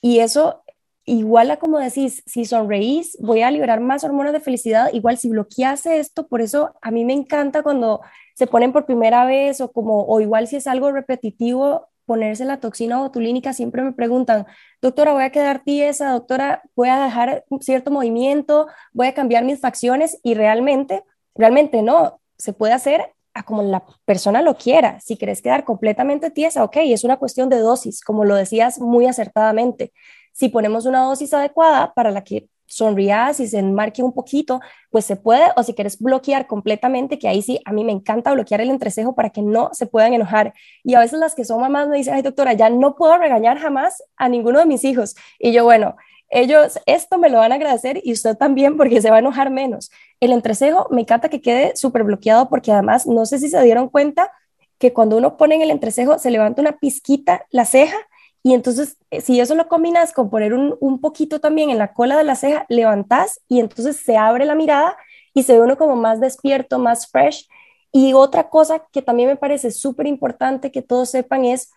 Y 0.00 0.20
eso 0.20 0.62
igual 1.08 1.50
a 1.50 1.56
como 1.58 1.78
decís, 1.78 2.22
si 2.26 2.44
sonreís, 2.44 3.16
voy 3.20 3.40
a 3.42 3.50
liberar 3.50 3.80
más 3.80 4.04
hormonas 4.04 4.34
de 4.34 4.40
felicidad, 4.40 4.90
igual 4.92 5.16
si 5.16 5.30
bloqueas 5.30 5.86
esto, 5.86 6.28
por 6.28 6.42
eso 6.42 6.74
a 6.82 6.90
mí 6.90 7.04
me 7.06 7.14
encanta 7.14 7.62
cuando 7.62 8.02
se 8.34 8.46
ponen 8.46 8.72
por 8.72 8.84
primera 8.84 9.24
vez 9.24 9.60
o 9.62 9.72
como, 9.72 10.04
o 10.04 10.20
igual 10.20 10.46
si 10.48 10.56
es 10.56 10.66
algo 10.66 10.92
repetitivo, 10.92 11.88
ponerse 12.08 12.46
la 12.46 12.58
toxina 12.58 12.98
botulínica, 12.98 13.52
siempre 13.52 13.82
me 13.82 13.92
preguntan, 13.92 14.46
doctora, 14.80 15.12
voy 15.12 15.24
a 15.24 15.30
quedar 15.30 15.62
tiesa, 15.62 16.10
doctora, 16.12 16.62
voy 16.74 16.88
a 16.88 17.04
dejar 17.04 17.44
cierto 17.60 17.90
movimiento, 17.90 18.66
voy 18.94 19.08
a 19.08 19.14
cambiar 19.14 19.44
mis 19.44 19.60
facciones 19.60 20.18
y 20.22 20.32
realmente, 20.32 21.04
realmente 21.34 21.82
no, 21.82 22.18
se 22.38 22.54
puede 22.54 22.72
hacer 22.72 23.14
a 23.34 23.42
como 23.42 23.62
la 23.62 23.84
persona 24.06 24.40
lo 24.40 24.56
quiera. 24.56 25.00
Si 25.00 25.18
quieres 25.18 25.42
quedar 25.42 25.64
completamente 25.64 26.30
tiesa, 26.30 26.64
ok, 26.64 26.78
es 26.78 27.04
una 27.04 27.18
cuestión 27.18 27.50
de 27.50 27.58
dosis, 27.58 28.00
como 28.02 28.24
lo 28.24 28.36
decías 28.36 28.80
muy 28.80 29.04
acertadamente. 29.04 29.92
Si 30.32 30.48
ponemos 30.48 30.86
una 30.86 31.00
dosis 31.00 31.34
adecuada 31.34 31.92
para 31.92 32.10
la 32.10 32.24
que 32.24 32.48
sonrías 32.68 33.40
y 33.40 33.48
se 33.48 33.58
enmarque 33.58 34.02
un 34.02 34.12
poquito, 34.12 34.60
pues 34.90 35.04
se 35.04 35.16
puede, 35.16 35.46
o 35.56 35.62
si 35.62 35.74
quieres 35.74 35.98
bloquear 35.98 36.46
completamente, 36.46 37.18
que 37.18 37.26
ahí 37.26 37.42
sí, 37.42 37.60
a 37.64 37.72
mí 37.72 37.82
me 37.82 37.92
encanta 37.92 38.32
bloquear 38.32 38.60
el 38.60 38.70
entrecejo 38.70 39.14
para 39.14 39.30
que 39.30 39.42
no 39.42 39.70
se 39.72 39.86
puedan 39.86 40.12
enojar. 40.12 40.54
Y 40.84 40.94
a 40.94 41.00
veces 41.00 41.18
las 41.18 41.34
que 41.34 41.44
son 41.44 41.60
mamás 41.60 41.88
me 41.88 41.96
dicen, 41.96 42.14
ay 42.14 42.22
doctora, 42.22 42.52
ya 42.52 42.70
no 42.70 42.94
puedo 42.94 43.16
regañar 43.18 43.58
jamás 43.58 44.02
a 44.16 44.28
ninguno 44.28 44.58
de 44.60 44.66
mis 44.66 44.84
hijos. 44.84 45.16
Y 45.38 45.52
yo, 45.52 45.64
bueno, 45.64 45.96
ellos 46.30 46.78
esto 46.86 47.18
me 47.18 47.30
lo 47.30 47.38
van 47.38 47.52
a 47.52 47.54
agradecer 47.56 48.00
y 48.04 48.12
usted 48.12 48.36
también 48.36 48.76
porque 48.76 49.00
se 49.00 49.10
va 49.10 49.16
a 49.16 49.20
enojar 49.20 49.50
menos. 49.50 49.90
El 50.20 50.32
entrecejo 50.32 50.86
me 50.90 51.00
encanta 51.00 51.28
que 51.28 51.40
quede 51.40 51.74
súper 51.76 52.04
bloqueado 52.04 52.48
porque 52.48 52.70
además, 52.72 53.06
no 53.06 53.24
sé 53.26 53.38
si 53.38 53.48
se 53.48 53.62
dieron 53.62 53.88
cuenta 53.88 54.30
que 54.78 54.92
cuando 54.92 55.16
uno 55.16 55.36
pone 55.36 55.56
en 55.56 55.62
el 55.62 55.70
entrecejo 55.70 56.18
se 56.18 56.30
levanta 56.30 56.60
una 56.60 56.78
pizquita 56.78 57.46
la 57.50 57.64
ceja 57.64 57.96
y 58.42 58.54
entonces, 58.54 58.96
eh, 59.10 59.20
si 59.20 59.40
eso 59.40 59.54
lo 59.54 59.68
combinas 59.68 60.12
con 60.12 60.30
poner 60.30 60.54
un, 60.54 60.76
un, 60.80 61.00
poquito 61.00 61.40
también 61.40 61.70
en 61.70 61.78
la 61.78 61.92
cola 61.92 62.16
de 62.16 62.24
la 62.24 62.36
ceja, 62.36 62.66
levantás 62.68 63.40
y 63.48 63.60
entonces 63.60 63.96
se 63.96 64.16
abre 64.16 64.44
la 64.44 64.54
mirada 64.54 64.96
y 65.34 65.42
se 65.42 65.54
ve 65.54 65.60
uno 65.60 65.76
como 65.76 65.96
más 65.96 66.20
despierto, 66.20 66.78
más 66.78 67.10
fresh. 67.10 67.48
Y 67.92 68.12
otra 68.12 68.48
cosa 68.50 68.84
que 68.92 69.02
también 69.02 69.28
me 69.28 69.36
parece 69.36 69.70
súper 69.70 70.06
importante 70.06 70.70
que 70.70 70.82
todos 70.82 71.10
sepan 71.10 71.44
es 71.44 71.70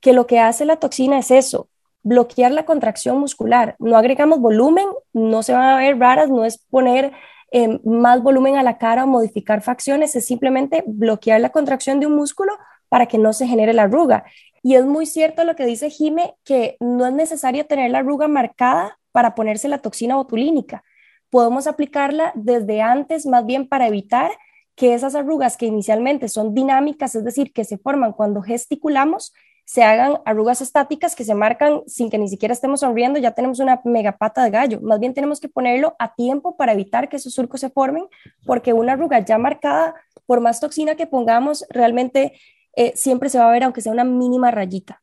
que 0.00 0.12
lo 0.12 0.26
que 0.26 0.40
hace 0.40 0.64
la 0.64 0.76
toxina 0.76 1.18
es 1.18 1.30
eso, 1.30 1.68
bloquear 2.02 2.52
la 2.52 2.64
contracción 2.64 3.18
muscular. 3.18 3.76
No 3.78 3.96
agregamos 3.96 4.40
volumen, 4.40 4.86
no 5.12 5.42
se 5.42 5.52
van 5.52 5.68
a 5.68 5.76
ver 5.78 5.98
raras, 5.98 6.30
no 6.30 6.44
es 6.44 6.58
poner 6.58 7.12
eh, 7.52 7.80
más 7.84 8.22
volumen 8.22 8.56
a 8.56 8.62
la 8.62 8.78
cara 8.78 9.04
o 9.04 9.06
modificar 9.06 9.62
facciones, 9.62 10.16
es 10.16 10.26
simplemente 10.26 10.82
bloquear 10.86 11.40
la 11.40 11.50
contracción 11.50 12.00
de 12.00 12.06
un 12.06 12.16
músculo 12.16 12.52
para 12.88 13.06
que 13.06 13.18
no 13.18 13.32
se 13.32 13.46
genere 13.46 13.72
la 13.72 13.84
arruga. 13.84 14.24
Y 14.62 14.76
es 14.76 14.84
muy 14.84 15.06
cierto 15.06 15.44
lo 15.44 15.56
que 15.56 15.66
dice 15.66 15.90
Jime, 15.90 16.34
que 16.44 16.76
no 16.80 17.06
es 17.06 17.12
necesario 17.12 17.66
tener 17.66 17.90
la 17.90 17.98
arruga 17.98 18.28
marcada 18.28 18.98
para 19.10 19.34
ponerse 19.34 19.68
la 19.68 19.78
toxina 19.78 20.16
botulínica. 20.16 20.84
Podemos 21.30 21.66
aplicarla 21.66 22.32
desde 22.34 22.80
antes, 22.80 23.26
más 23.26 23.44
bien 23.44 23.68
para 23.68 23.88
evitar 23.88 24.30
que 24.74 24.94
esas 24.94 25.14
arrugas 25.14 25.56
que 25.56 25.66
inicialmente 25.66 26.28
son 26.28 26.54
dinámicas, 26.54 27.14
es 27.14 27.24
decir, 27.24 27.52
que 27.52 27.64
se 27.64 27.76
forman 27.76 28.12
cuando 28.12 28.40
gesticulamos, 28.40 29.32
se 29.64 29.82
hagan 29.82 30.18
arrugas 30.24 30.60
estáticas 30.60 31.14
que 31.14 31.24
se 31.24 31.34
marcan 31.34 31.82
sin 31.86 32.10
que 32.10 32.18
ni 32.18 32.28
siquiera 32.28 32.52
estemos 32.52 32.80
sonriendo, 32.80 33.18
ya 33.18 33.32
tenemos 33.32 33.60
una 33.60 33.80
megapata 33.84 34.44
de 34.44 34.50
gallo. 34.50 34.80
Más 34.80 34.98
bien 34.98 35.14
tenemos 35.14 35.40
que 35.40 35.48
ponerlo 35.48 35.94
a 35.98 36.14
tiempo 36.14 36.56
para 36.56 36.72
evitar 36.72 37.08
que 37.08 37.16
esos 37.16 37.34
surcos 37.34 37.60
se 37.60 37.70
formen, 37.70 38.04
porque 38.44 38.72
una 38.72 38.94
arruga 38.94 39.20
ya 39.20 39.38
marcada, 39.38 39.94
por 40.26 40.40
más 40.40 40.60
toxina 40.60 40.94
que 40.94 41.06
pongamos, 41.06 41.64
realmente 41.68 42.32
eh, 42.76 42.92
siempre 42.96 43.28
se 43.28 43.38
va 43.38 43.48
a 43.48 43.52
ver 43.52 43.64
aunque 43.64 43.80
sea 43.80 43.92
una 43.92 44.04
mínima 44.04 44.50
rayita. 44.50 45.02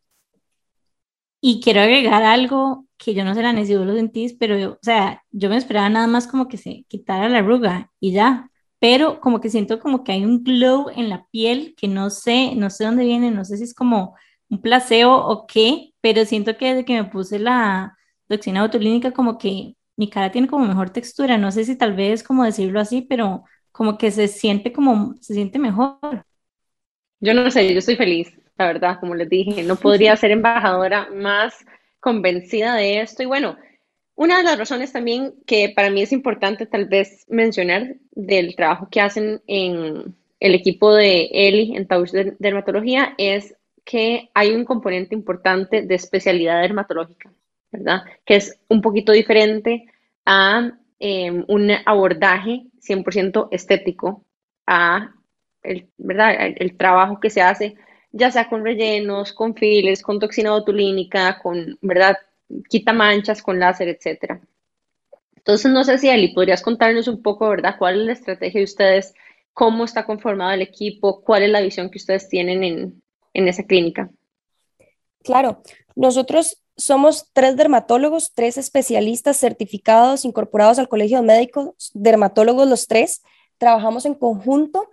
Y 1.42 1.62
quiero 1.62 1.82
agregar 1.82 2.24
algo 2.24 2.86
que 2.98 3.14
yo 3.14 3.24
no 3.24 3.34
sé 3.34 3.42
la 3.42 3.54
necesidad 3.54 3.86
lo 3.86 3.96
sentís, 3.96 4.34
pero 4.34 4.58
yo, 4.58 4.74
o 4.74 4.80
sea, 4.82 5.24
yo 5.32 5.50
me 5.50 5.56
esperaba 5.58 5.90
nada 5.90 6.08
más 6.08 6.28
como 6.28 6.48
que 6.50 6.58
se 6.58 6.86
quitara 6.90 7.30
la 7.30 7.40
arruga 7.40 7.92
y 8.00 8.12
ya, 8.12 8.52
pero 8.80 9.22
como 9.22 9.40
que 9.40 9.50
siento 9.50 9.80
como 9.80 10.04
que 10.04 10.12
hay 10.12 10.26
un 10.26 10.44
glow 10.44 10.90
en 10.94 11.10
la 11.10 11.26
piel 11.32 11.76
que 11.78 11.88
no 11.88 12.10
sé, 12.10 12.56
no 12.56 12.70
sé 12.70 12.84
dónde 12.86 13.06
viene, 13.06 13.32
no 13.32 13.46
sé 13.46 13.58
si 13.58 13.64
es 13.64 13.74
como 13.74 14.16
un 14.50 14.62
placebo 14.62 15.16
o 15.16 15.48
qué, 15.48 15.94
pero 16.02 16.26
siento 16.26 16.58
que 16.58 16.68
desde 16.70 16.86
que 16.86 17.02
me 17.02 17.10
puse 17.10 17.40
la 17.40 17.98
toxina 18.28 18.62
botulínica 18.64 19.12
como 19.12 19.38
que 19.38 19.76
mi 19.96 20.10
cara 20.10 20.32
tiene 20.32 20.48
como 20.48 20.66
mejor 20.66 20.90
textura, 20.92 21.38
no 21.38 21.52
sé 21.52 21.66
si 21.66 21.78
tal 21.78 21.94
vez 21.96 22.24
como 22.24 22.44
decirlo 22.44 22.80
así, 22.80 23.02
pero 23.02 23.44
como 23.72 23.98
que 23.98 24.12
se 24.12 24.28
siente 24.28 24.74
como, 24.74 25.16
se 25.22 25.34
siente 25.34 25.60
mejor. 25.60 26.26
Yo 27.20 27.34
no 27.34 27.50
sé, 27.52 27.72
yo 27.72 27.80
estoy 27.80 27.96
feliz, 27.96 28.32
la 28.58 28.68
verdad, 28.68 29.00
como 29.00 29.16
les 29.16 29.30
dije, 29.30 29.64
no 29.64 29.76
podría 29.76 30.16
ser 30.16 30.32
embajadora 30.32 31.10
más 31.14 31.66
convencida 32.00 32.76
de 32.76 33.02
esto. 33.02 33.24
Y 33.24 33.26
bueno, 33.26 33.58
una 34.16 34.38
de 34.38 34.44
las 34.44 34.58
razones 34.58 34.92
también 34.92 35.34
que 35.46 35.72
para 35.76 35.90
mí 35.90 36.02
es 36.02 36.12
importante 36.12 36.66
tal 36.66 36.86
vez 36.86 37.26
mencionar 37.30 37.96
del 38.12 38.56
trabajo 38.56 38.90
que 38.92 39.02
hacen 39.02 39.42
en 39.48 40.16
el 40.40 40.56
equipo 40.56 40.94
de 40.94 41.30
Eli 41.32 41.76
en 41.76 41.88
Tausch 41.88 42.12
de 42.12 42.36
Dermatología 42.40 43.16
es 43.18 43.56
que 43.86 44.30
hay 44.34 44.52
un 44.52 44.66
componente 44.66 45.16
importante 45.16 45.82
de 45.82 45.96
especialidad 45.96 46.62
dermatológica, 46.62 47.34
¿verdad? 47.72 48.04
Que 48.26 48.36
es 48.36 48.60
un 48.68 48.82
poquito 48.82 49.12
diferente 49.12 49.86
a 50.26 50.72
eh, 51.00 51.44
un 51.48 51.72
abordaje 51.86 52.68
100% 52.82 53.48
estético 53.52 54.26
a 54.68 55.16
el, 55.64 55.90
¿verdad? 55.98 56.36
El, 56.58 56.78
trabajo 56.78 57.20
que 57.20 57.30
se 57.30 57.42
hace, 57.42 57.76
ya 58.12 58.32
sea 58.32 58.50
con 58.50 58.64
rellenos, 58.64 59.34
con 59.34 59.56
files, 59.56 60.02
con 60.02 60.20
toxina 60.20 60.52
botulínica, 60.52 61.40
con, 61.42 61.78
¿verdad? 61.82 62.18
Quita 62.70 62.94
manchas, 62.94 63.42
con 63.42 63.60
láser, 63.60 63.90
etcétera. 63.90 64.42
Entonces, 65.36 65.72
no 65.72 65.84
sé 65.84 65.98
si 65.98 66.10
Eli, 66.10 66.34
podrías 66.34 66.62
contarnos 66.62 67.08
un 67.08 67.22
poco, 67.22 67.50
¿verdad? 67.50 67.76
¿Cuál 67.78 68.02
es 68.02 68.06
la 68.06 68.14
estrategia 68.14 68.60
de 68.60 68.66
ustedes? 68.66 69.14
¿Cómo 69.54 69.86
está 69.86 70.06
conformado 70.06 70.52
el 70.52 70.62
equipo? 70.62 71.22
¿Cuál 71.22 71.44
es 71.44 71.50
la 71.50 71.62
visión 71.62 71.90
que 71.90 71.98
ustedes 71.98 72.30
tienen 72.30 72.64
en, 72.64 73.02
en 73.34 73.48
esa 73.48 73.64
clínica? 73.64 74.10
Claro, 75.24 75.62
nosotros 75.96 76.62
somos 76.80 77.30
tres 77.34 77.58
dermatólogos, 77.58 78.32
tres 78.34 78.58
especialistas 78.58 79.38
certificados, 79.38 80.26
incorporados 80.26 80.80
al 80.80 80.88
Colegio 80.88 81.18
de 81.18 81.28
Médicos, 81.28 81.92
dermatólogos 81.94 82.68
los 82.68 82.88
tres. 82.88 83.22
Trabajamos 83.58 84.06
en 84.06 84.16
conjunto 84.16 84.88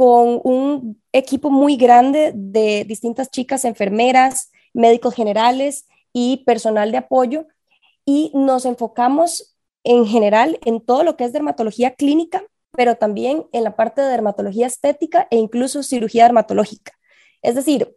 con 0.00 0.40
un 0.44 0.98
equipo 1.12 1.50
muy 1.50 1.76
grande 1.76 2.32
de 2.34 2.84
distintas 2.84 3.30
chicas 3.30 3.66
enfermeras, 3.66 4.50
médicos 4.72 5.14
generales 5.14 5.86
y 6.10 6.38
personal 6.46 6.90
de 6.90 6.96
apoyo 6.96 7.46
y 8.06 8.32
nos 8.32 8.64
enfocamos 8.64 9.54
en 9.84 10.06
general 10.06 10.58
en 10.64 10.80
todo 10.80 11.04
lo 11.04 11.18
que 11.18 11.24
es 11.24 11.34
dermatología 11.34 11.96
clínica, 11.96 12.42
pero 12.72 12.94
también 12.94 13.44
en 13.52 13.62
la 13.62 13.76
parte 13.76 14.00
de 14.00 14.08
dermatología 14.08 14.68
estética 14.68 15.28
e 15.30 15.36
incluso 15.36 15.82
cirugía 15.82 16.24
dermatológica. 16.24 16.92
Es 17.42 17.54
decir, 17.54 17.94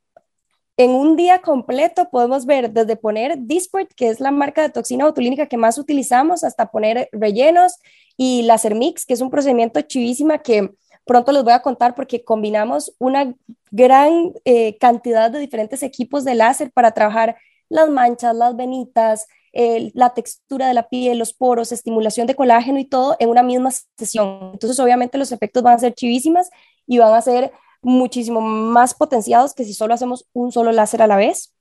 en 0.76 0.90
un 0.90 1.16
día 1.16 1.42
completo 1.42 2.10
podemos 2.10 2.46
ver 2.46 2.72
desde 2.72 2.98
poner 2.98 3.38
Dysport, 3.38 3.94
que 3.94 4.10
es 4.10 4.20
la 4.20 4.32
marca 4.32 4.62
de 4.62 4.72
toxina 4.72 5.06
botulínica 5.06 5.46
que 5.46 5.56
más 5.56 5.78
utilizamos, 5.78 6.44
hasta 6.44 6.70
poner 6.70 7.08
rellenos 7.14 7.78
y 8.18 8.42
láser 8.42 8.76
mix, 8.76 9.06
que 9.06 9.14
es 9.14 9.22
un 9.22 9.30
procedimiento 9.30 9.80
chivísima 9.80 10.40
que 10.40 10.72
pronto 11.06 11.32
les 11.32 11.44
voy 11.44 11.54
a 11.54 11.62
contar 11.62 11.96
porque 11.96 12.24
combinamos 12.24 12.94
una 13.00 13.36
gran 13.72 14.34
eh, 14.46 14.78
cantidad 14.78 15.32
de 15.32 15.40
diferentes 15.40 15.84
equipos 15.84 16.24
de 16.24 16.36
láser 16.36 16.72
para 16.72 16.92
trabajar 16.92 17.38
las 17.70 17.90
manchas, 17.90 18.36
las 18.36 18.56
venitas, 18.56 19.28
la 19.54 20.14
textura 20.16 20.68
de 20.68 20.74
la 20.74 20.90
piel, 20.90 21.20
los 21.20 21.34
poros, 21.34 21.72
estimulación 21.72 22.26
de 22.26 22.34
colágeno 22.34 22.80
y 22.80 22.86
todo 22.86 23.16
en 23.20 23.30
una 23.30 23.44
misma 23.44 23.70
sesión. 23.98 24.50
Entonces, 24.54 24.80
obviamente 24.80 25.20
los 25.20 25.32
efectos 25.32 25.62
van 25.62 25.76
a 25.76 25.80
ser 25.80 25.94
chivísimas 25.94 26.50
y 26.88 26.98
van 26.98 27.14
a 27.14 27.22
ser 27.22 27.52
muchísimo 27.84 28.42
más 28.42 28.94
potenciados 28.96 29.54
que 29.54 29.66
si 29.66 29.74
solo 29.74 29.94
hacemos 29.94 30.28
un 30.34 30.52
solo 30.52 30.72
láser 30.72 31.02
a 31.02 31.08
la 31.08 31.18
vez. 31.18 31.54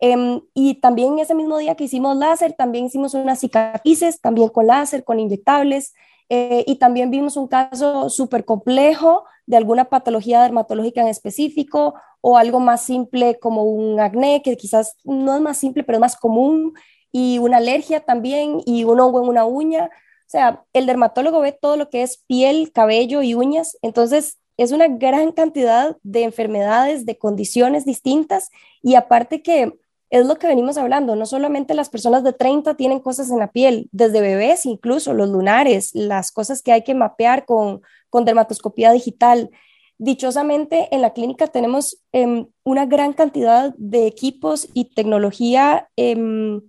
Em, 0.00 0.40
y 0.54 0.74
también 0.80 1.18
ese 1.18 1.34
mismo 1.34 1.58
día 1.58 1.74
que 1.74 1.84
hicimos 1.84 2.16
láser, 2.16 2.52
también 2.54 2.86
hicimos 2.86 3.14
unas 3.14 3.40
cicatrices, 3.40 4.20
también 4.20 4.48
con 4.48 4.66
láser, 4.66 5.04
con 5.04 5.18
inyectables, 5.18 5.94
eh, 6.28 6.64
y 6.66 6.76
también 6.76 7.10
vimos 7.10 7.36
un 7.36 7.48
caso 7.48 8.08
súper 8.08 8.44
complejo 8.44 9.24
de 9.46 9.56
alguna 9.56 9.86
patología 9.90 10.42
dermatológica 10.42 11.02
en 11.02 11.08
específico 11.08 11.94
o 12.20 12.38
algo 12.38 12.60
más 12.60 12.82
simple 12.82 13.38
como 13.38 13.64
un 13.64 14.00
acné, 14.00 14.42
que 14.42 14.56
quizás 14.56 14.96
no 15.04 15.34
es 15.34 15.40
más 15.40 15.58
simple, 15.58 15.84
pero 15.84 15.96
es 15.96 16.00
más 16.00 16.16
común, 16.16 16.74
y 17.10 17.38
una 17.38 17.58
alergia 17.58 18.00
también, 18.00 18.60
y 18.64 18.84
un 18.84 19.00
hongo 19.00 19.22
en 19.22 19.28
una 19.28 19.44
uña. 19.44 19.86
O 19.86 20.30
sea, 20.32 20.64
el 20.72 20.86
dermatólogo 20.86 21.40
ve 21.40 21.52
todo 21.52 21.76
lo 21.76 21.90
que 21.90 22.02
es 22.02 22.18
piel, 22.26 22.72
cabello 22.72 23.22
y 23.22 23.34
uñas, 23.34 23.76
entonces 23.82 24.38
es 24.56 24.72
una 24.72 24.88
gran 24.88 25.32
cantidad 25.32 25.96
de 26.02 26.22
enfermedades, 26.22 27.04
de 27.06 27.18
condiciones 27.18 27.84
distintas 27.84 28.50
y 28.82 28.94
aparte 28.94 29.42
que 29.42 29.72
es 30.12 30.26
lo 30.26 30.36
que 30.36 30.46
venimos 30.46 30.76
hablando, 30.76 31.16
no 31.16 31.24
solamente 31.24 31.72
las 31.72 31.88
personas 31.88 32.22
de 32.22 32.34
30 32.34 32.74
tienen 32.74 33.00
cosas 33.00 33.30
en 33.30 33.38
la 33.38 33.50
piel, 33.50 33.88
desde 33.92 34.20
bebés 34.20 34.66
incluso, 34.66 35.14
los 35.14 35.30
lunares, 35.30 35.94
las 35.94 36.32
cosas 36.32 36.60
que 36.60 36.70
hay 36.70 36.82
que 36.84 36.94
mapear 36.94 37.46
con, 37.46 37.80
con 38.10 38.26
dermatoscopía 38.26 38.92
digital. 38.92 39.50
Dichosamente, 39.96 40.94
en 40.94 41.00
la 41.00 41.14
clínica 41.14 41.46
tenemos 41.46 42.02
em, 42.12 42.46
una 42.62 42.84
gran 42.84 43.14
cantidad 43.14 43.74
de 43.78 44.06
equipos 44.06 44.68
y 44.74 44.92
tecnología 44.94 45.88
em, 45.96 46.60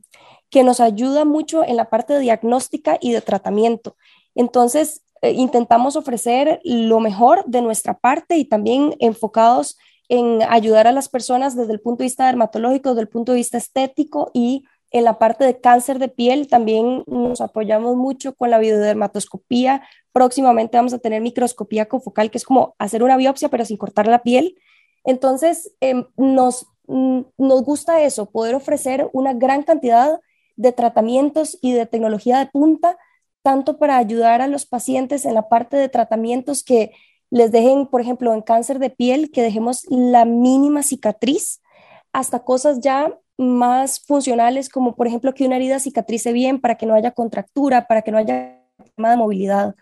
que 0.50 0.64
nos 0.64 0.80
ayuda 0.80 1.26
mucho 1.26 1.66
en 1.66 1.76
la 1.76 1.90
parte 1.90 2.14
de 2.14 2.22
diagnóstica 2.22 2.98
y 3.02 3.12
de 3.12 3.20
tratamiento. 3.20 3.98
Entonces, 4.36 5.04
eh, 5.22 5.34
intentamos 5.34 5.98
ofrecer 5.98 6.62
lo 6.64 7.02
mejor 7.02 7.44
de 7.46 7.62
nuestra 7.62 8.00
parte 8.00 8.38
y 8.38 8.46
también 8.46 8.96
enfocados 9.00 9.78
en 10.10 10.42
ayudar 10.50 10.88
a 10.88 10.92
las 10.92 11.10
personas 11.10 11.56
desde 11.56 11.74
el 11.74 11.80
punto 11.80 12.00
de 12.00 12.06
vista 12.06 12.26
dermatológico, 12.26 12.90
desde 12.90 13.02
el 13.02 13.10
punto 13.10 13.32
de 13.32 13.38
vista 13.38 13.58
estético 13.58 14.32
y 14.34 14.66
en 14.92 15.06
la 15.06 15.18
parte 15.18 15.44
de 15.44 15.60
cáncer 15.60 15.98
de 15.98 16.08
piel 16.08 16.48
también 16.48 17.04
nos 17.08 17.42
apoyamos 17.42 17.96
mucho 17.96 18.36
con 18.36 18.52
la 18.52 18.60
videodermatoscopía. 18.60 19.82
Próximamente 20.12 20.78
vamos 20.78 20.94
a 20.94 21.00
tener 21.00 21.22
microscopía 21.22 21.88
confocal, 21.88 22.30
que 22.30 22.38
es 22.38 22.44
como 22.46 22.76
hacer 22.78 23.02
una 23.02 23.18
biopsia 23.18 23.50
pero 23.50 23.66
sin 23.66 23.78
cortar 23.78 24.08
la 24.08 24.22
piel. 24.22 24.56
Entonces, 25.04 25.74
em, 25.82 26.06
nos, 26.16 26.68
mm, 26.88 27.22
nos 27.38 27.64
gusta 27.64 28.04
eso, 28.04 28.30
poder 28.30 28.54
ofrecer 28.54 29.10
una 29.14 29.34
gran 29.34 29.64
cantidad 29.64 30.20
de 30.56 30.72
tratamientos 30.72 31.58
y 31.62 31.74
de 31.74 31.88
tecnología 31.88 32.38
de 32.38 32.46
punta 32.46 32.98
tanto 33.42 33.78
para 33.78 33.98
ayudar 33.98 34.42
a 34.42 34.48
los 34.48 34.66
pacientes 34.66 35.26
en 35.26 35.34
la 35.34 35.50
parte 35.50 35.76
de 35.76 35.90
tratamientos 35.90 36.64
que 36.64 36.92
les 37.34 37.52
dejen, 37.52 37.88
por 37.88 38.00
ejemplo, 38.00 38.32
en 38.32 38.44
cáncer 38.44 38.78
de 38.78 38.92
piel, 38.92 39.32
que 39.32 39.42
dejemos 39.42 39.88
la 39.90 40.24
mínima 40.24 40.84
cicatriz, 40.84 41.64
hasta 42.12 42.44
cosas 42.44 42.80
ya 42.80 43.12
más 43.40 44.02
funcionales, 44.02 44.70
como 44.70 44.96
por 44.96 45.08
ejemplo 45.08 45.34
que 45.34 45.48
una 45.48 45.56
herida 45.56 45.80
cicatrice 45.80 46.32
bien 46.32 46.62
para 46.62 46.76
que 46.76 46.86
no 46.86 46.94
haya 46.94 47.10
contractura, 47.10 47.88
para 47.88 48.04
que 48.04 48.12
no 48.12 48.20
haya 48.20 48.62
problema 48.78 49.10
de 49.10 49.18
movilidad. 49.18 49.74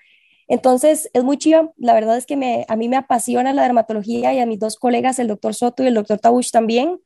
Entonces, 0.48 1.10
es 1.12 1.26
muy 1.26 1.38
chido. 1.38 1.74
La 1.76 1.94
verdad 1.94 2.16
es 2.16 2.26
que 2.26 2.38
me, 2.38 2.66
a 2.70 2.78
mí 2.78 2.88
me 2.88 2.96
apasiona 2.96 3.52
la 3.52 3.64
dermatología 3.64 4.34
y 4.34 4.40
a 4.40 4.46
mis 4.46 4.60
dos 4.60 4.78
colegas, 4.78 5.20
el 5.20 5.28
doctor 5.28 5.54
Soto 5.54 5.84
y 5.84 5.88
el 5.88 5.94
doctor 5.94 6.20
Tabush 6.20 6.52
también. 6.52 7.02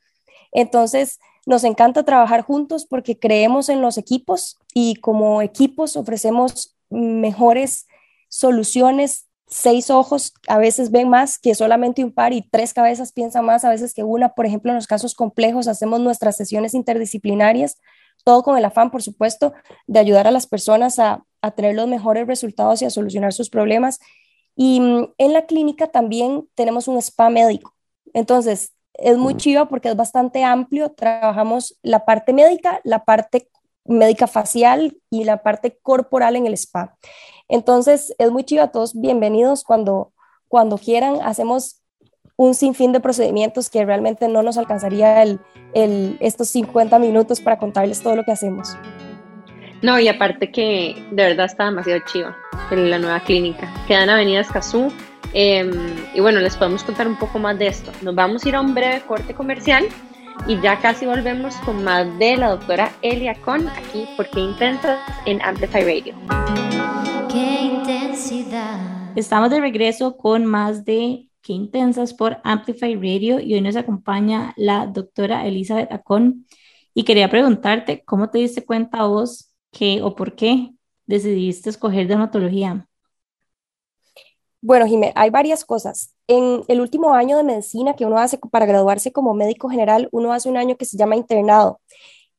Entonces, 0.52 1.20
nos 1.48 1.64
encanta 1.64 2.04
trabajar 2.04 2.42
juntos 2.42 2.86
porque 2.86 3.18
creemos 3.18 3.68
en 3.70 3.82
los 3.82 3.98
equipos 3.98 4.60
y 4.76 4.98
como 4.98 5.42
equipos 5.42 5.98
ofrecemos 5.98 6.76
mejores 6.92 7.88
soluciones. 8.30 9.26
Seis 9.48 9.90
ojos 9.92 10.34
a 10.48 10.58
veces 10.58 10.92
ven 10.92 11.10
más 11.10 11.38
que 11.38 11.54
solamente 11.54 12.04
un 12.04 12.12
par 12.12 12.34
y 12.34 12.42
tres 12.42 12.74
cabezas 12.74 13.12
piensan 13.12 13.46
más 13.46 13.64
a 13.64 13.70
veces 13.70 13.94
que 13.94 14.04
una. 14.04 14.30
Por 14.30 14.46
ejemplo, 14.46 14.72
en 14.72 14.76
los 14.76 14.88
casos 14.88 15.14
complejos 15.14 15.68
hacemos 15.68 16.00
nuestras 16.00 16.36
sesiones 16.36 16.74
interdisciplinarias, 16.74 17.80
todo 18.24 18.42
con 18.42 18.58
el 18.58 18.66
afán, 18.66 18.90
por 18.90 19.04
supuesto, 19.04 19.54
de 19.86 20.00
ayudar 20.00 20.28
a 20.28 20.32
las 20.32 20.48
personas 20.48 20.98
a, 20.98 21.24
a 21.42 21.52
tener 21.52 21.76
los 21.76 21.88
mejores 21.88 22.26
resultados 22.26 22.82
y 22.82 22.86
a 22.86 22.90
solucionar 22.90 23.34
sus 23.34 23.50
problemas. 23.50 24.00
Y 24.56 24.80
mm, 24.80 25.14
en 25.18 25.34
la 25.34 25.46
clínica 25.46 25.88
también 25.88 26.48
tenemos 26.56 26.88
un 26.88 26.98
spa 26.98 27.30
médico. 27.30 27.76
Entonces, 28.14 28.74
es 28.94 29.18
muy 29.18 29.36
chiva 29.36 29.68
porque 29.68 29.90
es 29.90 29.96
bastante 29.96 30.44
amplio. 30.44 30.92
Trabajamos 30.92 31.78
la 31.84 32.06
parte 32.06 32.34
médica, 32.34 32.80
la 32.84 33.04
parte 33.04 33.50
médica 33.84 34.28
facial 34.28 34.98
y 35.10 35.24
la 35.24 35.44
parte 35.44 35.78
corporal 35.82 36.36
en 36.36 36.48
el 36.48 36.54
spa. 36.54 36.98
Entonces, 37.48 38.14
es 38.18 38.32
muy 38.32 38.44
chiva. 38.44 38.68
Todos 38.68 39.00
bienvenidos 39.00 39.64
cuando, 39.64 40.12
cuando 40.48 40.78
quieran. 40.78 41.20
Hacemos 41.24 41.82
un 42.38 42.54
sinfín 42.54 42.92
de 42.92 43.00
procedimientos 43.00 43.70
que 43.70 43.86
realmente 43.86 44.28
no 44.28 44.44
nos 44.44 44.58
alcanzaría 44.58 45.24
el, 45.24 45.40
estos 46.20 46.50
50 46.50 47.00
minutos 47.00 47.42
para 47.42 47.58
contarles 47.58 48.02
todo 48.02 48.16
lo 48.16 48.24
que 48.24 48.32
hacemos. 48.32 48.76
No, 49.82 50.00
y 50.00 50.08
aparte 50.08 50.52
que 50.52 50.96
de 51.12 51.24
verdad 51.24 51.46
está 51.46 51.66
demasiado 51.66 52.02
chiva 52.12 52.36
en 52.72 52.90
la 52.90 53.00
nueva 53.00 53.20
clínica. 53.22 53.72
Queda 53.88 54.04
en 54.04 54.10
Avenida 54.10 54.42
Escazú, 54.42 54.92
Em, 55.38 55.70
y 56.14 56.22
bueno, 56.22 56.40
les 56.40 56.56
podemos 56.56 56.82
contar 56.86 57.10
un 57.10 57.18
poco 57.18 57.40
más 57.40 57.60
de 57.60 57.68
esto. 57.68 57.92
Nos 58.02 58.16
vamos 58.16 58.46
a 58.46 58.48
ir 58.50 58.56
a 58.56 58.62
un 58.62 58.74
breve 58.74 59.02
corte 59.02 59.34
comercial 59.34 59.86
y 60.48 60.62
ya 60.62 60.80
casi 60.80 61.06
volvemos 61.06 61.56
con 61.58 61.84
más 61.84 62.18
de 62.20 62.38
la 62.38 62.50
doctora 62.50 62.92
Elia 63.02 63.36
Con 63.42 63.68
aquí 63.68 64.08
porque 64.16 64.40
Intensas 64.40 65.00
en 65.26 65.42
Amplify 65.42 65.84
Radio. 65.84 66.16
Qué 67.32 67.62
intensidad. 67.64 69.18
Estamos 69.18 69.50
de 69.50 69.60
regreso 69.60 70.18
con 70.18 70.46
más 70.46 70.86
de 70.86 71.30
Qué 71.42 71.54
Intensas 71.54 72.14
por 72.14 72.38
Amplify 72.44 72.96
Radio 72.96 73.40
y 73.40 73.54
hoy 73.54 73.62
nos 73.62 73.76
acompaña 73.76 74.54
la 74.58 74.88
doctora 74.88 75.46
Elizabeth 75.46 75.92
Acon 75.92 76.46
y 76.94 77.04
quería 77.04 77.30
preguntarte 77.30 78.04
cómo 78.06 78.30
te 78.30 78.40
diste 78.40 78.66
cuenta 78.66 79.06
vos 79.06 79.52
que 79.72 80.02
o 80.02 80.16
por 80.16 80.36
qué 80.36 80.72
decidiste 81.06 81.70
escoger 81.70 82.08
dermatología. 82.08 82.88
Bueno, 84.62 84.88
Jimé, 84.88 85.12
hay 85.16 85.30
varias 85.30 85.64
cosas. 85.64 86.15
En 86.28 86.64
el 86.68 86.82
último 86.82 87.14
año 87.14 87.38
de 87.38 87.44
medicina 87.44 87.96
que 87.96 88.06
uno 88.06 88.18
hace 88.18 88.38
para 88.38 88.66
graduarse 88.66 89.12
como 89.12 89.34
médico 89.34 89.70
general, 89.70 90.10
uno 90.12 90.34
hace 90.34 90.50
un 90.50 90.58
año 90.58 90.76
que 90.76 90.86
se 90.86 90.98
llama 90.98 91.16
internado. 91.16 91.80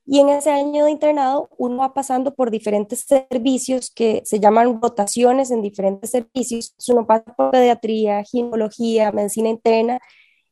Y 0.09 0.21
en 0.21 0.29
ese 0.29 0.51
año 0.51 0.85
de 0.85 0.93
internado, 0.93 1.49
uno 1.59 1.79
va 1.79 1.93
pasando 1.93 2.33
por 2.33 2.53
diferentes 2.53 3.01
servicios 3.01 3.91
que 3.91 4.23
se 4.25 4.39
llaman 4.39 4.81
rotaciones 4.81 5.51
en 5.51 5.63
diferentes 5.63 6.11
servicios. 6.11 6.75
Uno 6.89 7.07
pasa 7.07 7.25
por 7.37 7.51
pediatría, 7.51 8.23
ginecología, 8.23 9.11
medicina 9.11 9.49
interna. 9.49 9.99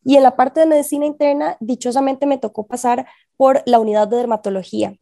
Y 0.04 0.16
en 0.16 0.24
la 0.24 0.36
parte 0.36 0.60
de 0.60 0.66
medicina 0.66 1.06
interna, 1.06 1.56
dichosamente 1.60 2.26
me 2.26 2.38
tocó 2.38 2.66
pasar 2.66 3.06
por 3.36 3.62
la 3.64 3.78
unidad 3.78 4.08
de 4.08 4.16
dermatología. 4.16 4.96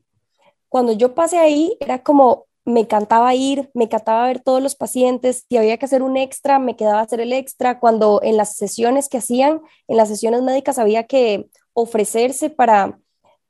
Cuando 0.68 0.92
yo 0.92 1.14
pasé 1.14 1.38
ahí, 1.38 1.76
era 1.80 2.02
como 2.02 2.46
me 2.64 2.80
encantaba 2.80 3.34
ir, 3.34 3.70
me 3.74 3.84
encantaba 3.84 4.26
ver 4.26 4.40
todos 4.40 4.62
los 4.62 4.74
pacientes, 4.74 5.46
si 5.48 5.56
había 5.56 5.76
que 5.78 5.86
hacer 5.86 6.02
un 6.02 6.16
extra, 6.16 6.58
me 6.58 6.76
quedaba 6.76 7.00
hacer 7.00 7.20
el 7.20 7.32
extra, 7.32 7.80
cuando 7.80 8.20
en 8.22 8.36
las 8.36 8.56
sesiones 8.56 9.08
que 9.08 9.18
hacían, 9.18 9.60
en 9.88 9.96
las 9.96 10.08
sesiones 10.08 10.42
médicas 10.42 10.78
había 10.78 11.04
que 11.04 11.48
ofrecerse 11.72 12.50
para, 12.50 12.98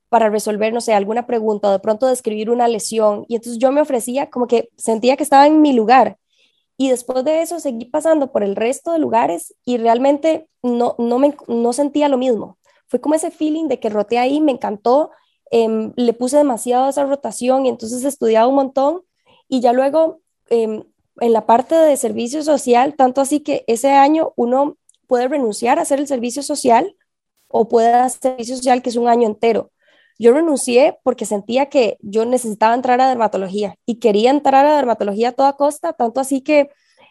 para 0.09 0.31
resolver, 0.31 0.73
no 0.73 0.81
sé, 0.81 0.95
alguna 0.95 1.27
pregunta 1.27 1.69
o 1.69 1.73
de 1.73 1.79
pronto 1.79 2.07
describir 2.07 2.51
una 2.51 2.69
lesión, 2.69 3.27
y 3.29 3.37
entonces 3.37 3.59
yo 3.59 3.71
me 3.73 3.83
ofrecía 3.83 4.31
como 4.31 4.47
que 4.47 4.71
sentía 4.77 5.17
que 5.17 5.25
estaba 5.25 5.47
en 5.47 5.61
mi 5.61 5.73
lugar, 5.73 6.19
y 6.79 6.89
después 6.89 7.25
de 7.25 7.43
eso 7.43 7.61
seguí 7.61 7.85
pasando 7.85 8.33
por 8.33 8.43
el 8.43 8.57
resto 8.57 8.93
de 8.93 8.99
lugares 8.99 9.55
y 9.65 9.77
realmente 9.77 10.49
no, 10.63 10.97
no, 10.99 11.19
me, 11.19 11.35
no 11.47 11.73
sentía 11.73 12.09
lo 12.09 12.19
mismo. 12.19 12.59
Fue 12.89 13.01
como 13.01 13.15
ese 13.15 13.31
feeling 13.31 13.69
de 13.69 13.79
que 13.79 13.89
roté 13.89 14.19
ahí, 14.19 14.41
me 14.41 14.53
encantó, 14.53 15.11
Em, 15.55 15.93
le 15.97 16.15
puse 16.15 16.39
demasiado 16.39 16.89
esa 16.89 17.05
rotación 17.05 17.67
y 17.67 17.69
entonces 17.69 18.05
estudiaba 18.05 18.47
un 18.47 18.55
montón 18.55 19.03
y 19.49 19.61
ya 19.61 19.75
luego 19.75 20.23
em, 20.49 20.83
en 21.21 21.33
la 21.35 21.45
parte 21.45 21.75
de 21.75 21.97
servicio 21.99 22.43
social, 22.43 22.95
tanto 22.97 23.21
así 23.21 23.41
que 23.41 23.63
ese 23.67 23.91
año 23.91 24.33
uno 24.37 24.79
puede 25.07 25.29
renunciar 25.29 25.79
a 25.79 25.83
hacer 25.83 26.01
el 26.01 26.07
servicio 26.07 26.43
social 26.43 26.97
o 27.49 27.69
puede 27.69 27.93
hacer 27.93 28.21
servicio 28.23 28.57
social 28.57 28.81
que 28.81 28.89
es 28.89 28.97
un 28.97 29.09
año 29.09 29.27
entero. 29.27 29.71
Yo 30.19 30.33
renuncié 30.33 30.99
porque 31.03 31.27
sentía 31.27 31.67
que 31.67 31.99
yo 32.01 32.25
necesitaba 32.25 32.75
entrar 32.75 33.03
a 33.03 33.09
dermatología 33.11 33.77
y 33.85 33.97
quería 33.97 34.31
entrar 34.31 34.65
a 34.65 34.77
dermatología 34.77 35.31
a 35.31 35.33
toda 35.33 35.57
costa, 35.59 35.93
tanto 35.93 36.21
así 36.21 36.41
que 36.41 36.71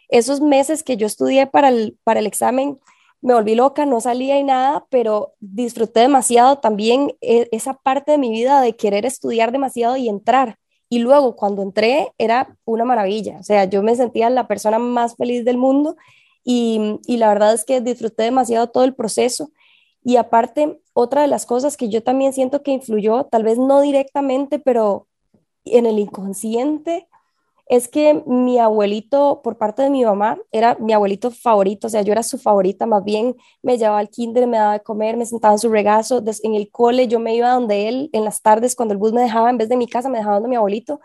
esos 0.10 0.42
meses 0.42 0.82
que 0.82 0.98
yo 0.98 1.06
estudié 1.06 1.46
para 1.46 1.70
el, 1.70 1.96
para 2.04 2.20
el 2.20 2.26
examen, 2.26 2.80
me 3.22 3.34
volví 3.34 3.56
loca, 3.56 3.86
no 3.86 4.02
salía 4.02 4.40
y 4.40 4.44
nada, 4.44 4.86
pero 4.90 5.34
disfruté 5.40 6.02
demasiado 6.02 6.58
también 6.58 7.14
e, 7.22 7.48
esa 7.52 7.76
parte 7.76 8.12
de 8.12 8.18
mi 8.18 8.30
vida 8.30 8.62
de 8.62 8.76
querer 8.76 9.06
estudiar 9.06 9.52
demasiado 9.52 9.98
y 9.98 10.10
entrar. 10.10 10.58
Y 10.90 11.00
luego 11.00 11.36
cuando 11.36 11.62
entré 11.62 12.12
era 12.18 12.58
una 12.66 12.84
maravilla, 12.86 13.38
o 13.40 13.44
sea, 13.44 13.66
yo 13.66 13.84
me 13.84 13.96
sentía 13.96 14.30
la 14.30 14.48
persona 14.48 14.80
más 14.80 15.16
feliz 15.16 15.46
del 15.46 15.58
mundo 15.58 15.96
y, 16.44 17.00
y 17.06 17.18
la 17.18 17.30
verdad 17.30 17.54
es 17.54 17.64
que 17.64 17.80
disfruté 17.80 18.24
demasiado 18.24 18.70
todo 18.70 18.84
el 18.84 18.96
proceso. 18.96 19.52
Y 20.04 20.18
aparte, 20.18 20.82
otra 20.94 21.22
de 21.22 21.28
las 21.28 21.46
cosas 21.46 21.78
que 21.78 21.90
yo 21.90 22.04
también 22.04 22.34
siento 22.34 22.64
que 22.64 22.72
influyó, 22.72 23.26
tal 23.26 23.44
vez 23.44 23.58
no 23.60 23.82
directamente, 23.82 24.60
pero 24.60 25.08
en 25.64 25.86
el 25.86 26.00
inconsciente, 26.00 27.08
es 27.72 27.88
que 27.88 28.22
mi 28.28 28.60
abuelito, 28.60 29.40
por 29.42 29.58
parte 29.58 29.82
de 29.82 29.90
mi 29.90 30.04
mamá, 30.04 30.38
era 30.52 30.76
mi 30.78 30.92
abuelito 30.92 31.32
favorito, 31.32 31.88
o 31.88 31.90
sea, 31.90 32.02
yo 32.02 32.12
era 32.12 32.22
su 32.22 32.38
favorita, 32.38 32.86
más 32.86 33.02
bien 33.06 33.38
me 33.64 33.78
llevaba 33.78 34.00
al 34.00 34.10
kinder, 34.10 34.46
me 34.46 34.58
daba 34.58 34.74
de 34.74 34.82
comer, 34.82 35.16
me 35.16 35.26
sentaba 35.26 35.54
en 35.54 35.60
su 35.60 35.70
regazo, 35.70 36.22
en 36.44 36.56
el 36.56 36.70
cole 36.70 37.08
yo 37.08 37.22
me 37.22 37.34
iba 37.34 37.50
donde 37.50 37.88
él, 37.88 38.10
en 38.12 38.26
las 38.26 38.42
tardes 38.42 38.76
cuando 38.76 38.92
el 38.92 38.98
bus 38.98 39.14
me 39.14 39.22
dejaba, 39.22 39.50
en 39.50 39.58
vez 39.58 39.70
de 39.70 39.78
mi 39.78 39.88
casa, 39.88 40.10
me 40.10 40.18
dejaba 40.18 40.36
donde 40.36 40.50
mi 40.50 40.58
abuelito. 40.58 41.00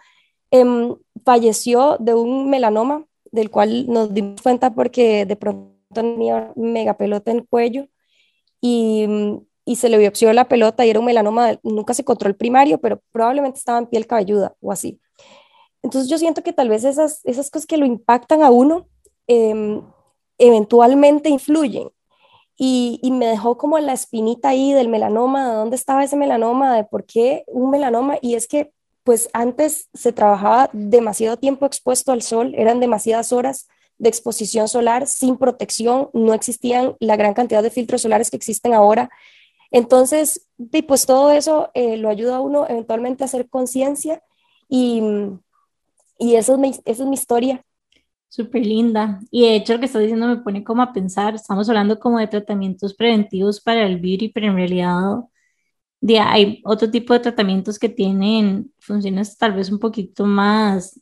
Em, 0.50 0.96
falleció 1.24 1.98
de 2.00 2.14
un 2.14 2.50
melanoma, 2.50 3.06
del 3.30 3.48
cual 3.48 3.86
nos 3.86 4.12
dimos 4.12 4.42
cuenta 4.42 4.74
porque 4.74 5.24
de 5.24 5.36
pronto 5.36 5.72
tenía 5.94 6.52
mega 6.56 6.96
pelota 6.96 7.30
en 7.30 7.38
el 7.38 7.46
cuello 7.48 7.86
y, 8.60 9.06
y 9.64 9.76
se 9.76 9.88
le 9.88 9.98
biopsió 9.98 10.32
la 10.32 10.48
pelota 10.48 10.84
y 10.84 10.90
era 10.90 10.98
un 10.98 11.06
melanoma, 11.06 11.60
nunca 11.62 11.94
se 11.94 12.02
encontró 12.02 12.28
el 12.28 12.36
primario, 12.36 12.78
pero 12.80 13.00
probablemente 13.12 13.58
estaba 13.60 13.78
en 13.78 13.86
piel 13.86 14.08
cabelluda 14.08 14.56
o 14.60 14.72
así. 14.72 15.00
Entonces 15.82 16.10
yo 16.10 16.18
siento 16.18 16.42
que 16.42 16.52
tal 16.52 16.68
vez 16.68 16.84
esas, 16.84 17.20
esas 17.24 17.50
cosas 17.50 17.66
que 17.66 17.76
lo 17.76 17.86
impactan 17.86 18.42
a 18.42 18.50
uno 18.50 18.88
em, 19.26 19.82
eventualmente 20.38 21.28
influyen. 21.28 21.90
Y, 22.58 22.98
y, 23.02 23.10
me 23.10 23.26
dejó 23.26 23.58
como 23.58 23.78
la 23.78 23.92
espinita 23.92 24.48
ahí 24.48 24.72
del 24.72 24.88
melanoma, 24.88 25.50
de 25.50 25.56
dónde 25.56 25.76
estaba 25.76 26.02
ese 26.02 26.16
melanoma, 26.16 26.74
de 26.74 26.84
por 26.84 27.04
qué 27.04 27.44
un 27.48 27.70
melanoma. 27.70 28.16
Y 28.22 28.34
es 28.34 28.48
que 28.48 28.72
pues 29.06 29.30
antes 29.32 29.88
se 29.94 30.12
trabajaba 30.12 30.68
demasiado 30.72 31.36
tiempo 31.36 31.64
expuesto 31.64 32.10
al 32.10 32.22
sol, 32.22 32.54
eran 32.56 32.80
demasiadas 32.80 33.32
horas 33.32 33.68
de 33.98 34.08
exposición 34.08 34.66
solar 34.66 35.06
sin 35.06 35.36
protección, 35.36 36.10
no 36.12 36.34
existían 36.34 36.96
la 36.98 37.14
gran 37.14 37.32
cantidad 37.32 37.62
de 37.62 37.70
filtros 37.70 38.02
solares 38.02 38.30
que 38.30 38.36
existen 38.36 38.74
ahora. 38.74 39.08
Entonces, 39.70 40.48
pues 40.88 41.06
todo 41.06 41.30
eso 41.30 41.70
eh, 41.74 41.96
lo 41.96 42.08
ayuda 42.08 42.36
a 42.36 42.40
uno 42.40 42.66
eventualmente 42.68 43.22
a 43.22 43.26
hacer 43.26 43.48
conciencia 43.48 44.22
y, 44.68 45.00
y 46.18 46.34
eso, 46.36 46.54
es 46.54 46.58
mi, 46.58 46.70
eso 46.70 47.02
es 47.02 47.08
mi 47.08 47.14
historia. 47.14 47.64
Súper 48.28 48.66
linda. 48.66 49.20
Y 49.30 49.42
de 49.42 49.56
hecho 49.56 49.74
lo 49.74 49.80
que 49.80 49.86
estás 49.86 50.02
diciendo 50.02 50.26
me 50.26 50.38
pone 50.38 50.64
como 50.64 50.82
a 50.82 50.92
pensar, 50.92 51.34
estamos 51.34 51.68
hablando 51.68 51.98
como 51.98 52.18
de 52.18 52.26
tratamientos 52.26 52.94
preventivos 52.94 53.60
para 53.60 53.86
el 53.86 53.98
beauty, 54.00 54.28
pero 54.30 54.48
en 54.48 54.56
realidad 54.56 55.20
de, 56.00 56.18
hay 56.20 56.60
otro 56.64 56.90
tipo 56.90 57.14
de 57.14 57.20
tratamientos 57.20 57.78
que 57.78 57.88
tienen 57.88 58.72
funciones 58.78 59.36
tal 59.38 59.54
vez 59.54 59.70
un 59.70 59.78
poquito 59.78 60.26
más, 60.26 61.00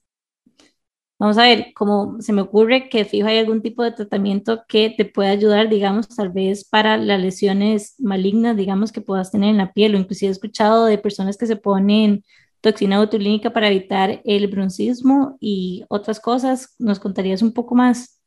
vamos 1.19 1.39
a 1.39 1.43
ver, 1.45 1.73
como 1.75 2.21
se 2.21 2.33
me 2.33 2.43
ocurre 2.43 2.89
que 2.89 3.05
fijo 3.05 3.29
hay 3.29 3.39
algún 3.39 3.63
tipo 3.63 3.83
de 3.83 3.93
tratamiento 3.93 4.65
que 4.69 4.91
te 4.97 5.05
pueda 5.05 5.31
ayudar, 5.31 5.69
digamos, 5.69 6.09
tal 6.09 6.31
vez 6.31 6.65
para 6.69 6.97
las 6.97 7.21
lesiones 7.21 7.95
malignas, 7.99 8.57
digamos, 8.57 8.93
que 8.93 9.01
puedas 9.01 9.31
tener 9.31 9.51
en 9.51 9.59
la 9.59 9.73
piel, 9.73 9.95
o 9.95 9.99
inclusive 9.99 10.29
he 10.31 10.33
escuchado 10.33 10.87
de 10.87 10.99
personas 10.99 11.37
que 11.37 11.47
se 11.47 11.57
ponen 11.57 12.25
toxina 12.65 12.99
botulínica 12.99 13.53
para 13.53 13.69
evitar 13.69 14.23
el 14.25 14.47
broncismo 14.49 15.37
y 15.39 15.85
otras 15.89 16.19
cosas. 16.19 16.75
¿Nos 16.79 16.99
contarías 16.99 17.43
un 17.43 17.53
poco 17.53 17.75
más? 17.75 18.19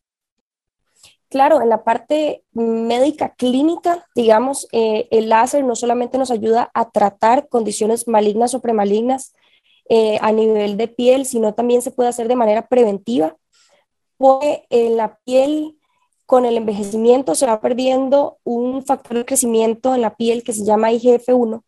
Claro, 1.29 1.59
en 1.59 1.69
la 1.69 1.83
parte 1.83 2.43
médica 2.53 3.33
clínica, 3.35 4.05
digamos, 4.15 4.67
eh, 4.71 5.07
el 5.11 5.27
láser 5.27 5.65
no 5.65 5.75
solamente 5.75 6.19
nos 6.19 6.29
ayuda 6.29 6.69
a 6.73 6.89
tratar 6.91 7.49
condiciones 7.49 8.07
malignas 8.07 8.53
o 8.53 8.61
premalignas 8.61 9.33
eh, 9.89 10.19
a 10.21 10.31
nivel 10.31 10.77
de 10.77 10.88
piel, 10.88 11.25
sino 11.25 11.53
también 11.55 11.81
se 11.81 11.91
puede 11.91 12.09
hacer 12.09 12.27
de 12.27 12.35
manera 12.35 12.67
preventiva, 12.67 13.35
porque 14.17 14.65
en 14.69 14.97
la 14.97 15.17
piel 15.25 15.77
con 16.27 16.45
el 16.45 16.57
envejecimiento 16.57 17.33
se 17.33 17.47
va 17.47 17.59
perdiendo 17.59 18.38
un 18.43 18.85
factor 18.85 19.17
de 19.17 19.25
crecimiento 19.25 19.95
en 19.95 20.01
la 20.01 20.15
piel 20.15 20.43
que 20.43 20.53
se 20.53 20.63
llama 20.63 20.91
IGF-1 20.91 21.63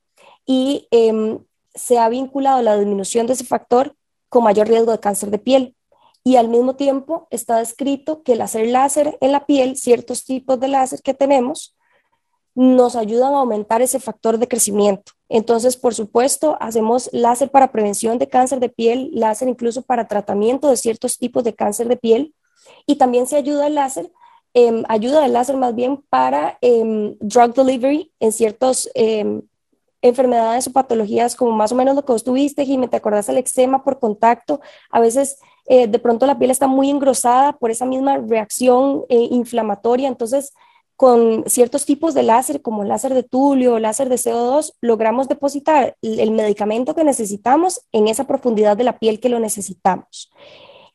y 0.45 0.87
em, 0.91 1.39
se 1.79 1.97
ha 1.97 2.09
vinculado 2.09 2.61
la 2.61 2.77
disminución 2.77 3.25
de 3.25 3.33
ese 3.33 3.45
factor 3.45 3.95
con 4.27 4.43
mayor 4.43 4.67
riesgo 4.67 4.91
de 4.91 4.99
cáncer 4.99 5.31
de 5.31 5.39
piel. 5.39 5.75
Y 6.23 6.35
al 6.35 6.49
mismo 6.49 6.75
tiempo 6.75 7.27
está 7.31 7.57
descrito 7.57 8.21
que 8.23 8.33
el 8.33 8.41
hacer 8.41 8.67
láser 8.67 9.17
en 9.21 9.31
la 9.31 9.45
piel, 9.45 9.77
ciertos 9.77 10.25
tipos 10.25 10.59
de 10.59 10.67
láser 10.67 11.01
que 11.01 11.13
tenemos, 11.13 11.75
nos 12.55 12.97
ayudan 12.97 13.33
a 13.33 13.39
aumentar 13.39 13.81
ese 13.81 13.99
factor 13.99 14.37
de 14.37 14.47
crecimiento. 14.47 15.13
Entonces, 15.29 15.77
por 15.77 15.95
supuesto, 15.95 16.57
hacemos 16.59 17.09
láser 17.13 17.49
para 17.49 17.71
prevención 17.71 18.17
de 18.17 18.27
cáncer 18.27 18.59
de 18.59 18.69
piel, 18.69 19.11
láser 19.13 19.47
incluso 19.47 19.81
para 19.81 20.07
tratamiento 20.07 20.67
de 20.67 20.75
ciertos 20.75 21.17
tipos 21.17 21.43
de 21.45 21.55
cáncer 21.55 21.87
de 21.87 21.95
piel. 21.95 22.35
Y 22.85 22.97
también 22.97 23.27
se 23.27 23.37
ayuda 23.37 23.67
el 23.67 23.75
láser, 23.75 24.11
em, 24.53 24.83
ayuda 24.89 25.25
el 25.25 25.33
láser 25.33 25.55
más 25.55 25.73
bien 25.73 26.03
para 26.09 26.57
em, 26.61 27.15
drug 27.19 27.53
delivery 27.53 28.11
en 28.19 28.31
ciertos 28.33 28.89
em, 28.93 29.43
enfermedades 30.01 30.67
o 30.67 30.71
patologías 30.71 31.35
como 31.35 31.51
más 31.51 31.71
o 31.71 31.75
menos 31.75 31.95
lo 31.95 32.05
que 32.05 32.11
vos 32.11 32.23
tuviste, 32.23 32.65
Jimmy, 32.65 32.87
te 32.87 32.97
acordás 32.97 33.27
del 33.27 33.37
eczema 33.37 33.83
por 33.83 33.99
contacto, 33.99 34.61
a 34.89 34.99
veces 34.99 35.39
eh, 35.65 35.87
de 35.87 35.99
pronto 35.99 36.25
la 36.25 36.39
piel 36.39 36.51
está 36.51 36.67
muy 36.67 36.89
engrosada 36.89 37.53
por 37.53 37.71
esa 37.71 37.85
misma 37.85 38.17
reacción 38.17 39.03
eh, 39.09 39.27
inflamatoria, 39.31 40.07
entonces 40.07 40.53
con 40.95 41.45
ciertos 41.47 41.85
tipos 41.85 42.13
de 42.13 42.23
láser 42.23 42.61
como 42.61 42.83
láser 42.83 43.13
de 43.13 43.23
tulio, 43.23 43.79
láser 43.79 44.09
de 44.09 44.15
CO2, 44.15 44.73
logramos 44.81 45.29
depositar 45.29 45.95
el 46.01 46.31
medicamento 46.31 46.93
que 46.93 47.05
necesitamos 47.05 47.85
en 47.93 48.09
esa 48.09 48.25
profundidad 48.25 48.75
de 48.75 48.83
la 48.83 48.99
piel 48.99 49.21
que 49.21 49.29
lo 49.29 49.39
necesitamos. 49.39 50.29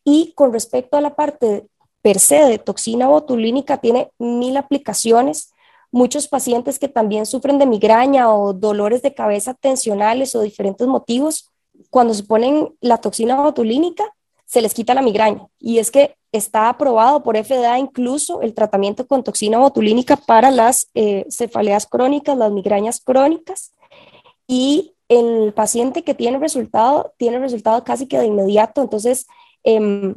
Y 0.05 0.33
con 0.35 0.53
respecto 0.53 0.99
a 0.99 1.01
la 1.01 1.17
parte 1.17 1.69
per 2.03 2.19
se 2.19 2.45
de 2.45 2.59
toxina 2.59 3.09
botulínica, 3.09 3.79
tiene 3.79 4.11
mil 4.19 4.59
aplicaciones 4.59 5.54
muchos 5.95 6.27
pacientes 6.27 6.81
que 6.81 6.89
también 6.89 7.25
sufren 7.25 7.57
de 7.57 7.67
migraña 7.67 8.35
o 8.35 8.53
dolores 8.53 9.01
de 9.01 9.15
cabeza 9.15 9.55
tensionales 9.55 10.35
o 10.35 10.43
diferentes 10.43 10.89
motivos, 10.89 11.53
cuando 11.89 12.15
se 12.15 12.25
ponen 12.25 12.75
la 12.81 12.99
toxina 12.99 13.41
botulínica, 13.41 14.05
se 14.45 14.61
les 14.61 14.75
quita 14.75 14.93
la 14.95 15.03
migraña. 15.03 15.47
Y 15.61 15.79
es 15.79 15.93
que 15.93 16.17
está 16.33 16.69
aprobado 16.69 17.23
por 17.23 17.37
FDA 17.37 17.79
incluso 17.79 18.43
el 18.43 18.55
tratamiento 18.55 19.07
con 19.07 19.23
toxina 19.23 19.59
botulínica 19.59 20.17
para 20.17 20.51
las 20.51 20.89
eh, 20.95 21.27
cefaleas 21.31 21.87
crónicas, 21.87 22.37
las 22.37 22.51
migrañas 22.51 23.01
crónicas. 23.01 23.73
Y 24.49 24.95
el 25.09 25.53
paciente 25.55 26.03
que 26.03 26.15
tiene 26.15 26.41
resultado, 26.41 27.15
tiene 27.19 27.39
resultado 27.39 27.85
casi 27.85 28.09
que 28.09 28.19
de 28.19 28.27
inmediato. 28.27 28.83
Entonces, 28.83 29.29
em, 29.63 30.17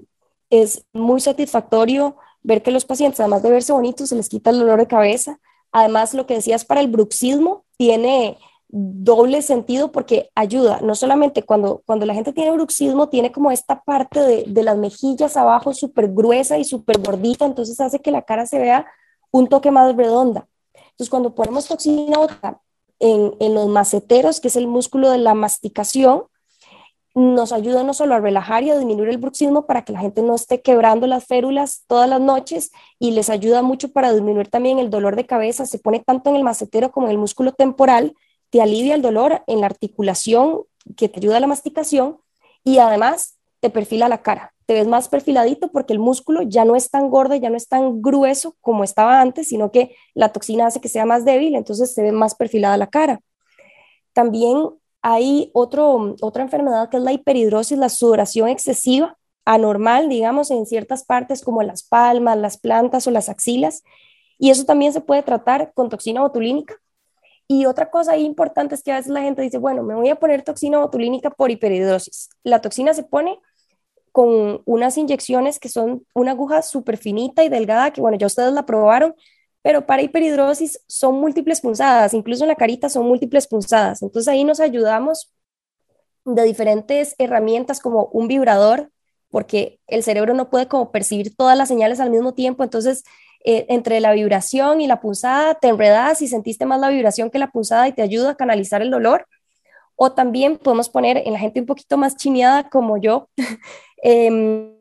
es 0.50 0.86
muy 0.92 1.22
satisfactorio 1.22 2.16
ver 2.42 2.64
que 2.64 2.72
los 2.72 2.86
pacientes, 2.86 3.20
además 3.20 3.44
de 3.44 3.52
verse 3.52 3.74
bonitos, 3.74 4.10
se 4.10 4.16
les 4.16 4.28
quita 4.28 4.50
el 4.50 4.58
dolor 4.58 4.80
de 4.80 4.88
cabeza, 4.88 5.40
Además, 5.72 6.14
lo 6.14 6.26
que 6.26 6.36
decías 6.36 6.66
para 6.66 6.82
el 6.82 6.88
bruxismo 6.88 7.66
tiene 7.78 8.38
doble 8.70 9.42
sentido 9.42 9.92
porque 9.92 10.30
ayuda, 10.36 10.80
no 10.82 10.94
solamente 10.96 11.44
cuando, 11.44 11.82
cuando 11.86 12.06
la 12.06 12.14
gente 12.14 12.34
tiene 12.34 12.52
bruxismo, 12.52 13.08
tiene 13.08 13.32
como 13.32 13.52
esta 13.52 13.82
parte 13.84 14.20
de, 14.20 14.44
de 14.46 14.64
las 14.64 14.78
mejillas 14.78 15.38
abajo 15.38 15.74
súper 15.74 16.10
gruesa 16.10 16.58
y 16.58 16.66
súper 16.66 17.00
gordita, 17.00 17.46
entonces 17.46 17.80
hace 17.80 18.00
que 18.00 18.12
la 18.12 18.24
cara 18.24 18.46
se 18.46 18.60
vea 18.60 18.86
un 19.32 19.48
toque 19.48 19.72
más 19.72 19.96
redonda. 19.96 20.48
Entonces, 20.74 21.10
cuando 21.10 21.36
ponemos 21.36 21.68
toxina 21.68 22.18
en, 23.00 23.36
en 23.40 23.54
los 23.54 23.68
maceteros, 23.68 24.40
que 24.40 24.48
es 24.48 24.56
el 24.56 24.68
músculo 24.68 25.12
de 25.12 25.20
la 25.20 25.34
masticación, 25.34 26.24
nos 27.18 27.52
ayuda 27.52 27.82
no 27.82 27.96
solo 27.96 28.14
a 28.14 28.20
relajar 28.20 28.62
y 28.62 28.70
a 28.70 28.78
disminuir 28.78 29.10
el 29.10 29.18
bruxismo 29.18 29.66
para 29.66 29.84
que 29.84 29.92
la 29.92 30.00
gente 30.00 30.22
no 30.22 30.36
esté 30.36 30.62
quebrando 30.62 31.08
las 31.08 31.26
férulas 31.26 31.84
todas 31.88 32.08
las 32.08 32.22
noches 32.22 32.72
y 33.00 33.10
les 33.10 33.32
ayuda 33.32 33.64
mucho 33.64 33.92
para 33.92 34.14
disminuir 34.14 34.50
también 34.50 34.78
el 34.78 34.92
dolor 34.92 35.16
de 35.16 35.26
cabeza. 35.26 35.66
Se 35.66 35.80
pone 35.80 36.00
tanto 36.00 36.30
en 36.30 36.36
el 36.36 36.44
macetero 36.44 36.92
como 36.92 37.08
en 37.08 37.14
el 37.14 37.18
músculo 37.18 37.54
temporal, 37.54 38.16
te 38.52 38.62
alivia 38.62 38.94
el 38.94 39.02
dolor 39.02 39.42
en 39.48 39.62
la 39.62 39.66
articulación 39.66 40.62
que 40.96 41.10
te 41.10 41.18
ayuda 41.18 41.38
a 41.38 41.40
la 41.40 41.48
masticación 41.48 42.20
y 42.64 42.78
además 42.78 43.40
te 43.62 43.72
perfila 43.72 44.10
la 44.10 44.22
cara. 44.22 44.54
Te 44.68 44.76
ves 44.76 44.86
más 44.88 45.10
perfiladito 45.10 45.72
porque 45.72 45.94
el 45.94 46.00
músculo 46.00 46.44
ya 46.44 46.66
no 46.66 46.76
es 46.76 46.92
tan 46.92 47.10
gordo, 47.10 47.34
ya 47.34 47.50
no 47.50 47.58
es 47.58 47.68
tan 47.68 48.00
grueso 48.00 48.56
como 48.62 48.84
estaba 48.84 49.22
antes, 49.22 49.48
sino 49.48 49.72
que 49.72 49.96
la 50.14 50.32
toxina 50.32 50.68
hace 50.68 50.82
que 50.82 50.90
sea 50.90 51.08
más 51.08 51.26
débil, 51.26 51.56
entonces 51.56 51.96
se 51.96 52.04
ve 52.04 52.12
más 52.12 52.36
perfilada 52.36 52.78
la 52.78 52.92
cara. 52.92 53.22
También 54.14 54.70
hay 55.10 55.52
otro, 55.54 56.16
otra 56.20 56.44
enfermedad 56.44 56.90
que 56.90 56.98
es 56.98 57.04
la 57.04 57.14
hiperhidrosis, 57.14 57.78
la 57.78 57.88
sudoración 57.88 58.50
excesiva, 58.50 59.18
anormal, 59.46 60.10
digamos, 60.10 60.52
en 60.52 60.66
ciertas 60.66 61.06
partes 61.06 61.46
como 61.46 61.64
las 61.64 61.82
palmas, 61.82 62.38
las 62.38 62.58
plantas 62.58 63.08
o 63.08 63.12
las 63.12 63.30
axilas. 63.30 63.84
Y 64.38 64.50
eso 64.50 64.66
también 64.66 64.92
se 64.92 65.00
puede 65.00 65.24
tratar 65.24 65.72
con 65.74 65.88
toxina 65.88 66.20
botulínica. 66.20 66.76
Y 67.48 67.68
otra 67.68 67.90
cosa 67.90 68.18
importante 68.18 68.76
es 68.76 68.84
que 68.84 68.92
a 68.92 68.98
veces 68.98 69.10
la 69.10 69.22
gente 69.22 69.42
dice, 69.42 69.58
bueno, 69.60 69.82
me 69.82 69.96
voy 69.96 70.10
a 70.10 70.18
poner 70.18 70.42
toxina 70.42 70.80
botulínica 70.80 71.30
por 71.30 71.52
hiperhidrosis. 71.52 72.28
La 72.44 72.60
toxina 72.60 72.94
se 72.94 73.04
pone 73.04 73.40
con 74.12 74.62
unas 74.66 74.98
inyecciones 74.98 75.58
que 75.58 75.70
son 75.70 76.06
una 76.14 76.32
aguja 76.32 76.62
súper 76.62 76.98
finita 76.98 77.46
y 77.46 77.50
delgada, 77.50 77.92
que 77.92 78.02
bueno, 78.02 78.18
ya 78.18 78.28
ustedes 78.28 78.52
la 78.52 78.66
probaron, 78.66 79.16
pero 79.68 79.86
para 79.86 80.02
hiperhidrosis 80.02 80.80
son 80.88 81.20
múltiples 81.20 81.60
punzadas, 81.60 82.14
incluso 82.14 82.46
en 82.46 82.48
la 82.48 82.56
carita 82.56 82.88
son 82.88 83.06
múltiples 83.06 83.48
punzadas. 83.48 84.02
Entonces 84.02 84.30
ahí 84.30 84.46
nos 84.46 84.62
ayudamos 84.62 85.34
de 86.24 86.44
diferentes 86.44 87.16
herramientas 87.18 87.82
como 87.82 88.06
un 88.14 88.30
vibrador, 88.30 88.90
porque 89.30 89.82
el 89.88 90.04
cerebro 90.04 90.34
no 90.34 90.50
puede 90.50 90.70
como 90.70 90.90
percibir 90.94 91.36
todas 91.36 91.58
las 91.58 91.68
señales 91.68 92.00
al 92.00 92.12
mismo 92.12 92.34
tiempo, 92.34 92.64
entonces 92.64 93.04
eh, 93.44 93.66
entre 93.68 94.00
la 94.00 94.14
vibración 94.14 94.80
y 94.80 94.88
la 94.88 95.02
punzada 95.02 95.56
te 95.56 95.68
enredas 95.68 96.22
y 96.22 96.30
sentiste 96.30 96.66
más 96.66 96.80
la 96.80 96.88
vibración 96.88 97.30
que 97.30 97.38
la 97.38 97.52
punzada 97.52 97.90
y 97.90 97.92
te 97.92 98.04
ayuda 98.04 98.30
a 98.30 98.36
canalizar 98.36 98.82
el 98.82 98.90
dolor. 98.90 99.28
O 99.98 100.14
también 100.14 100.56
podemos 100.56 100.88
poner 100.88 101.18
en 101.18 101.34
la 101.34 101.40
gente 101.40 101.60
un 101.60 101.66
poquito 101.66 101.98
más 101.98 102.16
chineada 102.16 102.70
como 102.70 102.96
yo, 103.02 103.28
em, 104.02 104.78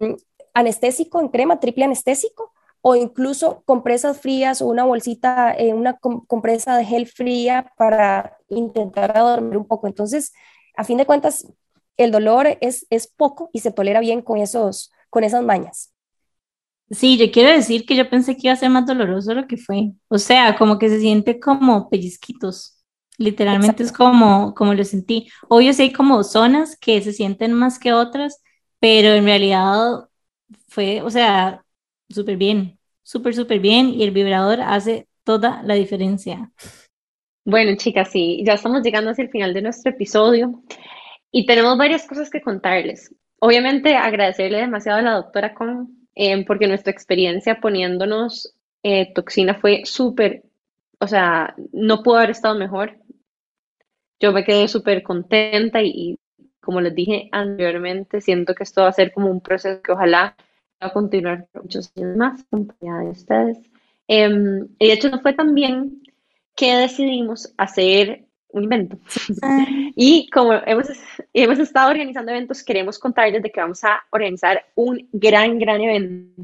anestésico 0.54 1.18
en 1.20 1.26
crema, 1.26 1.58
triple 1.58 1.86
anestésico, 1.86 2.52
o 2.88 2.94
incluso 2.94 3.64
compresas 3.64 4.20
frías 4.20 4.62
o 4.62 4.66
una 4.66 4.84
bolsita, 4.84 5.52
eh, 5.58 5.74
una 5.74 5.98
compresa 5.98 6.76
de 6.76 6.84
gel 6.84 7.08
fría 7.08 7.72
para 7.76 8.38
intentar 8.48 9.12
dormir 9.12 9.56
un 9.56 9.66
poco. 9.66 9.88
Entonces, 9.88 10.32
a 10.76 10.84
fin 10.84 10.96
de 10.96 11.04
cuentas, 11.04 11.48
el 11.96 12.12
dolor 12.12 12.56
es, 12.60 12.86
es 12.88 13.08
poco 13.08 13.50
y 13.52 13.58
se 13.58 13.72
tolera 13.72 13.98
bien 13.98 14.22
con, 14.22 14.38
esos, 14.38 14.92
con 15.10 15.24
esas 15.24 15.42
mañas. 15.42 15.92
Sí, 16.88 17.18
yo 17.18 17.32
quiero 17.32 17.50
decir 17.50 17.86
que 17.86 17.96
yo 17.96 18.08
pensé 18.08 18.36
que 18.36 18.42
iba 18.46 18.52
a 18.52 18.56
ser 18.56 18.70
más 18.70 18.86
doloroso 18.86 19.34
lo 19.34 19.48
que 19.48 19.56
fue. 19.56 19.90
O 20.06 20.18
sea, 20.18 20.56
como 20.56 20.78
que 20.78 20.88
se 20.88 21.00
siente 21.00 21.40
como 21.40 21.90
pellizquitos. 21.90 22.84
Literalmente 23.18 23.82
es 23.82 23.90
como, 23.90 24.54
como 24.54 24.74
lo 24.74 24.84
sentí. 24.84 25.28
Obvio, 25.48 25.72
sí 25.72 25.82
hay 25.82 25.92
como 25.92 26.22
zonas 26.22 26.76
que 26.76 27.02
se 27.02 27.12
sienten 27.12 27.52
más 27.52 27.80
que 27.80 27.92
otras, 27.92 28.44
pero 28.78 29.08
en 29.08 29.24
realidad 29.24 30.08
fue, 30.68 31.02
o 31.02 31.10
sea, 31.10 31.64
súper 32.08 32.36
bien, 32.36 32.75
súper, 33.06 33.34
súper 33.34 33.60
bien. 33.60 33.88
Y 33.88 34.02
el 34.02 34.10
vibrador 34.10 34.60
hace 34.60 35.06
toda 35.24 35.62
la 35.62 35.74
diferencia. 35.74 36.50
Bueno, 37.44 37.76
chicas, 37.76 38.10
sí, 38.10 38.42
ya 38.44 38.54
estamos 38.54 38.82
llegando 38.82 39.10
hacia 39.10 39.24
el 39.24 39.30
final 39.30 39.54
de 39.54 39.62
nuestro 39.62 39.92
episodio 39.92 40.62
y 41.30 41.46
tenemos 41.46 41.78
varias 41.78 42.06
cosas 42.06 42.28
que 42.28 42.40
contarles. 42.40 43.14
Obviamente, 43.38 43.94
agradecerle 43.94 44.58
demasiado 44.58 44.98
a 44.98 45.02
la 45.02 45.12
doctora 45.12 45.54
Con 45.54 46.06
Em, 46.16 46.44
porque 46.46 46.66
nuestra 46.66 46.92
experiencia 46.92 47.60
poniéndonos 47.60 48.54
eh, 48.82 49.12
toxina 49.12 49.54
fue 49.60 49.82
súper, 49.84 50.44
o 50.98 51.06
sea, 51.06 51.54
no 51.72 52.02
pudo 52.02 52.16
haber 52.16 52.30
estado 52.30 52.58
mejor. 52.58 52.96
Yo 54.18 54.32
me 54.32 54.44
quedé 54.44 54.66
súper 54.66 55.02
contenta 55.02 55.82
y, 55.82 56.18
como 56.60 56.80
les 56.80 56.94
dije 56.94 57.28
anteriormente, 57.32 58.22
siento 58.22 58.54
que 58.54 58.62
esto 58.62 58.82
va 58.82 58.88
a 58.88 58.92
ser 58.92 59.12
como 59.12 59.30
un 59.30 59.42
proceso 59.42 59.82
que 59.82 59.92
ojalá 59.92 60.36
a 60.80 60.92
continuar 60.92 61.48
muchos 61.54 61.92
años 61.96 62.16
más, 62.16 62.44
compañía 62.50 62.94
de 62.98 63.10
ustedes. 63.10 63.58
Em, 64.08 64.68
y 64.78 64.86
de 64.86 64.92
hecho 64.92 65.10
no 65.10 65.20
fue 65.20 65.32
tan 65.32 65.54
bien 65.54 66.02
que 66.54 66.76
decidimos 66.76 67.52
hacer 67.56 68.26
un 68.48 68.64
evento. 68.64 68.98
y 69.96 70.28
como 70.30 70.52
hemos, 70.52 70.88
hemos 71.32 71.58
estado 71.58 71.90
organizando 71.90 72.32
eventos, 72.32 72.62
queremos 72.62 72.98
contarles 72.98 73.42
de 73.42 73.50
que 73.50 73.60
vamos 73.60 73.82
a 73.84 74.00
organizar 74.10 74.64
un 74.74 75.08
gran, 75.12 75.58
gran 75.58 75.80
evento 75.80 76.42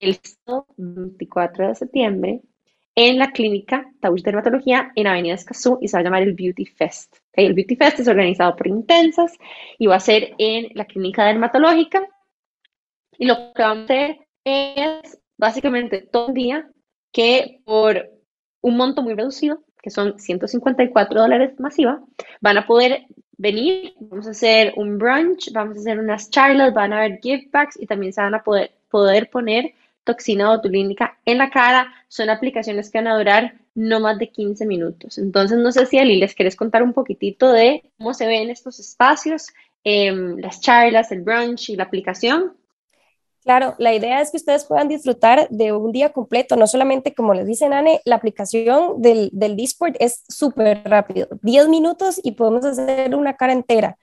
el 0.00 0.18
24 0.76 1.68
de 1.68 1.74
septiembre 1.74 2.42
en 2.94 3.18
la 3.18 3.30
clínica 3.30 3.90
Tausch 4.00 4.22
Dermatología 4.22 4.90
en 4.96 5.06
Avenida 5.06 5.34
Escazú 5.34 5.78
y 5.80 5.88
se 5.88 5.96
va 5.96 6.00
a 6.00 6.04
llamar 6.04 6.22
el 6.22 6.34
Beauty 6.34 6.64
Fest. 6.66 7.16
El 7.32 7.54
Beauty 7.54 7.76
Fest 7.76 8.00
es 8.00 8.08
organizado 8.08 8.56
por 8.56 8.66
Intensas 8.66 9.32
y 9.78 9.86
va 9.86 9.96
a 9.96 10.00
ser 10.00 10.34
en 10.38 10.68
la 10.74 10.84
clínica 10.84 11.24
dermatológica. 11.24 12.02
Y 13.18 13.26
lo 13.26 13.52
que 13.52 13.62
vamos 13.62 13.78
a 13.78 13.84
hacer 13.84 14.18
es 14.44 15.20
básicamente 15.36 16.00
todo 16.00 16.28
el 16.28 16.34
día 16.34 16.70
que 17.12 17.60
por 17.64 18.10
un 18.60 18.76
monto 18.76 19.02
muy 19.02 19.14
reducido 19.14 19.62
que 19.82 19.90
son 19.90 20.18
154 20.18 21.20
dólares 21.20 21.58
masiva, 21.58 22.00
van 22.40 22.58
a 22.58 22.66
poder 22.66 23.06
venir, 23.36 23.94
vamos 24.00 24.26
a 24.26 24.30
hacer 24.30 24.72
un 24.76 24.98
brunch, 24.98 25.52
vamos 25.52 25.76
a 25.76 25.80
hacer 25.80 25.98
unas 25.98 26.30
charlas, 26.30 26.74
van 26.74 26.92
a 26.92 26.98
haber 26.98 27.20
gift 27.20 27.50
packs 27.50 27.80
y 27.80 27.86
también 27.86 28.12
se 28.12 28.20
van 28.20 28.34
a 28.34 28.42
poder, 28.42 29.30
poner 29.30 29.74
toxina 30.04 30.48
botulínica 30.48 31.18
en 31.24 31.38
la 31.38 31.50
cara. 31.50 31.92
Son 32.08 32.30
aplicaciones 32.30 32.90
que 32.90 32.98
van 32.98 33.08
a 33.08 33.16
durar 33.16 33.54
no 33.74 34.00
más 34.00 34.18
de 34.18 34.30
15 34.30 34.66
minutos. 34.66 35.18
Entonces, 35.18 35.58
no 35.58 35.70
sé 35.70 35.86
si 35.86 35.98
Ali 35.98 36.16
les 36.16 36.34
quieres 36.34 36.56
contar 36.56 36.82
un 36.82 36.92
poquitito 36.92 37.52
de 37.52 37.84
cómo 37.98 38.14
se 38.14 38.26
ven 38.26 38.50
estos 38.50 38.80
espacios, 38.80 39.48
em, 39.84 40.36
las 40.38 40.60
charlas, 40.60 41.12
el 41.12 41.20
brunch 41.20 41.70
y 41.70 41.76
la 41.76 41.84
aplicación. 41.84 42.54
Claro, 43.48 43.74
la 43.78 43.94
idea 43.94 44.20
es 44.20 44.30
que 44.30 44.36
ustedes 44.36 44.66
puedan 44.66 44.88
disfrutar 44.88 45.48
de 45.48 45.72
un 45.72 45.90
día 45.90 46.12
completo, 46.12 46.54
no 46.54 46.66
solamente 46.66 47.14
como 47.14 47.32
les 47.32 47.46
dice 47.46 47.66
Nane, 47.66 48.02
la 48.04 48.16
aplicación 48.16 49.00
del, 49.00 49.30
del 49.32 49.56
Discord 49.56 49.94
es 50.00 50.22
súper 50.28 50.82
rápido, 50.84 51.28
10 51.40 51.68
minutos 51.68 52.20
y 52.22 52.32
podemos 52.32 52.66
hacer 52.66 53.14
una 53.14 53.38
cara 53.38 53.54
entera. 53.54 53.96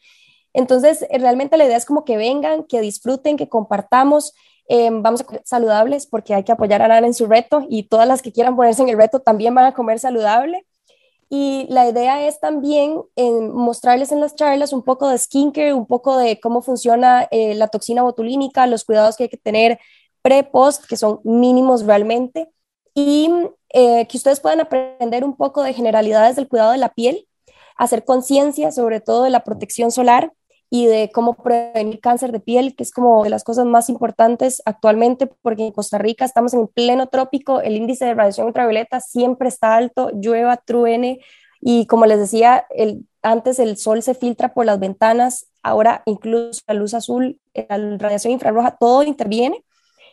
Entonces, 0.52 1.04
eh, 1.12 1.20
realmente 1.20 1.58
la 1.58 1.66
idea 1.66 1.78
es 1.78 1.86
como 1.86 2.06
que 2.06 2.18
vengan, 2.18 2.64
que 2.64 2.82
disfruten, 2.82 3.38
que 3.38 3.48
compartamos, 3.48 4.34
eh, 4.68 4.89
vamos 4.91 5.22
a 5.22 5.26
comer 5.26 5.43
saludables 5.46 6.08
porque 6.08 6.34
hay 6.34 6.43
que 6.43 6.52
apoyar 6.52 6.82
a 6.82 6.88
Nane 6.88 7.06
en 7.06 7.14
su 7.14 7.28
reto 7.28 7.68
y 7.70 7.84
todas 7.84 8.08
las 8.08 8.24
que 8.24 8.32
quieran 8.32 8.56
ponerse 8.56 8.82
en 8.82 8.89
el 8.89 8.98
reto 8.98 9.20
también 9.20 9.54
van 9.54 9.66
a 9.66 9.74
comer 9.76 10.00
saludable. 10.00 10.66
Y 11.30 11.66
la 11.70 11.90
idea 11.90 12.28
es 12.28 12.40
también 12.40 13.02
en 13.16 13.52
mostrarles 13.54 14.12
en 14.12 14.22
las 14.22 14.36
charlas 14.36 14.74
un 14.74 14.84
poco 14.84 15.10
de 15.10 15.18
skincare, 15.18 15.74
un 15.74 15.88
poco 15.88 16.18
de 16.18 16.40
cómo 16.40 16.62
funciona 16.62 17.28
eh, 17.32 17.56
la 17.56 17.68
toxina 17.68 18.04
botulínica, 18.04 18.68
los 18.68 18.86
cuidados 18.86 19.18
que 19.18 19.24
hay 19.24 19.30
que 19.30 19.38
tener 19.38 19.80
pre-post, 20.22 20.86
que 20.86 20.98
son 20.98 21.22
mínimos 21.24 21.86
realmente, 21.86 22.50
y 22.94 23.30
eh, 23.74 24.08
que 24.08 24.18
ustedes 24.18 24.40
puedan 24.40 24.62
aprender 24.62 25.24
un 25.24 25.36
poco 25.36 25.64
de 25.64 25.74
generalidades 25.74 26.36
del 26.36 26.48
cuidado 26.48 26.72
de 26.72 26.78
la 26.78 26.94
piel, 26.94 27.28
hacer 27.76 28.06
conciencia 28.06 28.72
sobre 28.72 29.02
todo 29.02 29.24
de 29.24 29.30
la 29.30 29.44
protección 29.44 29.92
solar 29.92 30.32
y 30.70 30.88
de 30.88 31.11
cómo 31.13 31.36
prevenir 31.36 31.99
cáncer 31.99 32.32
de 32.32 32.39
piel, 32.39 32.76
que 32.76 32.84
es 32.84 32.91
como 32.91 33.24
de 33.24 33.30
las 33.30 33.43
cosas 33.43 33.66
más 33.66 33.89
importantes 33.89 34.61
actualmente, 34.66 35.28
porque 35.28 35.66
en 35.68 35.72
Costa 35.72 35.97
Rica 35.97 36.26
estamos 36.26 36.53
en 36.53 36.68
pleno 36.68 37.07
trópico, 37.07 37.61
el 37.61 37.76
índice 37.76 38.05
de 38.05 38.13
radiación 38.13 38.47
ultravioleta 38.47 38.99
siempre 38.99 39.47
está 39.47 39.76
alto, 39.76 40.11
llueva, 40.13 40.57
truene, 40.57 41.20
y 41.61 41.86
como 41.88 42.05
les 42.05 42.20
decía, 42.20 42.66
el, 42.70 43.07
antes 43.22 43.59
el 43.59 43.78
sol 43.78 44.03
se 44.03 44.13
filtra 44.13 44.53
por 44.53 44.66
las 44.66 44.80
ventanas, 44.80 45.47
ahora 45.63 46.03
incluso 46.05 46.61
la 46.68 46.76
luz 46.76 46.93
azul, 46.93 47.39
la 47.53 47.97
radiación 47.97 48.34
infrarroja, 48.34 48.78
todo 48.80 49.03
interviene. 49.03 49.63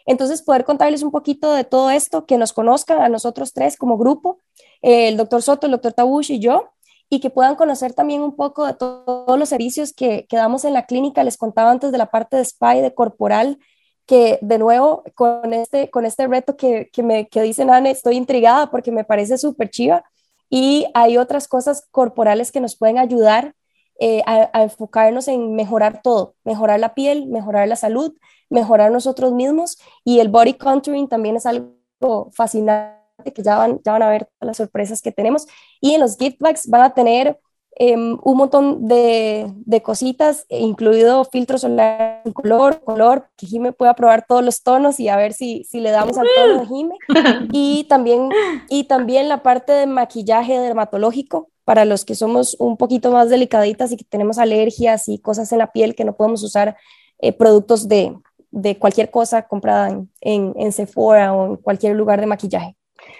Entonces, 0.06 0.42
poder 0.42 0.64
contarles 0.64 1.02
un 1.02 1.10
poquito 1.10 1.52
de 1.52 1.64
todo 1.64 1.90
esto, 1.90 2.26
que 2.26 2.38
nos 2.38 2.52
conozcan 2.52 3.00
a 3.02 3.08
nosotros 3.08 3.52
tres 3.52 3.76
como 3.76 3.98
grupo, 3.98 4.38
el 4.80 5.16
doctor 5.16 5.42
Soto, 5.42 5.66
el 5.66 5.72
doctor 5.72 5.92
Tabush 5.92 6.32
y 6.32 6.38
yo, 6.38 6.70
y 7.12 7.20
que 7.20 7.28
puedan 7.28 7.56
conocer 7.56 7.92
también 7.92 8.22
un 8.22 8.34
poco 8.36 8.64
de 8.64 8.72
todos 8.72 9.38
los 9.38 9.46
servicios 9.46 9.92
que, 9.92 10.24
que, 10.30 10.36
damos 10.38 10.64
en 10.64 10.72
la 10.72 10.86
clínica. 10.86 11.22
Les 11.22 11.36
contaba 11.36 11.70
antes 11.70 11.92
de 11.92 11.98
la 11.98 12.06
parte 12.06 12.38
de 12.38 12.42
spa 12.42 12.74
y 12.74 12.80
de 12.80 12.94
corporal, 12.94 13.58
que 14.06 14.38
de 14.40 14.56
nuevo 14.56 15.04
con 15.14 15.52
este, 15.52 15.90
con 15.90 16.06
este 16.06 16.26
reto 16.26 16.56
que, 16.56 16.88
que 16.90 17.02
me 17.02 17.28
que 17.28 17.42
dicen, 17.42 17.68
Anne, 17.68 17.90
estoy 17.90 18.16
intrigada 18.16 18.70
porque 18.70 18.92
me 18.92 19.04
parece 19.04 19.36
súper 19.36 19.68
chiva. 19.68 20.02
Y 20.48 20.86
hay 20.94 21.18
otras 21.18 21.48
cosas 21.48 21.86
corporales 21.90 22.50
que 22.50 22.60
nos 22.60 22.76
pueden 22.76 22.96
ayudar 22.96 23.54
eh, 24.00 24.22
a, 24.24 24.48
a, 24.54 24.62
enfocarnos 24.62 25.28
en 25.28 25.54
mejorar 25.54 26.00
todo, 26.02 26.34
mejorar 26.44 26.80
la 26.80 26.94
piel, 26.94 27.26
mejorar 27.26 27.68
la 27.68 27.76
salud, 27.76 28.14
mejorar 28.48 28.90
nosotros 28.90 29.32
mismos. 29.32 29.76
Y 30.02 30.20
el 30.20 30.30
body 30.30 30.54
contouring 30.54 31.08
también 31.08 31.36
es 31.36 31.44
algo 31.44 32.30
fascinante 32.32 33.01
que 33.30 33.42
ya 33.42 33.56
van, 33.56 33.80
ya 33.84 33.92
van 33.92 34.02
a 34.02 34.10
ver 34.10 34.28
las 34.40 34.56
sorpresas 34.56 35.02
que 35.02 35.12
tenemos. 35.12 35.46
Y 35.80 35.94
en 35.94 36.00
los 36.00 36.16
gift 36.16 36.38
bags 36.40 36.68
van 36.68 36.82
a 36.82 36.94
tener 36.94 37.38
um, 37.78 38.18
un 38.22 38.36
montón 38.36 38.88
de, 38.88 39.52
de, 39.64 39.82
cositas, 39.82 40.46
incluido 40.48 41.24
filtros 41.24 41.60
solar 41.60 42.22
color, 42.34 42.82
color, 42.82 43.28
que 43.36 43.46
Jime 43.46 43.72
pueda 43.72 43.94
probar 43.94 44.24
todos 44.26 44.44
los 44.44 44.62
tonos 44.62 44.98
y 44.98 45.08
a 45.08 45.16
ver 45.16 45.32
si, 45.32 45.64
si 45.64 45.80
le 45.80 45.90
damos 45.90 46.18
al 46.18 46.26
tono 46.34 46.60
de 46.60 46.66
Jime. 46.66 46.96
Y 47.52 47.84
también, 47.84 48.30
y 48.68 48.84
también 48.84 49.28
la 49.28 49.42
parte 49.42 49.72
de 49.72 49.86
maquillaje 49.86 50.58
dermatológico, 50.58 51.48
para 51.64 51.84
los 51.84 52.04
que 52.04 52.14
somos 52.14 52.56
un 52.58 52.76
poquito 52.76 53.12
más 53.12 53.28
delicaditas 53.28 53.92
y 53.92 53.96
que 53.96 54.04
tenemos 54.04 54.38
alergias 54.38 55.08
y 55.08 55.18
cosas 55.18 55.52
en 55.52 55.58
la 55.58 55.72
piel 55.72 55.94
que 55.94 56.04
no 56.04 56.16
podemos 56.16 56.42
usar 56.42 56.76
eh, 57.18 57.32
productos 57.32 57.88
de, 57.88 58.16
de, 58.50 58.78
cualquier 58.78 59.10
cosa 59.10 59.46
comprada 59.46 59.90
en, 59.90 60.10
en, 60.20 60.54
en 60.56 60.72
Sephora 60.72 61.32
o 61.32 61.46
en 61.46 61.56
cualquier 61.56 61.94
lugar 61.96 62.20
de 62.20 62.26
maquillaje. 62.26 62.76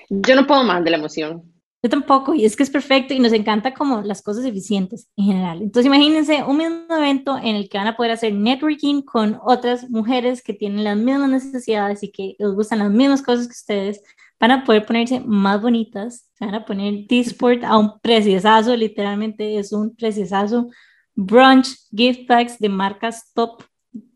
Yo 0.08 0.34
no 0.36 0.46
puedo 0.46 0.62
más 0.64 0.84
de 0.84 0.90
la 0.90 0.96
emoción. 0.98 1.52
Yo 1.84 1.90
tampoco, 1.90 2.32
y 2.32 2.44
es 2.44 2.54
que 2.54 2.62
es 2.62 2.70
perfecto 2.70 3.12
y 3.12 3.18
nos 3.18 3.32
encanta 3.32 3.74
como 3.74 4.02
las 4.02 4.22
cosas 4.22 4.44
eficientes 4.44 5.08
en 5.16 5.24
general. 5.24 5.62
Entonces 5.62 5.86
imagínense 5.86 6.44
un 6.44 6.58
mismo 6.58 6.94
evento 6.96 7.36
en 7.36 7.56
el 7.56 7.68
que 7.68 7.76
van 7.76 7.88
a 7.88 7.96
poder 7.96 8.12
hacer 8.12 8.32
networking 8.32 9.02
con 9.02 9.40
otras 9.42 9.90
mujeres 9.90 10.44
que 10.44 10.54
tienen 10.54 10.84
las 10.84 10.96
mismas 10.96 11.28
necesidades 11.28 12.04
y 12.04 12.12
que 12.12 12.36
les 12.38 12.52
gustan 12.52 12.78
las 12.78 12.90
mismas 12.90 13.20
cosas 13.20 13.48
que 13.48 13.52
ustedes, 13.52 14.02
van 14.38 14.52
a 14.52 14.64
poder 14.64 14.86
ponerse 14.86 15.20
más 15.20 15.60
bonitas, 15.60 16.28
van 16.38 16.54
a 16.54 16.64
poner 16.64 17.06
Disport 17.08 17.64
a 17.64 17.76
un 17.76 17.98
preciosazo, 18.00 18.76
literalmente 18.76 19.58
es 19.58 19.72
un 19.72 19.94
preciosazo, 19.96 20.68
brunch, 21.14 21.66
gift 21.92 22.28
packs 22.28 22.58
de 22.58 22.68
marcas 22.68 23.32
top 23.34 23.62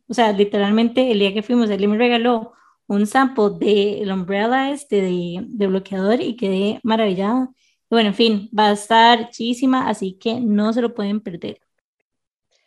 O 0.08 0.14
sea, 0.14 0.32
literalmente 0.32 1.10
el 1.10 1.18
día 1.18 1.34
que 1.34 1.42
fuimos, 1.42 1.68
él 1.70 1.88
me 1.88 1.98
regaló 1.98 2.52
un 2.87 3.07
sample 3.07 3.59
del 3.59 4.11
umbrella 4.12 4.70
este 4.70 5.01
de, 5.01 5.45
de 5.47 5.66
bloqueador 5.66 6.20
y 6.20 6.37
quedé 6.37 6.80
maravillada. 6.82 7.51
Bueno, 7.89 8.09
en 8.09 8.14
fin, 8.14 8.51
va 8.57 8.68
a 8.68 8.72
estar 8.72 9.30
chísima, 9.30 9.89
así 9.89 10.18
que 10.18 10.41
no 10.41 10.72
se 10.72 10.82
lo 10.82 10.95
pueden 10.95 11.20
perder. 11.20 11.61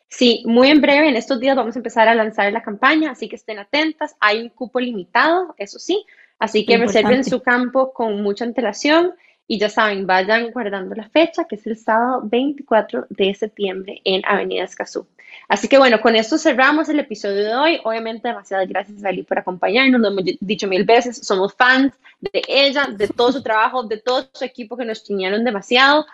Sí, 0.10 0.44
muy 0.46 0.70
en 0.70 0.82
breve, 0.82 1.08
en 1.08 1.16
estos 1.16 1.40
días 1.40 1.56
vamos 1.56 1.76
a 1.76 1.80
empezar 1.80 2.08
a 2.08 2.16
lanzar 2.16 2.52
la 2.52 2.64
campaña, 2.64 3.12
así 3.12 3.30
que 3.30 3.36
estén 3.36 3.60
atentas. 3.60 4.16
Hay 4.20 4.42
un 4.42 4.50
cupo 4.50 4.80
limitado, 4.80 5.54
eso 5.58 5.78
sí, 5.78 6.04
así 6.40 6.66
que 6.66 6.78
reserven 6.78 7.24
su 7.24 7.42
campo 7.42 7.94
con 7.94 8.22
mucha 8.24 8.44
antelación 8.44 9.14
y 9.46 9.60
ya 9.60 9.70
saben, 9.70 10.08
vayan 10.08 10.52
guardando 10.52 10.96
la 10.96 11.10
fecha, 11.10 11.46
que 11.46 11.56
es 11.56 11.68
el 11.68 11.78
sábado 11.78 12.22
24 12.24 13.08
de 13.10 13.34
septiembre 13.34 14.02
en 14.04 14.22
Avenida 14.26 14.64
Escazú. 14.64 15.08
Así 15.50 15.68
que 15.68 15.78
bueno, 15.78 16.00
con 16.00 16.16
esto 16.16 16.38
cerramos 16.38 16.88
el 16.90 17.00
episodio 17.00 17.44
de 17.44 17.56
hoy. 17.56 17.82
Obviamente, 17.84 18.28
demasiadas 18.28 18.70
gracias, 18.70 19.04
Ali, 19.04 19.24
por 19.24 19.40
acompañarnos. 19.40 20.00
Lo 20.00 20.08
hemos 20.10 20.24
dicho 20.40 20.68
mil 20.68 20.86
veces, 20.86 21.18
somos 21.24 21.54
fans 21.54 21.94
de 22.22 22.42
ella, 22.48 22.88
de 22.96 23.08
todo 23.08 23.32
su 23.32 23.44
trabajo, 23.44 23.84
de 23.84 23.98
todo 23.98 24.30
su 24.32 24.46
equipo 24.46 24.78
que 24.78 24.86
nos 24.86 25.04
chiñaron 25.04 25.44
demasiado 25.44 26.06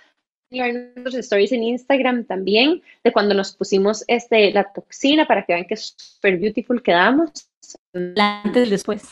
nuestros 0.49 1.15
stories 1.15 1.51
en 1.51 1.63
Instagram 1.63 2.25
también, 2.25 2.81
de 3.03 3.11
cuando 3.11 3.35
nos 3.35 3.55
pusimos 3.55 4.03
este, 4.07 4.51
la 4.51 4.63
toxina 4.71 5.27
para 5.27 5.43
que 5.43 5.53
vean 5.53 5.65
que 5.65 5.75
super 5.75 6.37
beautiful 6.37 6.81
quedamos. 6.81 7.49
Antes 7.93 8.67
y 8.67 8.69
después. 8.69 9.03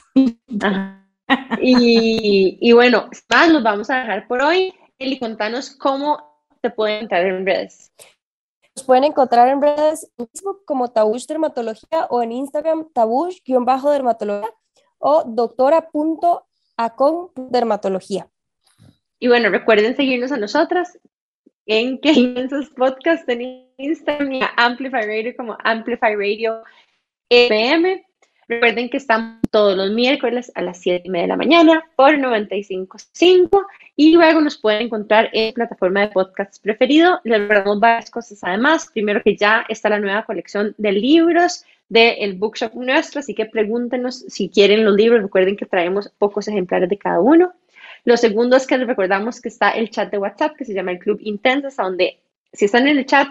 Y, 1.60 2.58
y, 2.60 2.72
bueno, 2.74 3.10
más 3.30 3.52
nos 3.52 3.64
vamos 3.64 3.90
a 3.90 4.02
dejar 4.02 4.28
por 4.28 4.42
hoy. 4.42 4.74
Eli, 5.00 5.18
contanos 5.18 5.72
cómo 5.72 6.22
te 6.62 6.70
pueden 6.70 6.98
encontrar 6.98 7.26
en 7.26 7.46
redes. 7.46 7.92
Nos 8.76 8.86
pueden 8.86 9.04
encontrar 9.04 9.50
en 9.50 9.62
redes 9.62 10.10
Facebook 10.18 10.66
como 10.66 10.92
Tabush 10.92 11.28
Dermatología 11.28 12.08
o 12.10 12.24
en 12.24 12.32
Instagram 12.32 12.88
tabush-dermatología 12.94 14.50
o 14.98 15.24
doctora.acon 15.28 17.30
dermatología. 17.36 18.28
Y 19.20 19.28
bueno, 19.28 19.50
recuerden 19.50 19.96
seguirnos 19.96 20.32
a 20.32 20.38
nosotras 20.38 20.98
en 21.66 21.98
que 22.02 22.34
esos 22.36 22.70
podcasts 22.72 23.28
en 23.28 23.70
Instagram 23.78 24.34
y 24.34 24.42
Amplify 24.58 25.06
Radio 25.06 25.34
como 25.38 25.58
Amplify 25.64 26.16
Radio 26.16 26.64
FM. 27.30 28.06
Recuerden 28.48 28.90
que 28.90 28.98
estamos 28.98 29.40
todos 29.52 29.78
los 29.78 29.92
miércoles 29.92 30.52
a 30.56 30.62
las 30.62 30.80
7 30.80 31.04
y 31.06 31.10
media 31.10 31.24
de 31.24 31.28
la 31.30 31.38
mañana 31.38 31.84
por 31.96 32.16
95.5 32.16 33.66
y 33.96 34.14
luego 34.14 34.42
nos 34.42 34.58
pueden 34.58 34.84
encontrar 34.84 35.30
en 35.34 35.54
plataforma 35.54 36.02
de 36.02 36.08
podcast 36.10 36.62
preferido. 36.62 37.20
Les 37.24 37.40
recordamos 37.40 37.80
varias 37.80 38.10
cosas 38.10 38.44
además. 38.44 38.90
Primero 38.92 39.22
que 39.24 39.36
ya 39.36 39.66
está 39.70 39.90
la 39.90 40.00
nueva 40.00 40.26
colección 40.26 40.76
de 40.78 40.92
libros 40.92 41.66
del 41.88 42.34
bookshop 42.34 42.74
nuestro, 42.76 43.20
así 43.20 43.36
que 43.36 43.46
pregúntenos 43.46 44.26
si 44.28 44.50
quieren 44.50 44.84
los 44.84 44.96
libros. 44.96 45.22
Recuerden 45.22 45.56
que 45.56 45.66
traemos 45.66 46.10
pocos 46.18 46.48
ejemplares 46.48 46.90
de 46.90 46.98
cada 46.98 47.20
uno. 47.20 47.54
Lo 48.04 48.18
segundo 48.18 48.58
es 48.58 48.68
que 48.68 48.78
les 48.78 48.88
recordamos 48.88 49.40
que 49.40 49.50
está 49.50 49.70
el 49.70 49.90
chat 49.90 50.12
de 50.12 50.18
WhatsApp 50.18 50.56
que 50.58 50.66
se 50.66 50.74
llama 50.74 50.92
el 50.92 51.00
Club 51.00 51.20
Intensas, 51.22 51.78
donde 51.78 52.20
si 52.52 52.66
están 52.66 52.88
en 52.88 52.98
el 52.98 53.06
chat, 53.06 53.30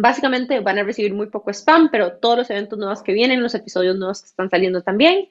básicamente 0.00 0.60
van 0.60 0.78
a 0.78 0.82
recibir 0.84 1.12
muy 1.12 1.26
poco 1.26 1.50
spam, 1.50 1.90
pero 1.90 2.14
todos 2.18 2.38
los 2.38 2.50
eventos 2.50 2.78
nuevos 2.78 3.02
que 3.02 3.12
vienen, 3.12 3.42
los 3.42 3.54
episodios 3.54 3.96
nuevos 3.96 4.22
que 4.22 4.28
están 4.28 4.48
saliendo 4.48 4.82
también. 4.82 5.28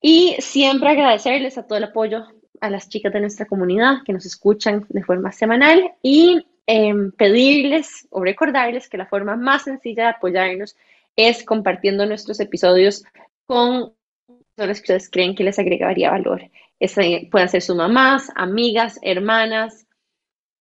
Y 0.00 0.36
siempre 0.38 0.90
agradecerles 0.90 1.58
a 1.58 1.66
todo 1.66 1.78
el 1.78 1.84
apoyo 1.84 2.24
a 2.60 2.70
las 2.70 2.88
chicas 2.88 3.12
de 3.12 3.20
nuestra 3.20 3.46
comunidad 3.46 4.02
que 4.04 4.12
nos 4.12 4.26
escuchan 4.26 4.86
de 4.88 5.04
forma 5.04 5.32
semanal 5.32 5.92
y 6.02 6.46
em, 6.66 7.12
pedirles 7.12 8.06
o 8.10 8.22
recordarles 8.22 8.88
que 8.88 8.98
la 8.98 9.06
forma 9.06 9.36
más 9.36 9.64
sencilla 9.64 10.04
de 10.04 10.10
apoyarnos 10.10 10.76
es 11.16 11.44
compartiendo 11.44 12.06
nuestros 12.06 12.40
episodios 12.40 13.04
con 13.46 13.92
personas 14.54 14.78
que 14.78 14.84
ustedes 14.84 15.10
creen 15.10 15.34
que 15.34 15.44
les 15.44 15.58
agregaría 15.58 16.10
valor 16.10 16.42
pueden 17.30 17.48
ser 17.48 17.62
sus 17.62 17.76
mamás, 17.76 18.30
amigas, 18.34 18.98
hermanas, 19.02 19.86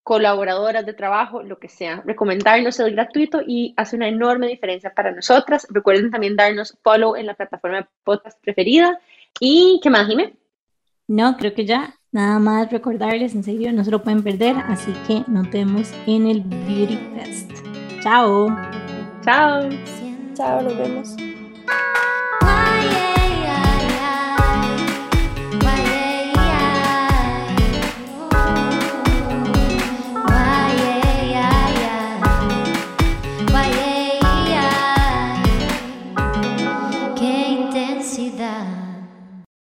colaboradoras 0.07 0.85
de 0.85 0.93
trabajo, 0.93 1.43
lo 1.43 1.59
que 1.59 1.67
sea. 1.67 2.01
Recomendarnos 2.05 2.79
es 2.79 2.93
gratuito 2.93 3.41
y 3.45 3.73
hace 3.75 3.97
una 3.97 4.07
enorme 4.07 4.47
diferencia 4.47 4.93
para 4.93 5.11
nosotras. 5.11 5.67
Recuerden 5.69 6.11
también 6.11 6.37
darnos 6.37 6.77
follow 6.81 7.17
en 7.17 7.25
la 7.25 7.33
plataforma 7.33 7.81
de 7.81 7.87
podcast 8.05 8.41
preferida. 8.41 9.01
¿Y 9.41 9.81
qué 9.83 9.89
más, 9.89 10.07
Jimé? 10.07 10.37
No, 11.09 11.35
creo 11.35 11.53
que 11.53 11.65
ya. 11.65 11.93
Nada 12.13 12.39
más 12.39 12.71
recordarles, 12.71 13.35
en 13.35 13.43
serio, 13.43 13.73
no 13.73 13.83
se 13.83 13.91
lo 13.91 14.01
pueden 14.01 14.23
perder. 14.23 14.55
Así 14.69 14.93
que 15.05 15.25
nos 15.27 15.51
vemos 15.51 15.91
en 16.05 16.27
el 16.27 16.39
Beauty 16.39 16.97
Fest. 17.13 17.51
Chao. 18.01 18.47
Chao. 19.25 19.67
Chao, 20.35 20.61
nos 20.61 20.77
vemos. 20.77 21.17